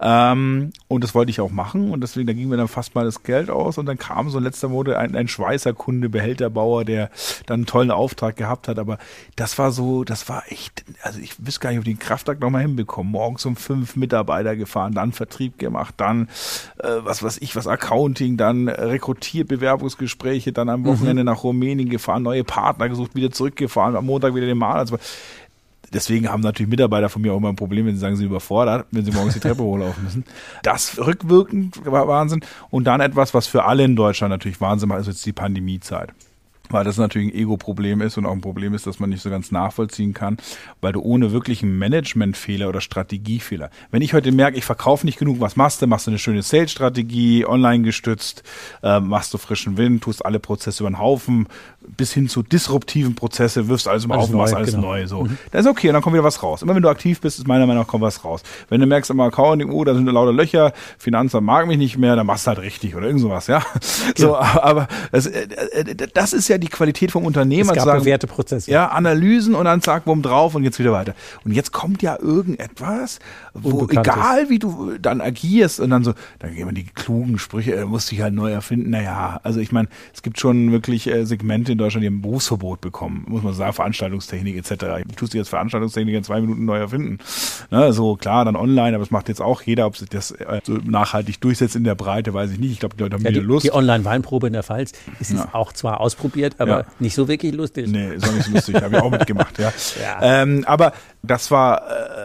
Ähm, 0.00 0.72
und 0.86 1.04
das 1.04 1.14
wollte 1.14 1.30
ich 1.30 1.40
auch 1.40 1.50
machen 1.50 1.90
und 1.90 2.00
deswegen, 2.00 2.26
da 2.26 2.32
ging 2.32 2.48
mir 2.48 2.56
dann 2.56 2.68
fast 2.68 2.94
mal 2.94 3.04
das 3.04 3.22
Geld 3.22 3.50
aus 3.50 3.78
und 3.78 3.86
dann 3.86 3.98
kam 3.98 4.30
so 4.30 4.38
in 4.38 4.44
letzter 4.44 4.68
Mode 4.68 4.98
ein, 4.98 5.16
ein 5.16 5.28
Schweißer 5.28 5.72
Kunde, 5.72 6.08
Behälterbauer, 6.08 6.84
der 6.84 7.10
dann 7.46 7.60
einen 7.60 7.66
tollen 7.66 7.90
Auftrag 7.90 8.36
gehabt 8.36 8.68
hat, 8.68 8.78
aber 8.78 8.98
das 9.36 9.58
war 9.58 9.72
so, 9.72 10.04
das 10.04 10.28
war 10.28 10.44
echt, 10.48 10.84
also 11.02 11.18
ich 11.20 11.44
wüsste 11.44 11.60
gar 11.60 11.70
nicht, 11.70 11.78
ob 11.78 11.84
die 11.84 11.94
den 11.94 11.98
Kraftakt 11.98 12.40
nochmal 12.40 12.62
hinbekommen. 12.62 13.12
Morgens 13.12 13.44
um 13.44 13.56
fünf 13.56 13.96
Mitarbeiter 13.96 14.56
gefahren, 14.56 14.94
dann 14.94 15.12
Vertrieb 15.12 15.58
gemacht, 15.58 15.94
dann 15.96 16.28
äh, 16.78 16.88
was 17.00 17.22
weiß 17.22 17.38
ich, 17.38 17.56
was 17.56 17.66
Accounting, 17.66 18.36
dann 18.36 18.68
rekrutiert, 18.68 19.48
Bewerbungsgespräche, 19.48 20.52
dann 20.52 20.68
am 20.68 20.84
Wochenende 20.84 21.22
mhm. 21.22 21.26
nach 21.26 21.42
Rumänien 21.42 21.88
gefahren, 21.88 22.22
neue 22.22 22.44
Partner 22.44 22.88
gesucht, 22.88 23.14
wieder 23.14 23.30
zurückgefahren, 23.30 23.96
am 23.96 24.06
Montag 24.06 24.34
wieder 24.34 24.46
den 24.46 24.58
Mal. 24.58 24.76
Also 24.76 24.98
Deswegen 25.92 26.28
haben 26.28 26.42
natürlich 26.42 26.70
Mitarbeiter 26.70 27.08
von 27.08 27.22
mir 27.22 27.32
auch 27.32 27.38
immer 27.38 27.48
ein 27.48 27.56
Problem, 27.56 27.86
wenn 27.86 27.94
sie 27.94 28.00
sagen, 28.00 28.16
sie 28.16 28.24
überfordert, 28.24 28.86
wenn 28.90 29.04
sie 29.04 29.12
morgens 29.12 29.34
die 29.34 29.40
Treppe 29.40 29.62
hochlaufen 29.62 30.04
müssen. 30.04 30.24
Das 30.62 30.98
rückwirkend 30.98 31.84
war 31.84 32.06
Wahnsinn. 32.08 32.40
Und 32.70 32.84
dann 32.84 33.00
etwas, 33.00 33.34
was 33.34 33.46
für 33.46 33.64
alle 33.64 33.84
in 33.84 33.96
Deutschland 33.96 34.30
natürlich 34.30 34.60
Wahnsinn 34.60 34.88
war, 34.88 34.98
ist 34.98 35.06
jetzt 35.06 35.24
die 35.24 35.32
Pandemiezeit 35.32 36.12
weil 36.70 36.84
das 36.84 36.96
natürlich 36.96 37.28
ein 37.28 37.34
Ego-Problem 37.34 38.00
ist 38.00 38.18
und 38.18 38.26
auch 38.26 38.32
ein 38.32 38.40
Problem 38.40 38.74
ist, 38.74 38.86
dass 38.86 38.98
man 39.00 39.10
nicht 39.10 39.22
so 39.22 39.30
ganz 39.30 39.50
nachvollziehen 39.50 40.14
kann, 40.14 40.38
weil 40.80 40.92
du 40.92 41.00
ohne 41.00 41.32
wirklichen 41.32 41.78
Managementfehler 41.78 42.68
oder 42.68 42.80
Strategiefehler, 42.80 43.70
wenn 43.90 44.02
ich 44.02 44.14
heute 44.14 44.32
merke, 44.32 44.58
ich 44.58 44.64
verkaufe 44.64 45.06
nicht 45.06 45.18
genug, 45.18 45.40
was 45.40 45.56
machst 45.56 45.82
du? 45.82 45.86
Machst 45.86 46.06
du 46.06 46.10
eine 46.10 46.18
schöne 46.18 46.42
Sales-Strategie, 46.42 47.46
online 47.46 47.84
gestützt, 47.84 48.42
äh, 48.82 49.00
machst 49.00 49.34
du 49.34 49.38
frischen 49.38 49.76
Wind, 49.76 50.02
tust 50.02 50.24
alle 50.24 50.38
Prozesse 50.38 50.82
über 50.82 50.90
den 50.90 50.98
Haufen, 50.98 51.48
bis 51.80 52.12
hin 52.12 52.28
zu 52.28 52.42
disruptiven 52.42 53.14
Prozesse, 53.14 53.68
wirfst 53.68 53.88
alles 53.88 54.04
über 54.04 54.16
den 54.16 54.22
Haufen, 54.22 54.36
machst 54.36 54.54
alles 54.54 54.74
genau. 54.74 54.88
neu. 54.88 55.06
So. 55.06 55.24
Mhm. 55.24 55.38
Das 55.50 55.64
ist 55.64 55.70
okay, 55.70 55.88
und 55.88 55.94
dann 55.94 56.02
kommt 56.02 56.14
wieder 56.14 56.24
was 56.24 56.42
raus. 56.42 56.62
Immer 56.62 56.74
wenn 56.74 56.82
du 56.82 56.88
aktiv 56.88 57.20
bist, 57.20 57.38
ist 57.38 57.46
meiner 57.46 57.66
Meinung 57.66 57.82
nach 57.82 57.88
kommt 57.88 58.02
was 58.02 58.24
raus. 58.24 58.42
Wenn 58.68 58.80
du 58.80 58.86
merkst 58.86 59.10
im 59.10 59.20
Accounting, 59.20 59.70
oh, 59.70 59.84
da 59.84 59.94
sind 59.94 60.06
lauter 60.06 60.32
Löcher, 60.32 60.72
Finanzamt 60.98 61.46
mag 61.46 61.66
mich 61.66 61.78
nicht 61.78 61.98
mehr, 61.98 62.16
dann 62.16 62.26
machst 62.26 62.46
du 62.46 62.48
halt 62.48 62.60
richtig 62.60 62.94
oder 62.94 63.06
irgend 63.06 63.22
sowas, 63.22 63.46
ja. 63.46 63.62
Genau. 64.14 64.28
So, 64.28 64.36
aber 64.36 64.88
das, 65.10 65.26
äh, 65.26 65.48
äh, 65.72 65.94
das 66.12 66.32
ist 66.32 66.48
ja 66.48 66.57
die 66.58 66.68
Qualität 66.68 67.10
vom 67.10 67.24
Unternehmen. 67.24 67.68
Es 67.68 67.74
gab 67.74 67.84
sagen, 67.84 68.00
bewährte 68.00 68.26
Prozesse. 68.26 68.70
Ja, 68.70 68.88
Analysen 68.88 69.54
und 69.54 69.64
dann 69.64 69.82
zack, 69.82 70.04
bumm 70.04 70.22
drauf 70.22 70.54
und 70.54 70.64
jetzt 70.64 70.78
wieder 70.78 70.92
weiter. 70.92 71.14
Und 71.44 71.52
jetzt 71.52 71.72
kommt 71.72 72.02
ja 72.02 72.18
irgendetwas, 72.20 73.18
wo 73.54 73.86
egal 73.88 74.48
wie 74.48 74.58
du 74.58 74.98
dann 74.98 75.20
agierst 75.20 75.80
und 75.80 75.90
dann 75.90 76.04
so, 76.04 76.14
dann 76.38 76.54
gehen 76.54 76.66
wir 76.66 76.74
die 76.74 76.84
klugen 76.84 77.38
Sprüche, 77.38 77.74
äh, 77.74 77.84
musst 77.84 78.10
dich 78.10 78.20
halt 78.20 78.34
neu 78.34 78.50
erfinden. 78.50 78.90
Naja, 78.90 79.40
also 79.42 79.60
ich 79.60 79.72
meine, 79.72 79.88
es 80.14 80.22
gibt 80.22 80.38
schon 80.38 80.72
wirklich 80.72 81.06
äh, 81.06 81.24
Segmente 81.24 81.72
in 81.72 81.78
Deutschland, 81.78 82.02
die 82.02 82.08
haben 82.08 82.22
Berufsverbot 82.22 82.80
bekommen, 82.80 83.24
muss 83.28 83.42
man 83.42 83.54
sagen, 83.54 83.72
Veranstaltungstechnik 83.72 84.56
etc. 84.56 85.04
Du 85.06 85.14
tust 85.14 85.32
dich 85.32 85.38
jetzt 85.38 85.48
Veranstaltungstechnik 85.48 86.14
in 86.14 86.24
zwei 86.24 86.40
Minuten 86.40 86.64
neu 86.64 86.78
erfinden. 86.78 87.18
Ne, 87.70 87.92
so 87.92 88.16
klar, 88.16 88.44
dann 88.44 88.56
online, 88.56 88.96
aber 88.96 89.04
das 89.04 89.10
macht 89.10 89.28
jetzt 89.28 89.40
auch 89.40 89.62
jeder, 89.62 89.86
ob 89.86 89.96
sich 89.96 90.08
das 90.08 90.30
äh, 90.32 90.60
so 90.64 90.74
nachhaltig 90.84 91.40
durchsetzt 91.40 91.76
in 91.76 91.84
der 91.84 91.94
Breite, 91.94 92.34
weiß 92.34 92.50
ich 92.50 92.58
nicht. 92.58 92.72
Ich 92.72 92.80
glaube, 92.80 92.96
die 92.96 93.02
Leute 93.02 93.16
haben 93.16 93.24
ja, 93.24 93.30
wieder 93.30 93.42
Lust. 93.42 93.64
Die 93.64 93.72
Online-Weinprobe 93.72 94.46
in 94.46 94.52
der 94.52 94.62
Pfalz 94.62 94.92
ist 95.20 95.32
ja. 95.32 95.48
auch 95.52 95.72
zwar 95.72 96.00
ausprobiert, 96.00 96.47
aber 96.58 96.80
ja. 96.80 96.84
nicht 96.98 97.14
so 97.14 97.28
wirklich 97.28 97.54
lustig. 97.54 97.88
Nee, 97.88 98.14
ist 98.14 98.26
auch 98.26 98.32
nicht 98.32 98.46
so 98.46 98.52
lustig. 98.52 98.74
Habe 98.76 98.96
ich 98.96 99.02
auch 99.02 99.10
mitgemacht, 99.10 99.58
ja. 99.58 99.72
ja. 100.02 100.42
Ähm, 100.42 100.64
aber 100.66 100.92
das 101.22 101.50
war 101.50 101.82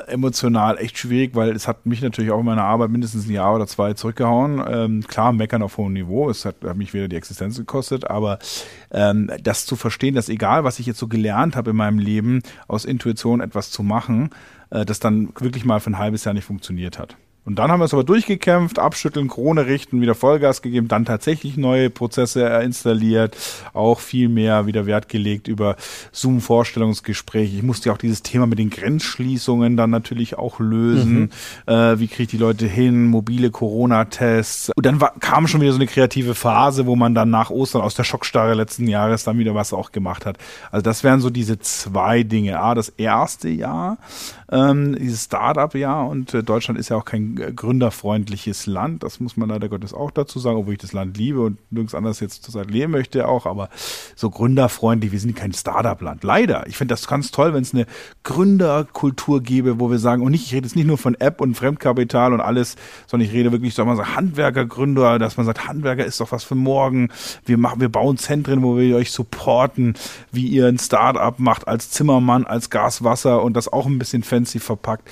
äh, 0.08 0.12
emotional 0.12 0.78
echt 0.78 0.98
schwierig, 0.98 1.36
weil 1.36 1.52
es 1.56 1.68
hat 1.68 1.86
mich 1.86 2.02
natürlich 2.02 2.32
auch 2.32 2.40
in 2.40 2.46
meiner 2.46 2.64
Arbeit 2.64 2.90
mindestens 2.90 3.28
ein 3.28 3.32
Jahr 3.32 3.56
oder 3.56 3.68
zwei 3.68 3.94
zurückgehauen. 3.94 4.64
Ähm, 4.68 5.08
klar, 5.08 5.34
meckern 5.34 5.64
auf 5.64 5.78
hohem 5.78 5.94
Niveau. 5.94 6.30
Es 6.30 6.46
hat, 6.46 6.56
hat 6.64 6.78
mich 6.78 6.94
wieder 6.94 7.08
die 7.08 7.16
Existenz 7.16 7.58
gekostet, 7.58 8.10
aber 8.10 8.40
ähm, 8.92 9.32
das 9.42 9.66
zu 9.66 9.76
verstehen, 9.76 10.16
dass 10.16 10.30
egal, 10.30 10.64
was 10.64 10.80
ich 10.80 10.86
jetzt 10.86 11.00
so 11.00 11.08
gelernt 11.08 11.56
habe 11.56 11.72
in 11.72 11.76
meinem 11.76 12.00
Leben, 12.00 12.42
aus 12.68 12.86
Intuition 12.86 13.42
etwas 13.42 13.72
zu 13.72 13.84
machen, 13.84 14.30
äh, 14.70 14.86
das 14.86 15.00
dann 15.00 15.34
wirklich 15.40 15.66
mal 15.66 15.80
für 15.80 15.92
ein 15.92 15.98
halbes 15.98 16.24
Jahr 16.24 16.34
nicht 16.34 16.46
funktioniert 16.46 17.00
hat. 17.00 17.16
Und 17.46 17.60
dann 17.60 17.72
haben 17.72 17.82
wir 17.82 17.86
es 17.86 17.94
aber 17.94 18.06
durchgekämpft, 18.06 18.80
abschütteln, 18.80 19.28
Krone 19.28 19.66
richten, 19.66 20.00
wieder 20.00 20.16
Vollgas 20.16 20.62
gegeben, 20.62 20.88
dann 20.88 21.04
tatsächlich 21.04 21.58
neue 21.58 21.90
Prozesse 21.90 22.46
installiert, 22.64 23.36
auch 23.74 24.00
viel 24.00 24.30
mehr 24.30 24.66
wieder 24.66 24.86
Wert 24.86 25.10
gelegt 25.10 25.50
über 25.50 25.76
Zoom-Vorstellungsgespräche. 26.14 27.58
Ich 27.58 27.64
musste 27.64 27.90
ja 27.90 27.94
auch 27.94 27.98
dieses 27.98 28.24
Thema 28.24 28.48
mit 28.48 28.60
den 28.60 28.70
Grenzschließungen 28.70 29.76
dann 29.76 29.90
natürlich 29.90 30.38
auch 30.38 30.60
lösen. 30.60 31.32
Mhm. 31.66 31.74
Äh, 31.74 32.00
wie 32.00 32.08
kriege 32.08 32.24
ich 32.24 32.30
die 32.30 32.38
Leute 32.38 32.66
hin? 32.66 33.08
Mobile 33.08 33.52
Corona-Tests. 33.52 34.72
Und 34.76 34.86
dann 34.86 35.02
war, 35.02 35.14
kam 35.20 35.48
schon 35.48 35.60
wieder 35.60 35.74
so 35.74 35.78
eine 35.78 35.88
kreative 35.88 36.36
Phase, 36.36 36.86
wo 36.86 36.96
man 36.96 37.14
dann 37.14 37.30
nach 37.30 37.50
Ostern 37.50 37.82
aus 37.82 37.96
der 37.96 38.06
Schockstarre 38.06 38.54
letzten 38.54 38.88
Jahres 38.88 39.26
dann 39.26 39.38
wieder 39.38 39.54
was 39.54 39.74
auch 39.74 39.92
gemacht 39.92 40.26
hat. 40.26 40.38
Also 40.72 40.84
das 40.84 41.04
wären 41.04 41.20
so 41.20 41.30
diese 41.30 41.60
zwei 41.60 42.24
Dinge. 42.24 42.62
A, 42.62 42.74
das 42.74 42.90
erste 42.90 43.50
Jahr, 43.50 43.98
ähm, 44.52 44.96
dieses 44.98 45.26
Startup-Jahr 45.26 46.08
und 46.08 46.34
äh, 46.34 46.44
Deutschland 46.44 46.80
ist 46.80 46.90
ja 46.90 46.96
auch 46.96 47.06
kein 47.06 47.33
gründerfreundliches 47.36 48.66
Land. 48.66 49.04
Das 49.04 49.20
muss 49.20 49.38
man 49.38 49.50
leider 49.50 49.70
Gottes 49.70 49.94
auch 49.94 50.12
dazu 50.12 50.40
sagen, 50.40 50.58
obwohl 50.58 50.74
ich 50.74 50.80
das 50.80 50.94
Land 50.94 51.18
liebe 51.18 51.42
und 51.42 51.58
nirgends 51.72 51.96
anders 51.96 52.20
jetzt 52.20 52.44
zurzeit 52.44 52.70
leben 52.70 52.92
möchte 52.92 53.28
auch, 53.28 53.46
aber 53.46 53.70
so 54.16 54.30
gründerfreundlich, 54.30 55.12
wir 55.12 55.20
sind 55.20 55.36
kein 55.36 55.54
Startup-Land. 55.54 56.24
Leider. 56.24 56.68
Ich 56.68 56.78
finde 56.78 56.94
das 56.94 57.08
ganz 57.08 57.32
toll, 57.32 57.54
wenn 57.54 57.64
es 57.64 57.74
eine 57.74 57.86
Gründerkultur 58.24 59.42
gäbe, 59.42 59.80
wo 59.80 59.90
wir 59.90 60.00
sagen, 60.00 60.24
und 60.24 60.32
nicht, 60.32 60.46
ich 60.46 60.54
rede 60.54 60.68
jetzt 60.68 60.76
nicht 60.76 60.86
nur 60.86 60.98
von 60.98 61.16
App 61.16 61.42
und 61.42 61.56
Fremdkapital 61.56 62.34
und 62.34 62.42
alles, 62.42 62.76
sondern 63.08 63.28
ich 63.28 63.34
rede 63.34 63.52
wirklich, 63.52 63.74
so 63.74 63.84
man 63.86 63.98
sagt, 63.98 64.16
Handwerkergründer, 64.16 65.20
dass 65.20 65.38
man 65.38 65.46
sagt, 65.46 65.68
Handwerker 65.68 66.06
ist 66.06 66.20
doch 66.20 66.32
was 66.32 66.44
für 66.44 66.56
morgen. 66.56 67.10
Wir 67.46 67.58
machen, 67.58 67.82
wir 67.82 67.90
bauen 67.90 68.18
Zentren, 68.18 68.64
wo 68.64 68.78
wir 68.78 68.96
euch 68.96 69.12
supporten, 69.12 69.96
wie 70.32 70.48
ihr 70.48 70.68
ein 70.68 70.80
Startup 70.80 71.38
macht 71.40 71.68
als 71.68 71.90
Zimmermann, 71.90 72.46
als 72.46 72.70
Gaswasser 72.70 73.44
und 73.44 73.54
das 73.54 73.72
auch 73.72 73.86
ein 73.86 74.00
bisschen 74.00 74.24
fancy 74.24 74.60
verpackt. 74.60 75.10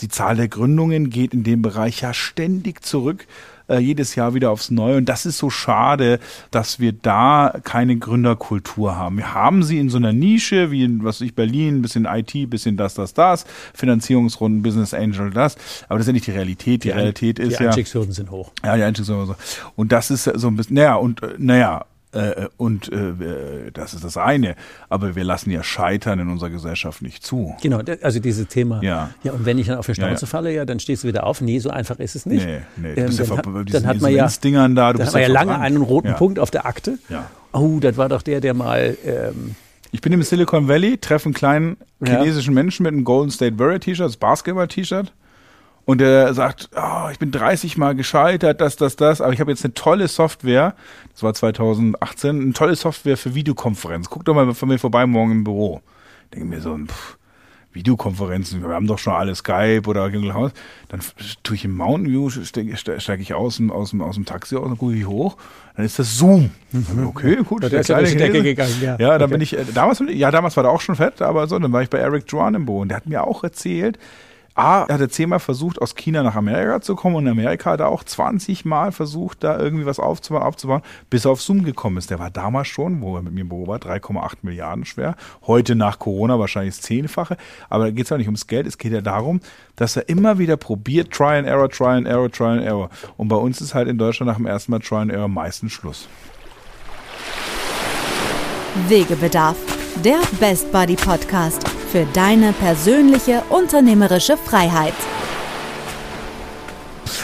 Die 0.00 0.08
Zahl 0.08 0.36
der 0.36 0.48
Gründungen 0.48 1.10
geht 1.10 1.34
in 1.34 1.44
dem 1.44 1.62
Bereich 1.62 2.00
ja 2.00 2.14
ständig 2.14 2.82
zurück 2.82 3.26
äh, 3.70 3.78
jedes 3.78 4.14
Jahr 4.14 4.34
wieder 4.34 4.50
aufs 4.50 4.70
Neue. 4.70 4.96
Und 4.96 5.08
das 5.08 5.24
ist 5.24 5.38
so 5.38 5.48
schade, 5.48 6.18
dass 6.50 6.80
wir 6.80 6.92
da 6.92 7.54
keine 7.64 7.96
Gründerkultur 7.96 8.96
haben. 8.96 9.16
Wir 9.18 9.32
haben 9.32 9.62
sie 9.62 9.78
in 9.78 9.88
so 9.88 9.96
einer 9.96 10.12
Nische, 10.12 10.70
wie 10.70 10.84
in, 10.84 11.04
was 11.04 11.20
ich, 11.20 11.34
Berlin, 11.34 11.80
bisschen 11.82 12.06
IT, 12.06 12.50
bisschen 12.50 12.76
das, 12.76 12.94
das, 12.94 13.14
das, 13.14 13.46
Finanzierungsrunden, 13.74 14.62
Business 14.62 14.92
Angel, 14.92 15.30
das. 15.30 15.56
Aber 15.88 15.98
das 15.98 16.04
ist 16.04 16.08
ja 16.08 16.12
nicht 16.12 16.26
die 16.26 16.32
Realität. 16.32 16.84
Die, 16.84 16.88
die 16.88 16.90
Realität 16.90 17.38
ist 17.38 17.52
ja. 17.52 17.58
Die 17.58 17.66
Einstiegshürden 17.66 18.12
sind 18.12 18.30
hoch. 18.30 18.50
Ja, 18.64 18.76
die 18.76 18.82
Einstiegshürden 18.82 19.26
sind 19.26 19.36
hoch. 19.36 19.72
Und 19.76 19.92
das 19.92 20.10
ist 20.10 20.24
so 20.24 20.48
ein 20.48 20.56
bisschen, 20.56 20.74
naja, 20.74 20.96
und, 20.96 21.22
äh, 21.22 21.34
naja, 21.38 21.84
äh, 22.12 22.48
und 22.56 22.92
äh, 22.92 23.70
das 23.72 23.94
ist 23.94 24.02
das 24.02 24.16
eine. 24.16 24.56
Aber 24.88 25.14
wir 25.14 25.24
lassen 25.24 25.50
ja 25.50 25.62
Scheitern 25.62 26.18
in 26.18 26.28
unserer 26.28 26.50
Gesellschaft 26.50 27.02
nicht 27.02 27.24
zu. 27.24 27.54
Genau, 27.62 27.80
also 28.02 28.18
dieses 28.18 28.48
Thema. 28.48 28.82
Ja. 28.82 29.10
ja 29.22 29.32
und 29.32 29.46
wenn 29.46 29.58
ich 29.58 29.68
dann 29.68 29.78
auf 29.78 29.86
die 29.86 29.94
Schnauze 29.94 30.12
ja, 30.14 30.20
ja. 30.20 30.26
falle, 30.26 30.52
ja, 30.52 30.64
dann 30.64 30.80
stehst 30.80 31.04
du 31.04 31.08
wieder 31.08 31.24
auf. 31.24 31.40
Nee, 31.40 31.58
so 31.60 31.70
einfach 31.70 31.98
ist 31.98 32.16
es 32.16 32.26
nicht. 32.26 32.44
Nee, 32.44 32.60
nee. 32.76 32.88
Ähm, 32.94 33.16
dann, 33.16 33.26
ja 33.26 33.36
hat, 33.36 33.46
dann 33.46 33.86
hat 33.86 34.00
man 34.00 34.12
ja, 34.12 34.28
da, 34.28 34.66
du 34.66 34.74
dann 34.74 34.96
bist 34.96 35.06
hat 35.08 35.12
man 35.14 35.22
ja 35.22 35.28
lange 35.28 35.58
einen 35.58 35.82
roten 35.82 36.14
Punkt 36.14 36.38
auf 36.38 36.50
der 36.50 36.66
Akte. 36.66 36.98
Ja. 37.08 37.30
Oh, 37.52 37.78
das 37.80 37.96
war 37.96 38.08
doch 38.08 38.22
der, 38.22 38.40
der 38.40 38.54
mal. 38.54 38.96
Ähm, 39.04 39.54
ich 39.92 40.00
bin 40.00 40.12
im 40.12 40.22
Silicon 40.22 40.68
Valley, 40.68 40.98
treffe 40.98 41.26
einen 41.26 41.34
kleinen 41.34 41.76
chinesischen 42.04 42.54
Menschen 42.54 42.84
mit 42.84 42.92
einem 42.92 43.04
Golden 43.04 43.30
State 43.30 43.58
Warrior 43.58 43.80
T-Shirt, 43.80 44.06
das 44.06 44.16
Basketball-T-Shirt. 44.16 45.12
Und 45.84 45.98
der 45.98 46.34
sagt, 46.34 46.70
oh, 46.76 47.08
ich 47.10 47.18
bin 47.18 47.30
30 47.30 47.76
Mal 47.76 47.94
gescheitert, 47.94 48.60
das, 48.60 48.76
das, 48.76 48.96
das, 48.96 49.20
aber 49.20 49.32
ich 49.32 49.40
habe 49.40 49.50
jetzt 49.50 49.64
eine 49.64 49.74
tolle 49.74 50.08
Software, 50.08 50.74
das 51.12 51.22
war 51.22 51.34
2018, 51.34 52.40
eine 52.40 52.52
tolle 52.52 52.76
Software 52.76 53.16
für 53.16 53.34
Videokonferenz. 53.34 54.08
Guck 54.08 54.24
doch 54.24 54.34
mal 54.34 54.54
von 54.54 54.68
mir 54.68 54.78
vorbei 54.78 55.06
morgen 55.06 55.32
im 55.32 55.44
Büro. 55.44 55.80
Denke 56.32 56.46
mir 56.46 56.60
so, 56.60 56.76
pff, 56.76 57.16
Videokonferenzen, 57.72 58.62
wir 58.62 58.70
haben 58.70 58.88
doch 58.88 58.98
schon 58.98 59.12
alle 59.12 59.34
Skype 59.34 59.82
oder 59.86 60.10
Google 60.10 60.34
House. 60.34 60.52
Dann 60.88 61.00
tue 61.44 61.54
ich 61.54 61.64
im 61.64 61.76
Mountain 61.76 62.10
View, 62.10 62.28
steige 62.30 62.76
steig 62.76 63.20
ich 63.20 63.34
aus, 63.34 63.60
aus, 63.70 63.94
aus 63.94 64.14
dem 64.16 64.24
Taxi 64.24 64.56
aus, 64.56 64.68
dann 64.68 64.78
gucke 64.78 64.94
ich 64.94 65.06
hoch, 65.06 65.36
dann 65.76 65.84
ist 65.84 65.98
das 65.98 66.18
Zoom. 66.18 66.50
Mhm. 66.72 67.06
Okay, 67.06 67.36
gut. 67.44 67.62
Der 67.62 67.80
ist 67.80 67.88
Decke 67.88 68.42
gegangen, 68.42 68.74
ja. 68.80 68.96
Ja, 68.98 69.18
dann 69.18 69.22
okay. 69.22 69.32
bin 69.32 69.40
ich, 69.40 69.56
äh, 69.56 69.64
damals, 69.72 70.02
ja, 70.08 70.30
damals 70.32 70.56
war 70.56 70.64
der 70.64 70.72
auch 70.72 70.80
schon 70.80 70.96
fett, 70.96 71.22
aber 71.22 71.46
so, 71.46 71.58
dann 71.58 71.72
war 71.72 71.82
ich 71.82 71.90
bei 71.90 71.98
Eric 71.98 72.26
Dwan 72.26 72.54
im 72.54 72.66
Büro 72.66 72.80
und 72.80 72.88
der 72.88 72.96
hat 72.96 73.06
mir 73.06 73.22
auch 73.24 73.44
erzählt, 73.44 73.98
A, 74.54 74.84
er 74.84 74.94
hatte 74.94 75.08
zehnmal 75.08 75.38
versucht, 75.38 75.80
aus 75.80 75.94
China 75.94 76.22
nach 76.22 76.34
Amerika 76.34 76.80
zu 76.80 76.96
kommen 76.96 77.16
und 77.16 77.26
in 77.26 77.32
Amerika 77.32 77.70
hat 77.70 77.80
er 77.80 77.88
auch 77.88 78.02
20 78.02 78.64
Mal 78.64 78.90
versucht, 78.90 79.44
da 79.44 79.58
irgendwie 79.58 79.86
was 79.86 80.00
aufzubauen, 80.00 80.42
aufzubauen, 80.42 80.82
bis 81.08 81.24
er 81.24 81.30
auf 81.30 81.40
Zoom 81.40 81.64
gekommen 81.64 81.96
ist. 81.98 82.10
Der 82.10 82.18
war 82.18 82.30
damals 82.30 82.68
schon, 82.68 83.00
wo 83.00 83.16
er 83.16 83.22
mit 83.22 83.32
mir 83.32 83.42
im 83.42 83.48
Büro 83.48 83.68
war, 83.68 83.78
3,8 83.78 84.38
Milliarden 84.42 84.84
schwer. 84.84 85.14
Heute 85.46 85.76
nach 85.76 85.98
Corona 85.98 86.38
wahrscheinlich 86.38 86.74
das 86.74 86.82
Zehnfache. 86.82 87.36
Aber 87.68 87.84
da 87.84 87.90
geht 87.90 88.04
es 88.04 88.10
ja 88.10 88.16
nicht 88.16 88.26
ums 88.26 88.48
Geld, 88.48 88.66
es 88.66 88.76
geht 88.76 88.92
ja 88.92 89.00
darum, 89.00 89.40
dass 89.76 89.96
er 89.96 90.08
immer 90.08 90.38
wieder 90.38 90.56
probiert, 90.56 91.12
Try 91.12 91.38
and 91.38 91.46
Error, 91.46 91.68
Try 91.68 91.96
and 91.96 92.08
Error, 92.08 92.30
Try 92.30 92.46
and 92.46 92.62
Error. 92.62 92.90
Und 93.16 93.28
bei 93.28 93.36
uns 93.36 93.60
ist 93.60 93.74
halt 93.74 93.88
in 93.88 93.98
Deutschland 93.98 94.28
nach 94.28 94.36
dem 94.36 94.46
ersten 94.46 94.72
Mal 94.72 94.80
Try 94.80 94.96
and 94.96 95.12
Error 95.12 95.28
meistens 95.28 95.72
Schluss. 95.72 96.08
Wegebedarf, 98.88 99.56
der 100.04 100.20
Best 100.38 100.70
Buddy 100.72 100.96
Podcast 100.96 101.79
für 101.90 102.06
deine 102.12 102.52
persönliche 102.52 103.42
unternehmerische 103.48 104.36
Freiheit. 104.36 104.94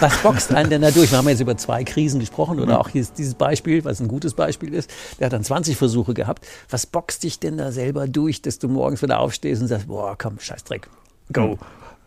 Was 0.01 0.19
boxt 0.19 0.53
einen 0.53 0.71
denn 0.71 0.83
da 0.83 0.91
durch? 0.91 1.12
Wir 1.12 1.19
haben 1.19 1.29
jetzt 1.29 1.41
über 1.41 1.57
zwei 1.57 1.85
Krisen 1.85 2.19
gesprochen 2.19 2.59
oder 2.59 2.81
auch 2.81 2.89
hier 2.89 3.07
dieses 3.17 3.35
Beispiel, 3.35 3.85
was 3.85 4.01
ein 4.01 4.09
gutes 4.09 4.35
Beispiel 4.35 4.75
ist. 4.75 4.91
Der 5.21 5.27
hat 5.27 5.33
dann 5.33 5.45
20 5.45 5.77
Versuche 5.77 6.14
gehabt. 6.14 6.45
Was 6.69 6.85
boxt 6.85 7.23
dich 7.23 7.39
denn 7.39 7.57
da 7.57 7.71
selber 7.71 8.09
durch, 8.09 8.43
dass 8.43 8.59
du 8.59 8.69
morgens 8.69 9.03
wieder 9.03 9.21
aufstehst 9.21 9.62
und 9.62 9.69
sagst, 9.69 9.87
boah, 9.87 10.17
komm, 10.19 10.41
scheiß 10.41 10.64
Dreck. 10.64 10.89
go. 11.33 11.59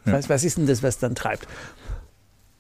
Ja. 0.05 0.13
Was, 0.13 0.29
was 0.29 0.43
ist 0.43 0.57
denn 0.57 0.67
das, 0.67 0.83
was 0.83 0.99
dann 0.99 1.15
treibt? 1.15 1.47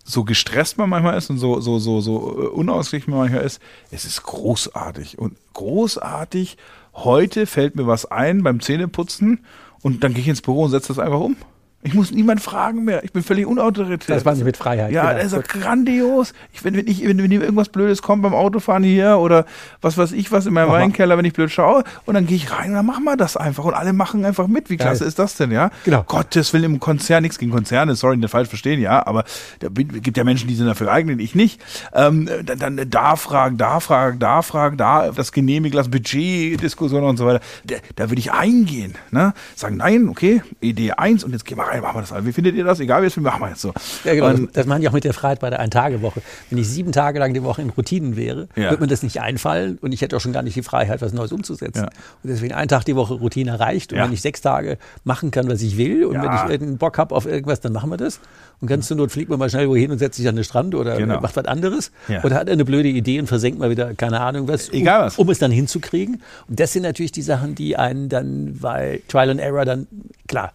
so 0.05 0.23
gestresst 0.23 0.79
man 0.79 0.89
manchmal 0.89 1.17
ist 1.19 1.29
und 1.29 1.37
so, 1.37 1.59
so, 1.59 1.77
so, 1.77 2.01
so 2.01 2.43
äh, 2.43 2.47
unausgeglichen 2.47 3.11
man 3.11 3.19
manchmal 3.21 3.43
ist, 3.43 3.61
es 3.91 4.05
ist 4.05 4.23
großartig. 4.23 5.19
Und 5.19 5.37
großartig, 5.53 6.57
heute 6.95 7.45
fällt 7.45 7.75
mir 7.75 7.85
was 7.85 8.05
ein 8.05 8.41
beim 8.41 8.59
Zähneputzen 8.59 9.45
und 9.81 10.03
dann 10.03 10.13
gehe 10.13 10.21
ich 10.21 10.27
ins 10.27 10.41
Büro 10.41 10.63
und 10.63 10.71
setze 10.71 10.89
das 10.89 10.99
einfach 10.99 11.19
um. 11.19 11.35
Ich 11.81 11.93
muss 11.93 12.11
niemand 12.11 12.41
fragen 12.41 12.83
mehr. 12.83 13.05
Ich 13.05 13.13
bin 13.13 13.23
völlig 13.23 13.45
unautorisiert. 13.45 14.09
Das 14.09 14.25
war 14.25 14.33
nicht 14.33 14.43
mit 14.43 14.57
Freiheit. 14.57 14.91
Ja, 14.91 15.13
genau. 15.13 15.23
das 15.23 15.31
ist 15.31 15.47
grandios. 15.47 16.33
Ich, 16.51 16.65
wenn, 16.65 16.75
wenn, 16.75 16.87
ich, 16.87 17.07
wenn, 17.07 17.17
wenn 17.23 17.31
irgendwas 17.31 17.69
Blödes 17.69 18.01
kommt 18.01 18.21
beim 18.21 18.33
Autofahren 18.33 18.83
hier 18.83 19.17
oder 19.17 19.45
was 19.81 19.97
weiß 19.97 20.11
ich 20.11 20.29
was 20.33 20.45
in 20.45 20.53
meinem 20.53 20.71
Weinkeller, 20.71 21.17
wenn 21.17 21.23
ich 21.23 21.31
blöd 21.31 21.49
schaue, 21.51 21.85
und 22.05 22.15
dann 22.15 22.27
gehe 22.27 22.35
ich 22.35 22.51
rein 22.51 22.71
und 22.71 22.75
dann 22.75 22.85
machen 22.85 23.05
wir 23.05 23.15
das 23.15 23.37
einfach. 23.37 23.63
Und 23.63 23.75
alle 23.75 23.93
machen 23.93 24.25
einfach 24.25 24.47
mit. 24.47 24.69
Wie 24.69 24.75
klasse 24.75 25.05
ja, 25.05 25.07
ist 25.07 25.19
das 25.19 25.37
denn, 25.37 25.51
ja? 25.51 25.71
Genau. 25.85 26.03
Gottes 26.03 26.51
Willen 26.51 26.65
im 26.65 26.79
Konzern, 26.81 27.23
nichts 27.23 27.39
gegen 27.39 27.51
Konzerne, 27.51 27.95
sorry, 27.95 28.17
nicht 28.17 28.29
falsch 28.29 28.49
verstehen, 28.49 28.81
ja, 28.81 29.05
aber 29.07 29.23
da 29.59 29.69
gibt 29.69 30.17
ja 30.17 30.25
Menschen, 30.25 30.49
die 30.49 30.55
sind 30.55 30.67
dafür 30.67 30.87
geeignet, 30.87 31.21
ich 31.21 31.33
nicht. 31.33 31.61
Ähm, 31.93 32.29
dann, 32.43 32.59
dann 32.59 32.89
da 32.89 33.15
fragen, 33.15 33.57
da 33.57 33.79
fragen, 33.79 34.19
da 34.19 34.41
fragen, 34.41 34.75
da 34.75 35.11
das 35.11 35.31
genehmigen 35.31 35.77
lassen, 35.77 35.91
Budgetdiskussion 35.91 37.03
und 37.03 37.15
so 37.15 37.25
weiter. 37.25 37.39
Da, 37.63 37.75
da 37.95 38.09
würde 38.09 38.19
ich 38.19 38.33
eingehen. 38.33 38.95
Ne? 39.11 39.33
Sagen, 39.55 39.77
nein, 39.77 40.09
okay, 40.09 40.41
Idee 40.59 40.91
eins 40.91 41.23
und 41.23 41.31
jetzt 41.31 41.45
gehen 41.45 41.57
wir 41.57 41.68
rein, 41.69 41.81
machen 41.81 41.95
wir 41.95 42.01
das. 42.01 42.25
Wie 42.25 42.31
findet 42.31 42.55
ihr 42.55 42.63
das? 42.63 42.79
Egal 42.79 43.01
wie 43.01 43.07
es 43.07 43.17
machen 43.17 43.41
wir 43.41 43.49
jetzt 43.49 43.61
so. 43.61 43.73
Ja, 44.03 44.13
genau. 44.13 44.27
Und, 44.27 44.55
das 44.55 44.65
machen 44.65 44.81
die 44.81 44.89
auch 44.89 44.93
mit 44.93 45.03
der 45.03 45.13
Freiheit 45.13 45.39
bei 45.39 45.49
der 45.49 45.59
Ein-Tage-Woche. 45.59 46.21
Wenn 46.49 46.59
ich 46.59 46.67
sieben 46.67 46.91
Tage 46.91 47.19
lang 47.19 47.33
die 47.33 47.43
Woche 47.43 47.61
in 47.61 47.69
Routinen 47.69 48.15
wäre, 48.15 48.47
ja. 48.55 48.69
würde 48.69 48.81
mir 48.81 48.87
das 48.87 49.03
nicht 49.03 49.21
einfallen 49.21 49.77
und 49.81 49.91
ich 49.91 50.01
hätte 50.01 50.17
auch 50.17 50.21
schon 50.21 50.33
gar 50.33 50.43
nicht 50.43 50.55
die 50.55 50.63
Freiheit, 50.63 51.01
was 51.01 51.13
Neues 51.13 51.31
umzusetzen. 51.31 51.83
Ja. 51.83 51.89
Und 52.23 52.29
deswegen 52.29 52.53
ein 52.53 52.67
Tag 52.67 52.85
die 52.85 52.95
Woche 52.95 53.13
Routine 53.13 53.59
reicht. 53.59 53.93
Und 53.93 53.99
ja. 53.99 54.05
wenn 54.05 54.13
ich 54.13 54.21
sechs 54.21 54.41
Tage 54.41 54.77
machen 55.03 55.31
kann, 55.31 55.49
was 55.49 55.61
ich 55.61 55.77
will 55.77 56.05
und 56.05 56.15
wenn 56.15 56.33
ich 56.33 56.61
einen 56.61 56.77
Bock 56.77 56.97
habe 56.97 57.15
auf 57.15 57.25
irgendwas, 57.25 57.61
dann 57.61 57.73
machen 57.73 57.89
wir 57.89 57.97
das. 57.97 58.19
Und 58.61 58.67
ganz 58.67 58.87
zur 58.87 58.97
Not 58.97 59.11
fliegt 59.11 59.29
man 59.29 59.39
mal 59.39 59.49
schnell 59.49 59.69
wohin 59.69 59.91
und 59.91 59.99
setzt 59.99 60.17
sich 60.17 60.27
an 60.27 60.35
den 60.35 60.43
Strand 60.43 60.75
oder 60.75 60.97
genau. 60.97 61.21
macht 61.21 61.35
was 61.35 61.45
anderes. 61.45 61.91
Oder 62.23 62.35
hat 62.35 62.49
eine 62.49 62.65
blöde 62.65 62.89
Idee 62.89 63.19
und 63.19 63.27
versenkt 63.27 63.59
mal 63.59 63.69
wieder, 63.69 63.93
keine 63.93 64.19
Ahnung 64.19 64.47
was, 64.47 64.69
Egal 64.69 65.05
was. 65.05 65.17
Um, 65.17 65.27
um 65.27 65.31
es 65.31 65.39
dann 65.39 65.51
hinzukriegen. 65.51 66.21
Und 66.47 66.59
das 66.59 66.73
sind 66.73 66.83
natürlich 66.83 67.11
die 67.11 67.21
Sachen, 67.21 67.55
die 67.55 67.77
einen 67.77 68.09
dann, 68.09 68.61
weil 68.61 69.01
Trial 69.07 69.29
and 69.29 69.39
Error 69.39 69.65
dann, 69.65 69.87
klar, 70.27 70.51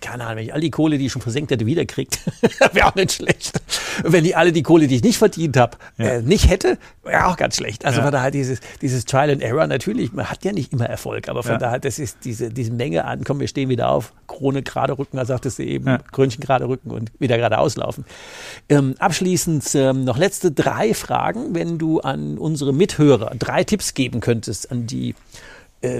keine 0.00 0.24
Ahnung, 0.24 0.38
wenn 0.38 0.44
ich 0.44 0.54
all 0.54 0.60
die 0.60 0.70
Kohle, 0.70 0.98
die 0.98 1.06
ich 1.06 1.12
schon 1.12 1.22
versenkt 1.22 1.50
hätte, 1.52 1.66
wiederkriegt, 1.66 2.18
wäre 2.72 2.88
auch 2.88 2.94
nicht 2.96 3.12
schlecht. 3.12 3.60
Wenn 4.02 4.24
ich 4.24 4.36
alle 4.36 4.52
die 4.52 4.62
Kohle, 4.62 4.88
die 4.88 4.96
ich 4.96 5.02
nicht 5.02 5.18
verdient 5.18 5.56
habe, 5.56 5.76
ja. 5.98 6.06
äh, 6.06 6.22
nicht 6.22 6.48
hätte, 6.48 6.78
wäre 7.04 7.26
auch 7.26 7.36
ganz 7.36 7.56
schlecht. 7.56 7.84
Also 7.84 7.98
ja. 7.98 8.04
von 8.04 8.12
daher 8.12 8.32
dieses, 8.32 8.60
dieses 8.82 9.04
Trial 9.04 9.30
and 9.30 9.42
Error, 9.42 9.66
natürlich, 9.66 10.12
man 10.12 10.28
hat 10.28 10.44
ja 10.44 10.52
nicht 10.52 10.72
immer 10.72 10.86
Erfolg, 10.86 11.28
aber 11.28 11.42
von 11.42 11.52
ja. 11.52 11.58
daher, 11.58 11.78
das 11.78 11.98
ist 11.98 12.18
diese, 12.24 12.50
diese 12.50 12.72
Menge 12.72 13.04
an, 13.04 13.22
komm, 13.22 13.38
wir 13.38 13.48
stehen 13.48 13.68
wieder 13.68 13.88
auf, 13.90 14.12
Krone 14.26 14.62
gerade 14.62 14.98
rücken, 14.98 15.16
da 15.16 15.24
sagtest 15.24 15.60
du 15.60 15.64
eben, 15.64 15.86
ja. 15.86 15.98
Krönchen 16.10 16.42
gerade 16.42 16.68
rücken 16.68 16.90
und 16.90 17.12
wieder 17.20 17.36
gerade 17.38 17.58
auslaufen. 17.58 18.04
Ähm, 18.68 18.96
abschließend 18.98 19.74
ähm, 19.74 20.04
noch 20.04 20.18
letzte 20.18 20.50
drei 20.50 20.92
Fragen, 20.92 21.54
wenn 21.54 21.78
du 21.78 22.00
an 22.00 22.36
unsere 22.38 22.72
Mithörer 22.72 23.32
drei 23.38 23.62
Tipps 23.62 23.94
geben 23.94 24.20
könntest, 24.20 24.72
an 24.72 24.86
die 24.86 25.14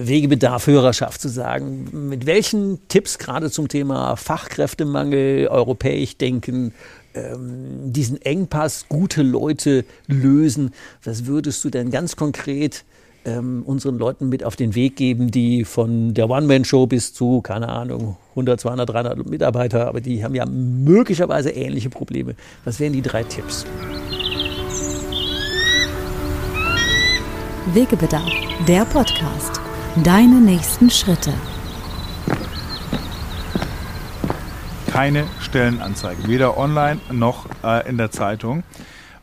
Wegebedarf 0.07 0.67
Hörerschaft 0.67 1.21
zu 1.21 1.29
sagen, 1.29 2.09
mit 2.09 2.27
welchen 2.27 2.87
Tipps 2.89 3.19
gerade 3.19 3.51
zum 3.51 3.69
Thema 3.69 4.17
Fachkräftemangel, 4.17 5.49
europäisch 5.49 6.17
denken, 6.17 6.73
ähm, 7.15 7.93
diesen 7.93 8.21
Engpass 8.23 8.87
gute 8.89 9.23
Leute 9.23 9.85
lösen, 10.07 10.73
was 11.05 11.27
würdest 11.27 11.65
du 11.65 11.71
denn 11.71 11.91
ganz 11.91 12.17
konkret 12.17 12.85
ähm, 13.25 13.63
unseren 13.67 13.99
Leuten 13.99 14.29
mit 14.29 14.45
auf 14.45 14.57
den 14.57 14.75
Weg 14.75 14.97
geben, 14.97 15.31
die 15.31 15.65
von 15.65 16.15
der 16.15 16.31
One-Man-Show 16.31 16.87
bis 16.87 17.13
zu, 17.13 17.41
keine 17.41 17.69
Ahnung, 17.69 18.17
100, 18.31 18.61
200, 18.61 18.89
300 18.89 19.29
Mitarbeiter, 19.29 19.89
aber 19.89 20.01
die 20.01 20.25
haben 20.25 20.35
ja 20.35 20.47
möglicherweise 20.47 21.51
ähnliche 21.51 21.91
Probleme. 21.91 22.37
Was 22.65 22.81
wären 22.81 22.93
die 22.93 23.03
drei 23.03 23.25
Tipps? 23.25 23.65
Wegebedarf, 27.75 28.31
der 28.69 28.85
Podcast. 28.85 29.66
Deine 30.05 30.43
nächsten 30.43 30.91
Schritte. 30.91 31.33
Keine 34.89 35.25
Stellenanzeigen, 35.41 36.29
weder 36.29 36.59
online 36.59 37.01
noch 37.11 37.47
äh, 37.65 37.89
in 37.89 37.97
der 37.97 38.11
Zeitung. 38.11 38.63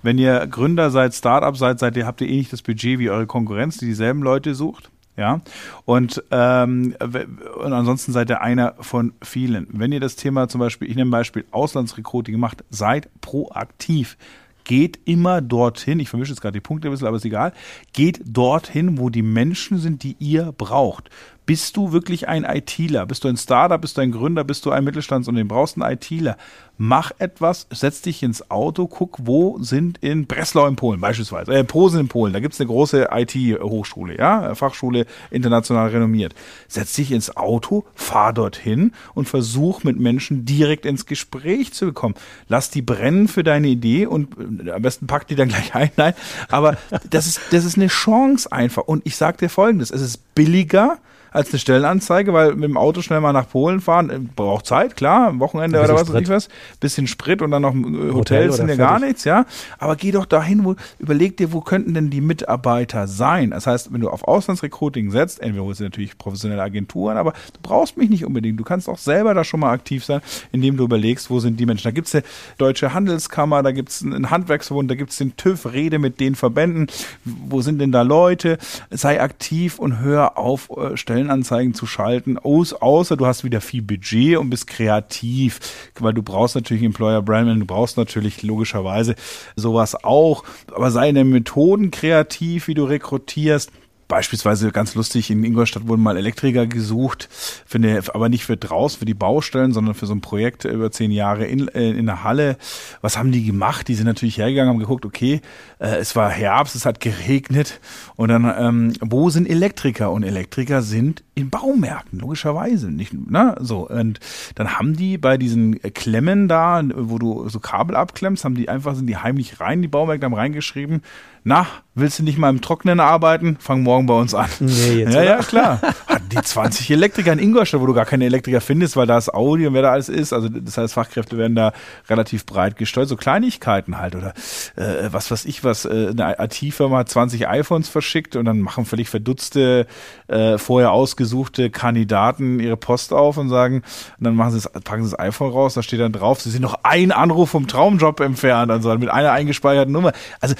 Wenn 0.01 0.17
ihr 0.17 0.47
Gründer 0.47 0.89
seid, 0.89 1.13
Startup 1.13 1.55
seid, 1.55 1.78
seid 1.78 1.95
ihr, 1.95 2.07
habt 2.07 2.21
ihr 2.21 2.28
eh 2.28 2.38
nicht 2.38 2.51
das 2.51 2.63
Budget 2.63 2.97
wie 2.97 3.11
eure 3.11 3.28
Konkurrenz, 3.28 3.78
die 3.78 3.86
dieselben 3.86 4.24
Leute 4.24 4.55
sucht. 4.55 4.89
Ja, 5.15 5.41
und, 5.86 6.24
ähm, 6.32 6.95
und 6.99 7.71
ansonsten 7.71 8.11
seid 8.11 8.32
ihr 8.32 8.41
einer 8.41 8.74
von 8.80 9.13
vielen. 9.21 9.67
Wenn 9.69 9.91
ihr 9.91 9.99
das 9.99 10.15
Thema 10.15 10.47
zum 10.47 10.57
Beispiel, 10.59 10.89
ich 10.89 10.95
nehme 10.95 11.11
Beispiel 11.11 11.45
Auslandsrekruting 11.51 12.39
macht, 12.39 12.63
seid 12.71 13.09
proaktiv 13.21 14.17
geht 14.64 14.99
immer 15.05 15.41
dorthin, 15.41 15.99
ich 15.99 16.09
vermische 16.09 16.32
jetzt 16.32 16.41
gerade 16.41 16.53
die 16.53 16.61
Punkte 16.61 16.88
ein 16.88 16.91
bisschen, 16.91 17.07
aber 17.07 17.18
ist 17.18 17.26
egal, 17.26 17.53
geht 17.93 18.22
dorthin, 18.26 18.97
wo 18.97 19.09
die 19.09 19.22
Menschen 19.22 19.78
sind, 19.78 20.03
die 20.03 20.16
ihr 20.20 20.51
braucht. 20.51 21.09
Bist 21.46 21.76
du 21.76 21.91
wirklich 21.91 22.28
ein 22.28 22.46
ITler? 22.46 23.06
Bist 23.06 23.24
du 23.24 23.28
ein 23.28 23.38
Startup? 23.38 23.80
Bist 23.80 23.98
du 23.98 24.02
ein 24.02 24.12
Gründer? 24.12 24.44
Bist 24.44 24.66
du 24.66 24.72
ein 24.72 24.84
Mittelstandsunternehmen? 24.84 25.50
Brauchst 25.50 25.76
einen 25.76 25.91
ITler? 25.91 26.38
Mach 26.78 27.12
etwas, 27.20 27.68
setz 27.70 28.02
dich 28.02 28.24
ins 28.24 28.50
Auto, 28.50 28.88
guck, 28.88 29.20
wo 29.22 29.60
sind 29.60 30.00
in 30.00 30.26
Breslau 30.26 30.66
in 30.66 30.76
Polen 30.76 31.00
beispielsweise, 31.00 31.54
äh, 31.54 31.64
Posen 31.64 32.00
in 32.00 32.08
Polen, 32.08 32.34
da 32.34 32.39
gibt's 32.39 32.60
eine 32.60 32.68
große 32.68 33.10
IT-Hochschule, 33.12 34.18
ja, 34.18 34.56
Fachschule 34.56 35.06
international 35.30 35.89
renommiert. 35.89 36.34
Setz 36.68 36.96
dich 36.96 37.12
ins 37.12 37.38
Auto, 37.38 37.86
fahr 37.94 38.34
dorthin 38.34 38.91
und 39.14 39.30
versuch 39.30 39.84
mit 39.84 40.00
Menschen 40.00 40.46
direkt 40.46 40.88
ins 40.88 41.06
Gespräch 41.06 41.74
zu 41.74 41.86
bekommen. 41.86 42.16
Lass 42.48 42.72
die 42.72 42.82
brennen 42.82 43.28
für 43.28 43.44
deine 43.44 43.68
Idee 43.68 44.08
und 44.08 44.36
äh, 44.66 44.72
am 44.72 44.82
besten 44.82 45.06
pack 45.06 45.28
die 45.28 45.36
dann 45.36 45.50
gleich 45.50 45.76
ein, 45.76 45.91
nein, 45.96 46.16
aber 46.50 46.78
das 47.12 47.28
ist, 47.28 47.39
das 47.52 47.66
ist 47.66 47.78
eine 47.78 47.88
Chance 47.88 48.52
einfach. 48.52 48.84
Und 48.86 49.06
ich 49.06 49.16
sag 49.16 49.38
dir 49.38 49.50
folgendes, 49.50 49.91
es 49.91 50.02
ist 50.02 50.34
billiger, 50.34 50.98
als 51.34 51.49
eine 51.49 51.59
Stellenanzeige, 51.59 52.31
weil 52.31 52.53
mit 52.53 52.65
dem 52.65 52.77
Auto 52.77 53.01
schnell 53.01 53.19
mal 53.19 53.34
nach 53.34 53.49
Polen 53.49 53.81
fahren, 53.81 54.09
äh, 54.09 54.19
braucht 54.19 54.67
Zeit, 54.67 54.95
klar, 54.95 55.29
am 55.29 55.39
Wochenende 55.39 55.81
oder 55.81 55.95
was 55.95 56.13
weiß 56.13 56.21
ich 56.21 56.29
was, 56.29 56.47
bisschen 56.79 57.07
Sprit 57.07 57.41
und 57.41 57.51
dann 57.51 57.63
noch 57.63 57.73
äh, 57.73 58.13
Hotels 58.13 58.15
Hotel 58.15 58.51
sind 58.51 58.69
ja 58.69 58.75
gar 58.75 58.99
nichts, 58.99 59.23
ja. 59.23 59.45
Aber 59.79 59.95
geh 59.95 60.11
doch 60.11 60.25
dahin, 60.25 60.63
wo, 60.63 60.75
überleg 60.99 61.36
dir, 61.38 61.51
wo 61.51 61.61
könnten 61.61 61.93
denn 61.93 62.09
die 62.09 62.21
Mitarbeiter 62.21 63.07
sein? 63.07 63.49
Das 63.51 63.67
heißt, 63.67 63.91
wenn 63.91 64.01
du 64.01 64.09
auf 64.09 64.27
Auslandsrecruiting 64.27 65.11
setzt, 65.11 65.41
entweder 65.41 65.65
holst 65.65 65.79
du 65.79 65.86
natürlich 65.86 66.17
professionelle 66.17 66.61
Agenturen, 66.61 67.17
aber 67.17 67.31
du 67.31 67.59
brauchst 67.61 67.97
mich 67.97 68.09
nicht 68.09 68.25
unbedingt. 68.25 68.59
Du 68.59 68.63
kannst 68.63 68.88
auch 68.88 68.99
selber 68.99 69.34
da 69.34 69.43
schon 69.43 69.59
mal 69.59 69.71
aktiv 69.71 70.05
sein, 70.05 70.21
indem 70.51 70.77
du 70.77 70.84
überlegst, 70.84 71.29
wo 71.31 71.39
sind 71.39 71.59
die 71.59 71.65
Menschen. 71.65 71.86
Da 71.86 71.91
gibt's 71.91 72.13
eine 72.13 72.23
deutsche 72.59 72.93
Handelskammer, 72.93 73.63
da 73.63 73.71
gibt's 73.71 74.03
einen 74.03 74.29
Handwerksverbund, 74.29 74.89
da 74.89 74.95
gibt's 74.95 75.17
den 75.17 75.36
TÜV, 75.36 75.73
rede 75.73 75.97
mit 75.97 76.19
den 76.19 76.36
Verbänden, 76.36 76.88
wo 77.23 77.61
sind 77.61 77.79
denn 77.79 77.91
da 77.91 78.03
Leute? 78.03 78.59
Sei 78.91 79.19
aktiv 79.19 79.79
und 79.79 79.99
hör 79.99 80.38
auf, 80.38 80.69
äh, 80.69 80.95
Stellen 80.97 81.22
Stellenanzeigen 81.24 81.74
zu 81.74 81.86
schalten, 81.86 82.38
außer 82.38 83.15
du 83.15 83.26
hast 83.26 83.43
wieder 83.43 83.61
viel 83.61 83.82
Budget 83.82 84.38
und 84.38 84.49
bist 84.49 84.67
kreativ, 84.67 85.59
weil 85.99 86.13
du 86.13 86.21
brauchst 86.21 86.55
natürlich 86.55 86.84
Employer 86.84 87.21
Branding, 87.21 87.61
du 87.61 87.65
brauchst 87.65 87.97
natürlich 87.97 88.43
logischerweise 88.43 89.15
sowas 89.55 90.03
auch, 90.03 90.43
aber 90.74 90.91
sei 90.91 91.09
in 91.09 91.15
den 91.15 91.30
Methoden 91.30 91.91
kreativ, 91.91 92.67
wie 92.67 92.74
du 92.74 92.84
rekrutierst 92.84 93.71
Beispielsweise 94.14 94.72
ganz 94.72 94.93
lustig, 94.93 95.32
in 95.32 95.43
Ingolstadt 95.43 95.88
wurden 95.88 96.03
mal 96.03 96.16
Elektriker 96.18 96.68
gesucht, 96.68 97.28
für 97.66 97.80
eine, 97.80 97.99
aber 98.14 98.30
nicht 98.30 98.45
für 98.45 98.55
draußen, 98.55 98.99
für 98.99 99.05
die 99.05 99.16
Baustellen, 99.16 99.74
sondern 99.74 99.95
für 99.95 100.05
so 100.05 100.14
ein 100.14 100.22
Projekt 100.22 100.66
über 100.66 100.91
zehn 100.91 101.09
Jahre 101.09 101.45
in, 101.45 101.68
äh, 101.70 101.89
in 101.89 102.05
der 102.05 102.24
Halle. 102.24 102.57
Was 103.01 103.18
haben 103.18 103.32
die 103.32 103.43
gemacht? 103.43 103.88
Die 103.88 103.95
sind 103.95 104.05
natürlich 104.05 104.38
hergegangen, 104.38 104.70
haben 104.70 104.78
geguckt, 104.78 105.07
okay, 105.07 105.41
äh, 105.80 105.95
es 105.95 106.16
war 106.16 106.30
Herbst, 106.30 106.76
es 106.76 106.86
hat 106.86 106.99
geregnet 106.99 107.80
und 108.16 108.30
dann, 108.30 108.53
ähm, 108.55 108.93
wo 109.01 109.32
sind 109.32 109.49
Elektriker? 109.49 110.11
Und 110.11 110.22
Elektriker 110.22 110.84
sind 110.84 111.24
in 111.34 111.49
Baumärkten, 111.49 112.20
logischerweise. 112.20 112.91
Nicht, 112.91 113.14
ne? 113.14 113.55
so, 113.61 113.89
und 113.89 114.20
dann 114.53 114.78
haben 114.78 114.95
die 114.95 115.18
bei 115.18 115.38
diesen 115.38 115.82
Klemmen 115.82 116.47
da, 116.47 116.84
wo 116.93 117.18
du 117.18 117.49
so 117.49 117.59
Kabel 117.59 117.95
abklemmst, 117.95 118.45
haben 118.45 118.53
die 118.53 118.70
einfach, 118.70 118.93
sind 118.93 119.07
die 119.07 119.18
heimlich 119.18 119.59
rein, 119.59 119.82
die 119.82 119.88
Baumärkte 119.88 120.28
haben 120.28 120.36
reingeschrieben, 120.36 121.01
na, 121.46 121.68
willst 121.94 122.20
du 122.20 122.24
nicht 122.24 122.38
mal 122.38 122.50
im 122.50 122.62
Trocknen 122.62 123.00
arbeiten? 123.00 123.58
Fang 123.60 123.84
morgen 123.84 124.06
bei 124.06 124.14
uns 124.14 124.34
an. 124.34 124.50
Nee, 124.60 125.00
jetzt 125.00 125.14
ja, 125.14 125.22
oder? 125.22 125.24
ja, 125.24 125.38
klar. 125.39 125.82
Hatten 126.08 126.30
die 126.30 126.41
20 126.41 126.89
Elektriker 126.89 127.34
in 127.34 127.39
Ingolstadt, 127.39 127.82
wo 127.82 127.86
du 127.86 127.94
gar 127.94 128.06
keine 128.06 128.26
Elektriker 128.26 128.62
findest, 128.62 128.96
weil 128.96 129.08
da 129.08 129.18
ist 129.18 129.34
Audi 129.34 129.68
und 129.68 129.74
wer 129.74 129.82
da 129.82 129.91
alles 129.91 130.10
ist. 130.10 130.34
Also 130.34 130.48
das 130.50 130.78
heißt, 130.78 130.94
Fachkräfte 130.94 131.38
werden 131.38 131.56
da 131.56 131.74
relativ 132.10 132.46
breit 132.46 132.78
gesteuert. 132.78 133.10
So 133.10 133.18
Kleinigkeiten 133.18 134.00
halt 134.00 134.16
oder 134.16 134.34
äh, 134.76 135.10
was 135.12 135.30
weiß 135.32 135.46
ich 135.46 135.64
was. 135.64 135.86
Äh, 135.86 136.14
eine 136.18 136.38
IT-Firma 136.39 137.00
hat 137.00 137.10
20 137.10 137.48
iPhones 137.48 137.89
verschickt 137.89 138.36
und 138.36 138.46
dann 138.46 138.60
machen 138.60 138.86
völlig 138.86 139.10
verdutzte, 139.10 139.86
äh, 140.28 140.58
vorher 140.58 140.91
ausgesuchte 140.91 141.70
Kandidaten 141.70 142.60
ihre 142.60 142.78
Post 142.78 143.14
auf 143.14 143.38
und 143.38 143.50
sagen, 143.50 143.84
und 144.18 144.24
dann 144.24 144.36
machen 144.36 144.52
sie 144.52 144.62
das, 144.62 144.84
packen 144.84 145.04
sie 145.04 145.12
das 145.12 145.20
iPhone 145.20 145.52
raus, 145.52 145.74
da 145.74 145.84
steht 145.84 146.00
dann 146.00 146.14
drauf, 146.14 146.41
sie 146.41 146.50
sind 146.50 146.62
noch 146.62 146.80
ein 146.84 147.12
Anruf 147.12 147.50
vom 147.50 147.68
Traumjob 147.68 148.22
entfernt, 148.22 148.72
also 148.72 148.98
mit 148.98 149.10
einer 149.10 149.32
eingespeicherten 149.32 149.91
Nummer. 149.91 150.14
Also 150.39 150.56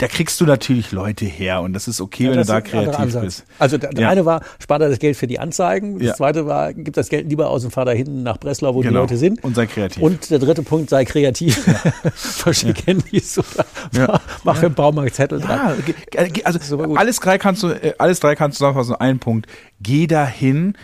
da 0.00 0.08
kriegst 0.08 0.40
du 0.40 0.46
natürlich 0.46 0.92
Leute 0.92 1.26
her 1.26 1.60
und 1.60 1.74
das 1.74 1.86
ist 1.86 2.00
okay, 2.00 2.24
ja, 2.24 2.30
wenn 2.30 2.38
du 2.38 2.44
da 2.44 2.62
kreativ 2.62 3.20
bist. 3.20 3.44
Also 3.58 3.76
der, 3.76 3.92
ja. 3.92 4.08
eine 4.08 4.24
war, 4.24 4.42
spar 4.58 4.78
da 4.78 4.88
das 4.88 4.98
Geld 4.98 5.14
für 5.14 5.26
die 5.26 5.38
Anzeigen. 5.38 5.98
Das 5.98 6.08
ja. 6.08 6.14
zweite 6.14 6.46
war, 6.46 6.72
gib 6.72 6.94
das 6.94 7.10
Geld 7.10 7.28
lieber 7.28 7.50
aus 7.50 7.64
und 7.64 7.70
fahr 7.70 7.84
da 7.84 7.92
hinten 7.92 8.22
nach 8.22 8.38
Breslau, 8.38 8.74
wo 8.74 8.80
genau. 8.80 8.90
die 8.90 8.96
Leute 8.96 9.16
sind. 9.18 9.44
Und 9.44 9.54
sei 9.54 9.66
kreativ. 9.66 10.02
Und 10.02 10.30
der 10.30 10.38
dritte 10.38 10.62
Punkt, 10.62 10.88
sei 10.88 11.04
kreativ. 11.04 11.54
Verschick 12.14 12.86
Handys 12.86 13.38
oder 13.38 14.20
mach 14.42 14.62
im 14.62 14.72
Baumarkt 14.72 15.14
Zettel 15.14 15.38
dran. 15.38 15.82
Also 16.44 16.82
alles 16.94 17.20
drei 17.20 17.36
kannst 17.36 17.62
du, 17.62 17.68
äh, 17.68 17.92
alles 17.98 18.20
drei 18.20 18.34
kannst 18.34 18.56
du 18.56 18.64
zusammenfassen. 18.64 18.94
Ein 18.94 19.18
Punkt. 19.18 19.48
Geh 19.82 20.06
dahin, 20.06 20.78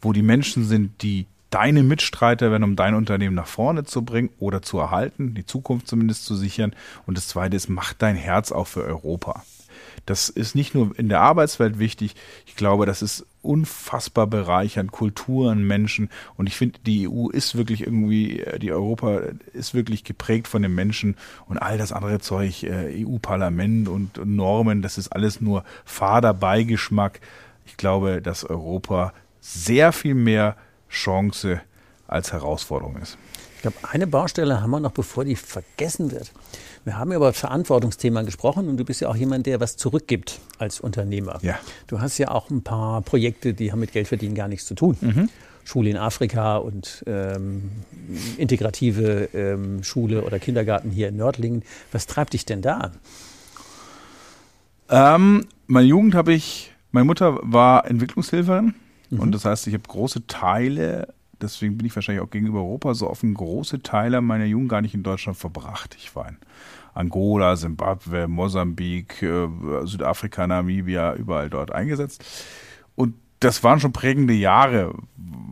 wo 0.00 0.12
die 0.12 0.22
Menschen 0.22 0.64
sind, 0.64 1.02
die 1.02 1.26
deine 1.50 1.82
Mitstreiter 1.82 2.50
werden, 2.50 2.64
um 2.64 2.76
dein 2.76 2.94
Unternehmen 2.94 3.34
nach 3.34 3.46
vorne 3.46 3.84
zu 3.84 4.02
bringen 4.02 4.30
oder 4.38 4.62
zu 4.62 4.78
erhalten, 4.78 5.34
die 5.34 5.46
Zukunft 5.46 5.88
zumindest 5.88 6.24
zu 6.24 6.34
sichern. 6.36 6.74
Und 7.06 7.16
das 7.16 7.28
Zweite 7.28 7.56
ist, 7.56 7.68
mach 7.68 7.92
dein 7.92 8.16
Herz 8.16 8.52
auch 8.52 8.66
für 8.66 8.84
Europa. 8.84 9.42
Das 10.06 10.28
ist 10.28 10.54
nicht 10.54 10.74
nur 10.74 10.98
in 10.98 11.08
der 11.08 11.20
Arbeitswelt 11.20 11.78
wichtig. 11.78 12.14
Ich 12.46 12.56
glaube, 12.56 12.86
das 12.86 13.02
ist 13.02 13.26
unfassbar 13.42 14.26
bereichernd, 14.26 14.92
Kulturen, 14.92 15.66
Menschen. 15.66 16.08
Und 16.36 16.46
ich 16.46 16.56
finde, 16.56 16.78
die 16.84 17.08
EU 17.08 17.28
ist 17.28 17.56
wirklich 17.56 17.82
irgendwie, 17.82 18.44
die 18.60 18.72
Europa 18.72 19.20
ist 19.52 19.74
wirklich 19.74 20.04
geprägt 20.04 20.48
von 20.48 20.62
den 20.62 20.74
Menschen 20.74 21.16
und 21.46 21.58
all 21.58 21.78
das 21.78 21.92
andere 21.92 22.18
Zeug, 22.20 22.62
äh, 22.64 23.04
EU-Parlament 23.04 23.88
und 23.88 24.24
Normen, 24.24 24.82
das 24.82 24.98
ist 24.98 25.08
alles 25.08 25.40
nur 25.40 25.64
fader 25.84 26.34
Beigeschmack. 26.34 27.20
Ich 27.66 27.76
glaube, 27.76 28.20
dass 28.20 28.44
Europa 28.44 29.12
sehr 29.40 29.92
viel 29.92 30.14
mehr 30.14 30.56
Chance 30.90 31.60
als 32.06 32.32
Herausforderung 32.32 32.96
ist. 32.96 33.16
Ich 33.56 33.62
glaube, 33.62 33.76
eine 33.90 34.06
Baustelle 34.06 34.62
haben 34.62 34.70
wir 34.70 34.80
noch, 34.80 34.92
bevor 34.92 35.24
die 35.24 35.36
vergessen 35.36 36.10
wird. 36.10 36.32
Wir 36.84 36.98
haben 36.98 37.10
ja 37.10 37.18
über 37.18 37.32
Verantwortungsthema 37.32 38.22
gesprochen 38.22 38.68
und 38.68 38.78
du 38.78 38.84
bist 38.84 39.02
ja 39.02 39.08
auch 39.08 39.16
jemand, 39.16 39.44
der 39.44 39.60
was 39.60 39.76
zurückgibt 39.76 40.40
als 40.58 40.80
Unternehmer. 40.80 41.38
Ja. 41.42 41.58
Du 41.86 42.00
hast 42.00 42.16
ja 42.16 42.30
auch 42.30 42.48
ein 42.48 42.62
paar 42.62 43.02
Projekte, 43.02 43.52
die 43.52 43.70
haben 43.70 43.80
mit 43.80 43.92
Geldverdienen 43.92 44.34
gar 44.34 44.48
nichts 44.48 44.66
zu 44.66 44.74
tun. 44.74 44.96
Mhm. 45.00 45.28
Schule 45.64 45.90
in 45.90 45.98
Afrika 45.98 46.56
und 46.56 47.04
ähm, 47.06 47.70
integrative 48.38 49.28
ähm, 49.34 49.84
Schule 49.84 50.22
oder 50.22 50.38
Kindergarten 50.38 50.90
hier 50.90 51.08
in 51.08 51.16
Nördlingen. 51.16 51.62
Was 51.92 52.06
treibt 52.06 52.32
dich 52.32 52.46
denn 52.46 52.62
da 52.62 52.78
an? 52.78 52.92
Ähm, 54.88 55.46
meine 55.66 55.86
Jugend 55.86 56.14
habe 56.14 56.32
ich, 56.32 56.72
meine 56.92 57.04
Mutter 57.04 57.38
war 57.42 57.84
Entwicklungshilferin 57.84 58.74
Mhm. 59.10 59.20
Und 59.20 59.32
das 59.32 59.44
heißt, 59.44 59.66
ich 59.66 59.74
habe 59.74 59.84
große 59.86 60.26
Teile, 60.26 61.12
deswegen 61.40 61.76
bin 61.76 61.86
ich 61.86 61.94
wahrscheinlich 61.94 62.24
auch 62.24 62.30
gegenüber 62.30 62.60
Europa 62.60 62.94
so 62.94 63.10
offen, 63.10 63.34
große 63.34 63.82
Teile 63.82 64.20
meiner 64.20 64.46
Jugend 64.46 64.68
gar 64.68 64.80
nicht 64.80 64.94
in 64.94 65.02
Deutschland 65.02 65.38
verbracht. 65.38 65.96
Ich 65.98 66.14
war 66.16 66.28
in 66.28 66.36
Angola, 66.94 67.56
Simbabwe, 67.56 68.28
Mosambik, 68.28 69.22
äh, 69.22 69.48
Südafrika, 69.84 70.46
Namibia, 70.46 71.14
überall 71.14 71.50
dort 71.50 71.70
eingesetzt. 71.72 72.24
Und 72.96 73.14
das 73.40 73.64
waren 73.64 73.80
schon 73.80 73.92
prägende 73.92 74.34
Jahre, 74.34 74.94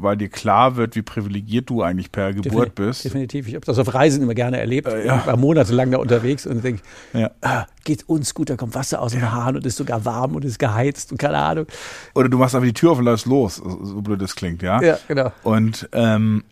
weil 0.01 0.17
dir 0.17 0.29
klar 0.29 0.77
wird, 0.77 0.95
wie 0.95 1.03
privilegiert 1.03 1.71
du 1.71 1.83
eigentlich 1.83 2.13
per 2.13 2.33
Geburt 2.33 2.75
bist. 2.75 3.05
Definitiv. 3.05 3.49
Ich 3.49 3.55
habe 3.55 3.67
das 3.67 3.79
auf 3.79 3.93
Reisen 3.93 4.23
immer 4.23 4.35
gerne 4.35 4.61
erlebt. 4.61 4.87
Äh, 4.87 5.07
ja. 5.07 5.19
Ich 5.19 5.27
war 5.27 5.37
monatelang 5.37 5.91
da 5.91 5.99
unterwegs 5.99 6.47
und 6.47 6.63
denke, 6.63 6.83
ja. 7.15 7.31
ah, 7.41 7.67
geht 7.85 8.09
uns 8.09 8.35
gut, 8.35 8.51
da 8.51 8.57
kommt 8.57 8.75
Wasser 8.75 9.01
aus 9.01 9.13
dem 9.13 9.23
ja. 9.23 9.33
Hahn 9.33 9.57
und 9.57 9.67
ist 9.67 9.77
sogar 9.77 10.05
warm 10.05 10.37
und 10.37 10.45
ist 10.45 10.59
geheizt 10.59 11.11
und 11.11 11.19
keine 11.19 11.39
Ahnung. 11.39 11.67
Oder 12.15 12.29
du 12.29 12.39
machst 12.39 12.55
einfach 12.55 12.67
die 12.67 12.75
Tür 12.75 12.93
auf 12.93 12.99
und 12.99 13.07
läufst 13.07 13.27
los, 13.27 13.57
so 13.57 14.01
blöd 14.03 14.21
das 14.21 14.37
klingt, 14.37 14.63
ja? 14.63 14.81
Ja, 14.83 14.99
genau. 15.09 15.33
Und, 15.43 15.89
ähm, 15.93 16.45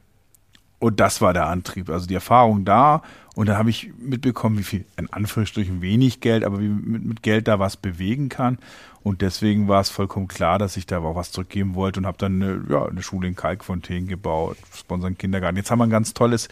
und 0.78 1.01
das 1.01 1.20
war 1.20 1.32
der 1.32 1.47
Antrieb. 1.47 1.91
Also 1.91 2.07
die 2.07 2.14
Erfahrung 2.14 2.64
da 2.64 3.03
und 3.37 3.51
dann 3.51 3.59
habe 3.59 3.68
ich 3.68 3.91
mitbekommen, 3.99 4.59
wie 4.59 4.62
viel, 4.62 4.87
in 4.97 5.12
Anführungsstrichen 5.12 5.82
wenig 5.82 6.20
Geld, 6.20 6.43
aber 6.43 6.59
wie 6.59 6.68
mit, 6.68 7.05
mit 7.05 7.22
Geld 7.22 7.47
da 7.49 7.59
was 7.59 7.76
bewegen 7.76 8.30
kann. 8.30 8.57
Und 9.03 9.20
deswegen 9.20 9.68
war 9.68 9.82
es 9.82 9.91
vollkommen 9.91 10.26
klar, 10.26 10.59
dass 10.59 10.78
ich 10.78 10.87
da 10.87 11.01
auch 11.01 11.14
was 11.14 11.32
zurückgeben 11.32 11.74
wollte 11.74 12.01
und 12.01 12.07
habe 12.07 12.16
dann 12.16 12.43
eine, 12.43 12.64
ja, 12.70 12.87
eine 12.87 13.03
Schule 13.03 13.28
in 13.28 13.37
Kalkfontein 13.37 14.09
gebaut, 14.09 14.57
sponsern 14.74 15.18
Kindergarten. 15.18 15.59
Jetzt 15.59 15.70
haben 15.70 15.78
wir 15.78 15.84
ein 15.84 15.91
ganz 15.91 16.14
tolles 16.14 16.49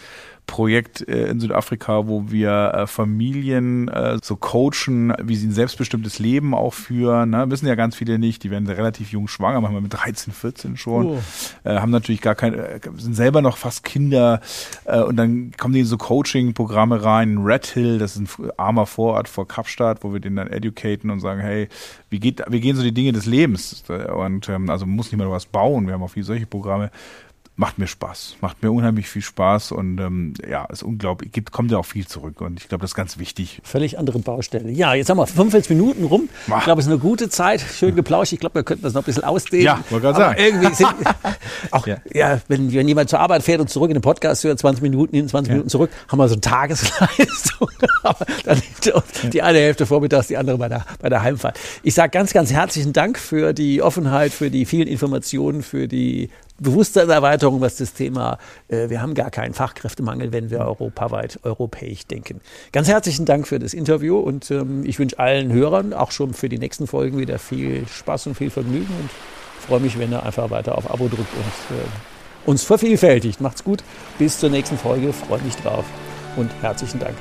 Projekt 0.46 1.06
äh, 1.08 1.28
in 1.28 1.40
Südafrika, 1.40 2.06
wo 2.06 2.30
wir 2.30 2.72
äh, 2.74 2.86
Familien 2.86 3.88
äh, 3.88 4.18
so 4.22 4.36
coachen, 4.36 5.14
wie 5.22 5.36
sie 5.36 5.46
ein 5.46 5.52
selbstbestimmtes 5.52 6.18
Leben 6.18 6.54
auch 6.54 6.74
führen. 6.74 7.30
Ne? 7.30 7.50
Wissen 7.50 7.66
ja 7.66 7.74
ganz 7.74 7.96
viele 7.96 8.18
nicht, 8.18 8.42
die 8.44 8.50
werden 8.50 8.66
relativ 8.66 9.10
jung 9.10 9.26
schwanger, 9.26 9.60
manchmal 9.60 9.80
mit 9.80 9.94
13, 9.94 10.32
14 10.32 10.76
schon, 10.76 11.06
oh. 11.06 11.18
haben 11.64 11.90
natürlich 11.90 12.20
gar 12.20 12.34
keine, 12.34 12.56
äh, 12.56 12.80
sind 12.96 13.14
selber 13.14 13.42
noch 13.42 13.56
fast 13.56 13.84
Kinder 13.84 14.40
und 14.84 15.16
dann 15.16 15.52
kommen 15.56 15.74
die 15.74 15.80
in 15.80 15.86
so 15.86 15.96
Coaching-Programme 15.96 17.02
rein. 17.02 17.38
Red 17.38 17.66
Hill, 17.66 17.98
das 17.98 18.16
ist 18.16 18.38
ein 18.38 18.50
armer 18.56 18.86
Vorort 18.86 19.28
vor 19.28 19.48
Kapstadt, 19.48 20.04
wo 20.04 20.12
wir 20.12 20.20
den 20.20 20.36
dann 20.36 20.48
educaten 20.48 21.10
und 21.10 21.20
sagen, 21.20 21.40
hey, 21.40 21.68
wie 22.10 22.20
geht, 22.20 22.42
wie 22.48 22.60
gehen 22.60 22.76
so 22.76 22.82
die 22.82 22.92
Dinge 22.92 23.12
des 23.12 23.26
Lebens? 23.26 23.84
Und 23.88 24.48
ähm, 24.48 24.70
also 24.70 24.86
man 24.86 24.96
muss 24.96 25.10
nicht 25.10 25.18
mal 25.18 25.30
was 25.30 25.46
bauen. 25.46 25.86
Wir 25.86 25.94
haben 25.94 26.02
auch 26.02 26.10
viele 26.10 26.24
solche 26.24 26.46
Programme 26.46 26.90
macht 27.56 27.78
mir 27.78 27.86
Spaß. 27.86 28.36
Macht 28.40 28.62
mir 28.62 28.72
unheimlich 28.72 29.08
viel 29.08 29.22
Spaß 29.22 29.72
und 29.72 29.98
ähm, 29.98 30.34
ja, 30.48 30.64
ist 30.64 30.82
unglaublich. 30.82 31.30
Gibt, 31.30 31.52
kommt 31.52 31.70
ja 31.70 31.78
auch 31.78 31.86
viel 31.86 32.06
zurück 32.06 32.40
und 32.40 32.60
ich 32.60 32.68
glaube, 32.68 32.82
das 32.82 32.90
ist 32.90 32.94
ganz 32.96 33.18
wichtig. 33.18 33.60
Völlig 33.62 33.98
andere 33.98 34.18
Baustelle. 34.18 34.70
Ja, 34.70 34.94
jetzt 34.94 35.08
haben 35.08 35.18
wir 35.18 35.26
45 35.26 35.70
Minuten 35.70 36.04
rum. 36.04 36.28
Mach. 36.48 36.58
Ich 36.58 36.64
glaube, 36.64 36.80
es 36.80 36.86
ist 36.86 36.92
eine 36.92 37.00
gute 37.00 37.28
Zeit. 37.28 37.60
Schön 37.60 37.94
geplauscht. 37.94 38.32
Ich 38.32 38.40
glaube, 38.40 38.56
wir 38.56 38.64
könnten 38.64 38.82
das 38.82 38.94
noch 38.94 39.02
ein 39.02 39.04
bisschen 39.04 39.24
ausdehnen. 39.24 39.66
Ja, 39.66 39.84
wollte 39.90 40.06
gerade 40.06 40.18
sagen. 40.18 40.40
Irgendwie 40.40 40.74
sind, 40.74 40.88
auch, 41.70 41.86
ja. 41.86 41.98
ja, 42.12 42.40
wenn, 42.48 42.72
wenn 42.72 42.88
jemand 42.88 43.08
zur 43.08 43.20
Arbeit 43.20 43.44
fährt 43.44 43.60
und 43.60 43.70
zurück 43.70 43.90
in 43.90 43.94
den 43.94 44.02
Podcast 44.02 44.42
hört, 44.42 44.58
20 44.58 44.82
Minuten 44.82 45.14
hin, 45.14 45.28
20 45.28 45.48
ja. 45.48 45.54
Minuten 45.54 45.70
zurück, 45.70 45.90
haben 46.08 46.18
wir 46.18 46.28
so 46.28 46.34
eine 46.34 46.40
Tagesleistung. 46.40 47.68
dann 48.44 48.62
die 49.32 49.42
eine 49.42 49.58
Hälfte 49.58 49.86
vormittags, 49.86 50.26
die 50.26 50.36
andere 50.36 50.58
bei 50.58 50.68
der, 50.68 50.84
bei 51.00 51.08
der 51.08 51.22
Heimfahrt. 51.22 51.58
Ich 51.84 51.94
sage 51.94 52.10
ganz, 52.10 52.32
ganz 52.32 52.52
herzlichen 52.52 52.92
Dank 52.92 53.18
für 53.18 53.52
die 53.52 53.80
Offenheit, 53.80 54.32
für 54.32 54.50
die 54.50 54.64
vielen 54.64 54.88
Informationen, 54.88 55.62
für 55.62 55.86
die 55.86 56.30
Bewusstseinserweiterung, 56.58 57.60
was 57.60 57.76
das 57.76 57.94
Thema, 57.94 58.38
äh, 58.68 58.88
wir 58.88 59.02
haben 59.02 59.14
gar 59.14 59.30
keinen 59.30 59.54
Fachkräftemangel, 59.54 60.32
wenn 60.32 60.50
wir 60.50 60.60
europaweit, 60.60 61.40
europäisch 61.42 62.06
denken. 62.06 62.40
Ganz 62.72 62.88
herzlichen 62.88 63.24
Dank 63.24 63.48
für 63.48 63.58
das 63.58 63.74
Interview 63.74 64.18
und 64.18 64.50
ähm, 64.50 64.84
ich 64.84 64.98
wünsche 64.98 65.18
allen 65.18 65.52
Hörern 65.52 65.92
auch 65.92 66.12
schon 66.12 66.32
für 66.32 66.48
die 66.48 66.58
nächsten 66.58 66.86
Folgen 66.86 67.18
wieder 67.18 67.38
viel 67.38 67.86
Spaß 67.88 68.28
und 68.28 68.34
viel 68.36 68.50
Vergnügen 68.50 68.92
und 69.00 69.10
freue 69.66 69.80
mich, 69.80 69.98
wenn 69.98 70.12
ihr 70.12 70.22
einfach 70.22 70.50
weiter 70.50 70.78
auf 70.78 70.90
Abo 70.90 71.08
drückt 71.08 71.20
und 71.34 71.76
äh, 71.76 72.48
uns 72.48 72.62
vervielfältigt. 72.62 73.40
Macht's 73.40 73.64
gut, 73.64 73.82
bis 74.18 74.38
zur 74.38 74.50
nächsten 74.50 74.78
Folge, 74.78 75.12
freue 75.12 75.42
mich 75.42 75.56
drauf 75.56 75.84
und 76.36 76.50
herzlichen 76.62 77.00
Dank. 77.00 77.16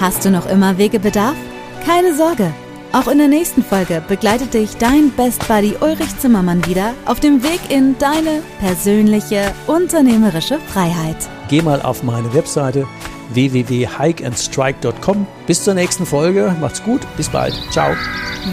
Hast 0.00 0.24
du 0.24 0.30
noch 0.30 0.48
immer 0.48 0.78
Wegebedarf? 0.78 1.36
Keine 1.84 2.14
Sorge! 2.14 2.52
Auch 2.92 3.06
in 3.06 3.18
der 3.18 3.28
nächsten 3.28 3.62
Folge 3.62 4.02
begleitet 4.06 4.54
dich 4.54 4.76
dein 4.78 5.10
Best 5.10 5.46
Buddy 5.46 5.74
Ulrich 5.80 6.18
Zimmermann 6.18 6.64
wieder 6.66 6.94
auf 7.04 7.20
dem 7.20 7.42
Weg 7.42 7.60
in 7.68 7.98
deine 7.98 8.42
persönliche 8.60 9.52
unternehmerische 9.66 10.58
Freiheit. 10.58 11.16
Geh 11.48 11.60
mal 11.60 11.82
auf 11.82 12.02
meine 12.02 12.32
Webseite 12.32 12.86
www.hikeandstrike.com. 13.34 15.26
Bis 15.46 15.64
zur 15.64 15.74
nächsten 15.74 16.06
Folge. 16.06 16.56
Macht's 16.60 16.82
gut. 16.82 17.02
Bis 17.16 17.28
bald. 17.28 17.54
Ciao. 17.70 17.94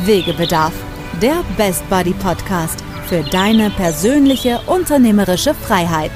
Wegebedarf. 0.03 0.73
Der 1.21 1.43
Best 1.55 1.89
Buddy 1.89 2.13
Podcast 2.13 2.83
für 3.07 3.23
deine 3.23 3.69
persönliche 3.69 4.59
unternehmerische 4.67 5.53
Freiheit. 5.53 6.11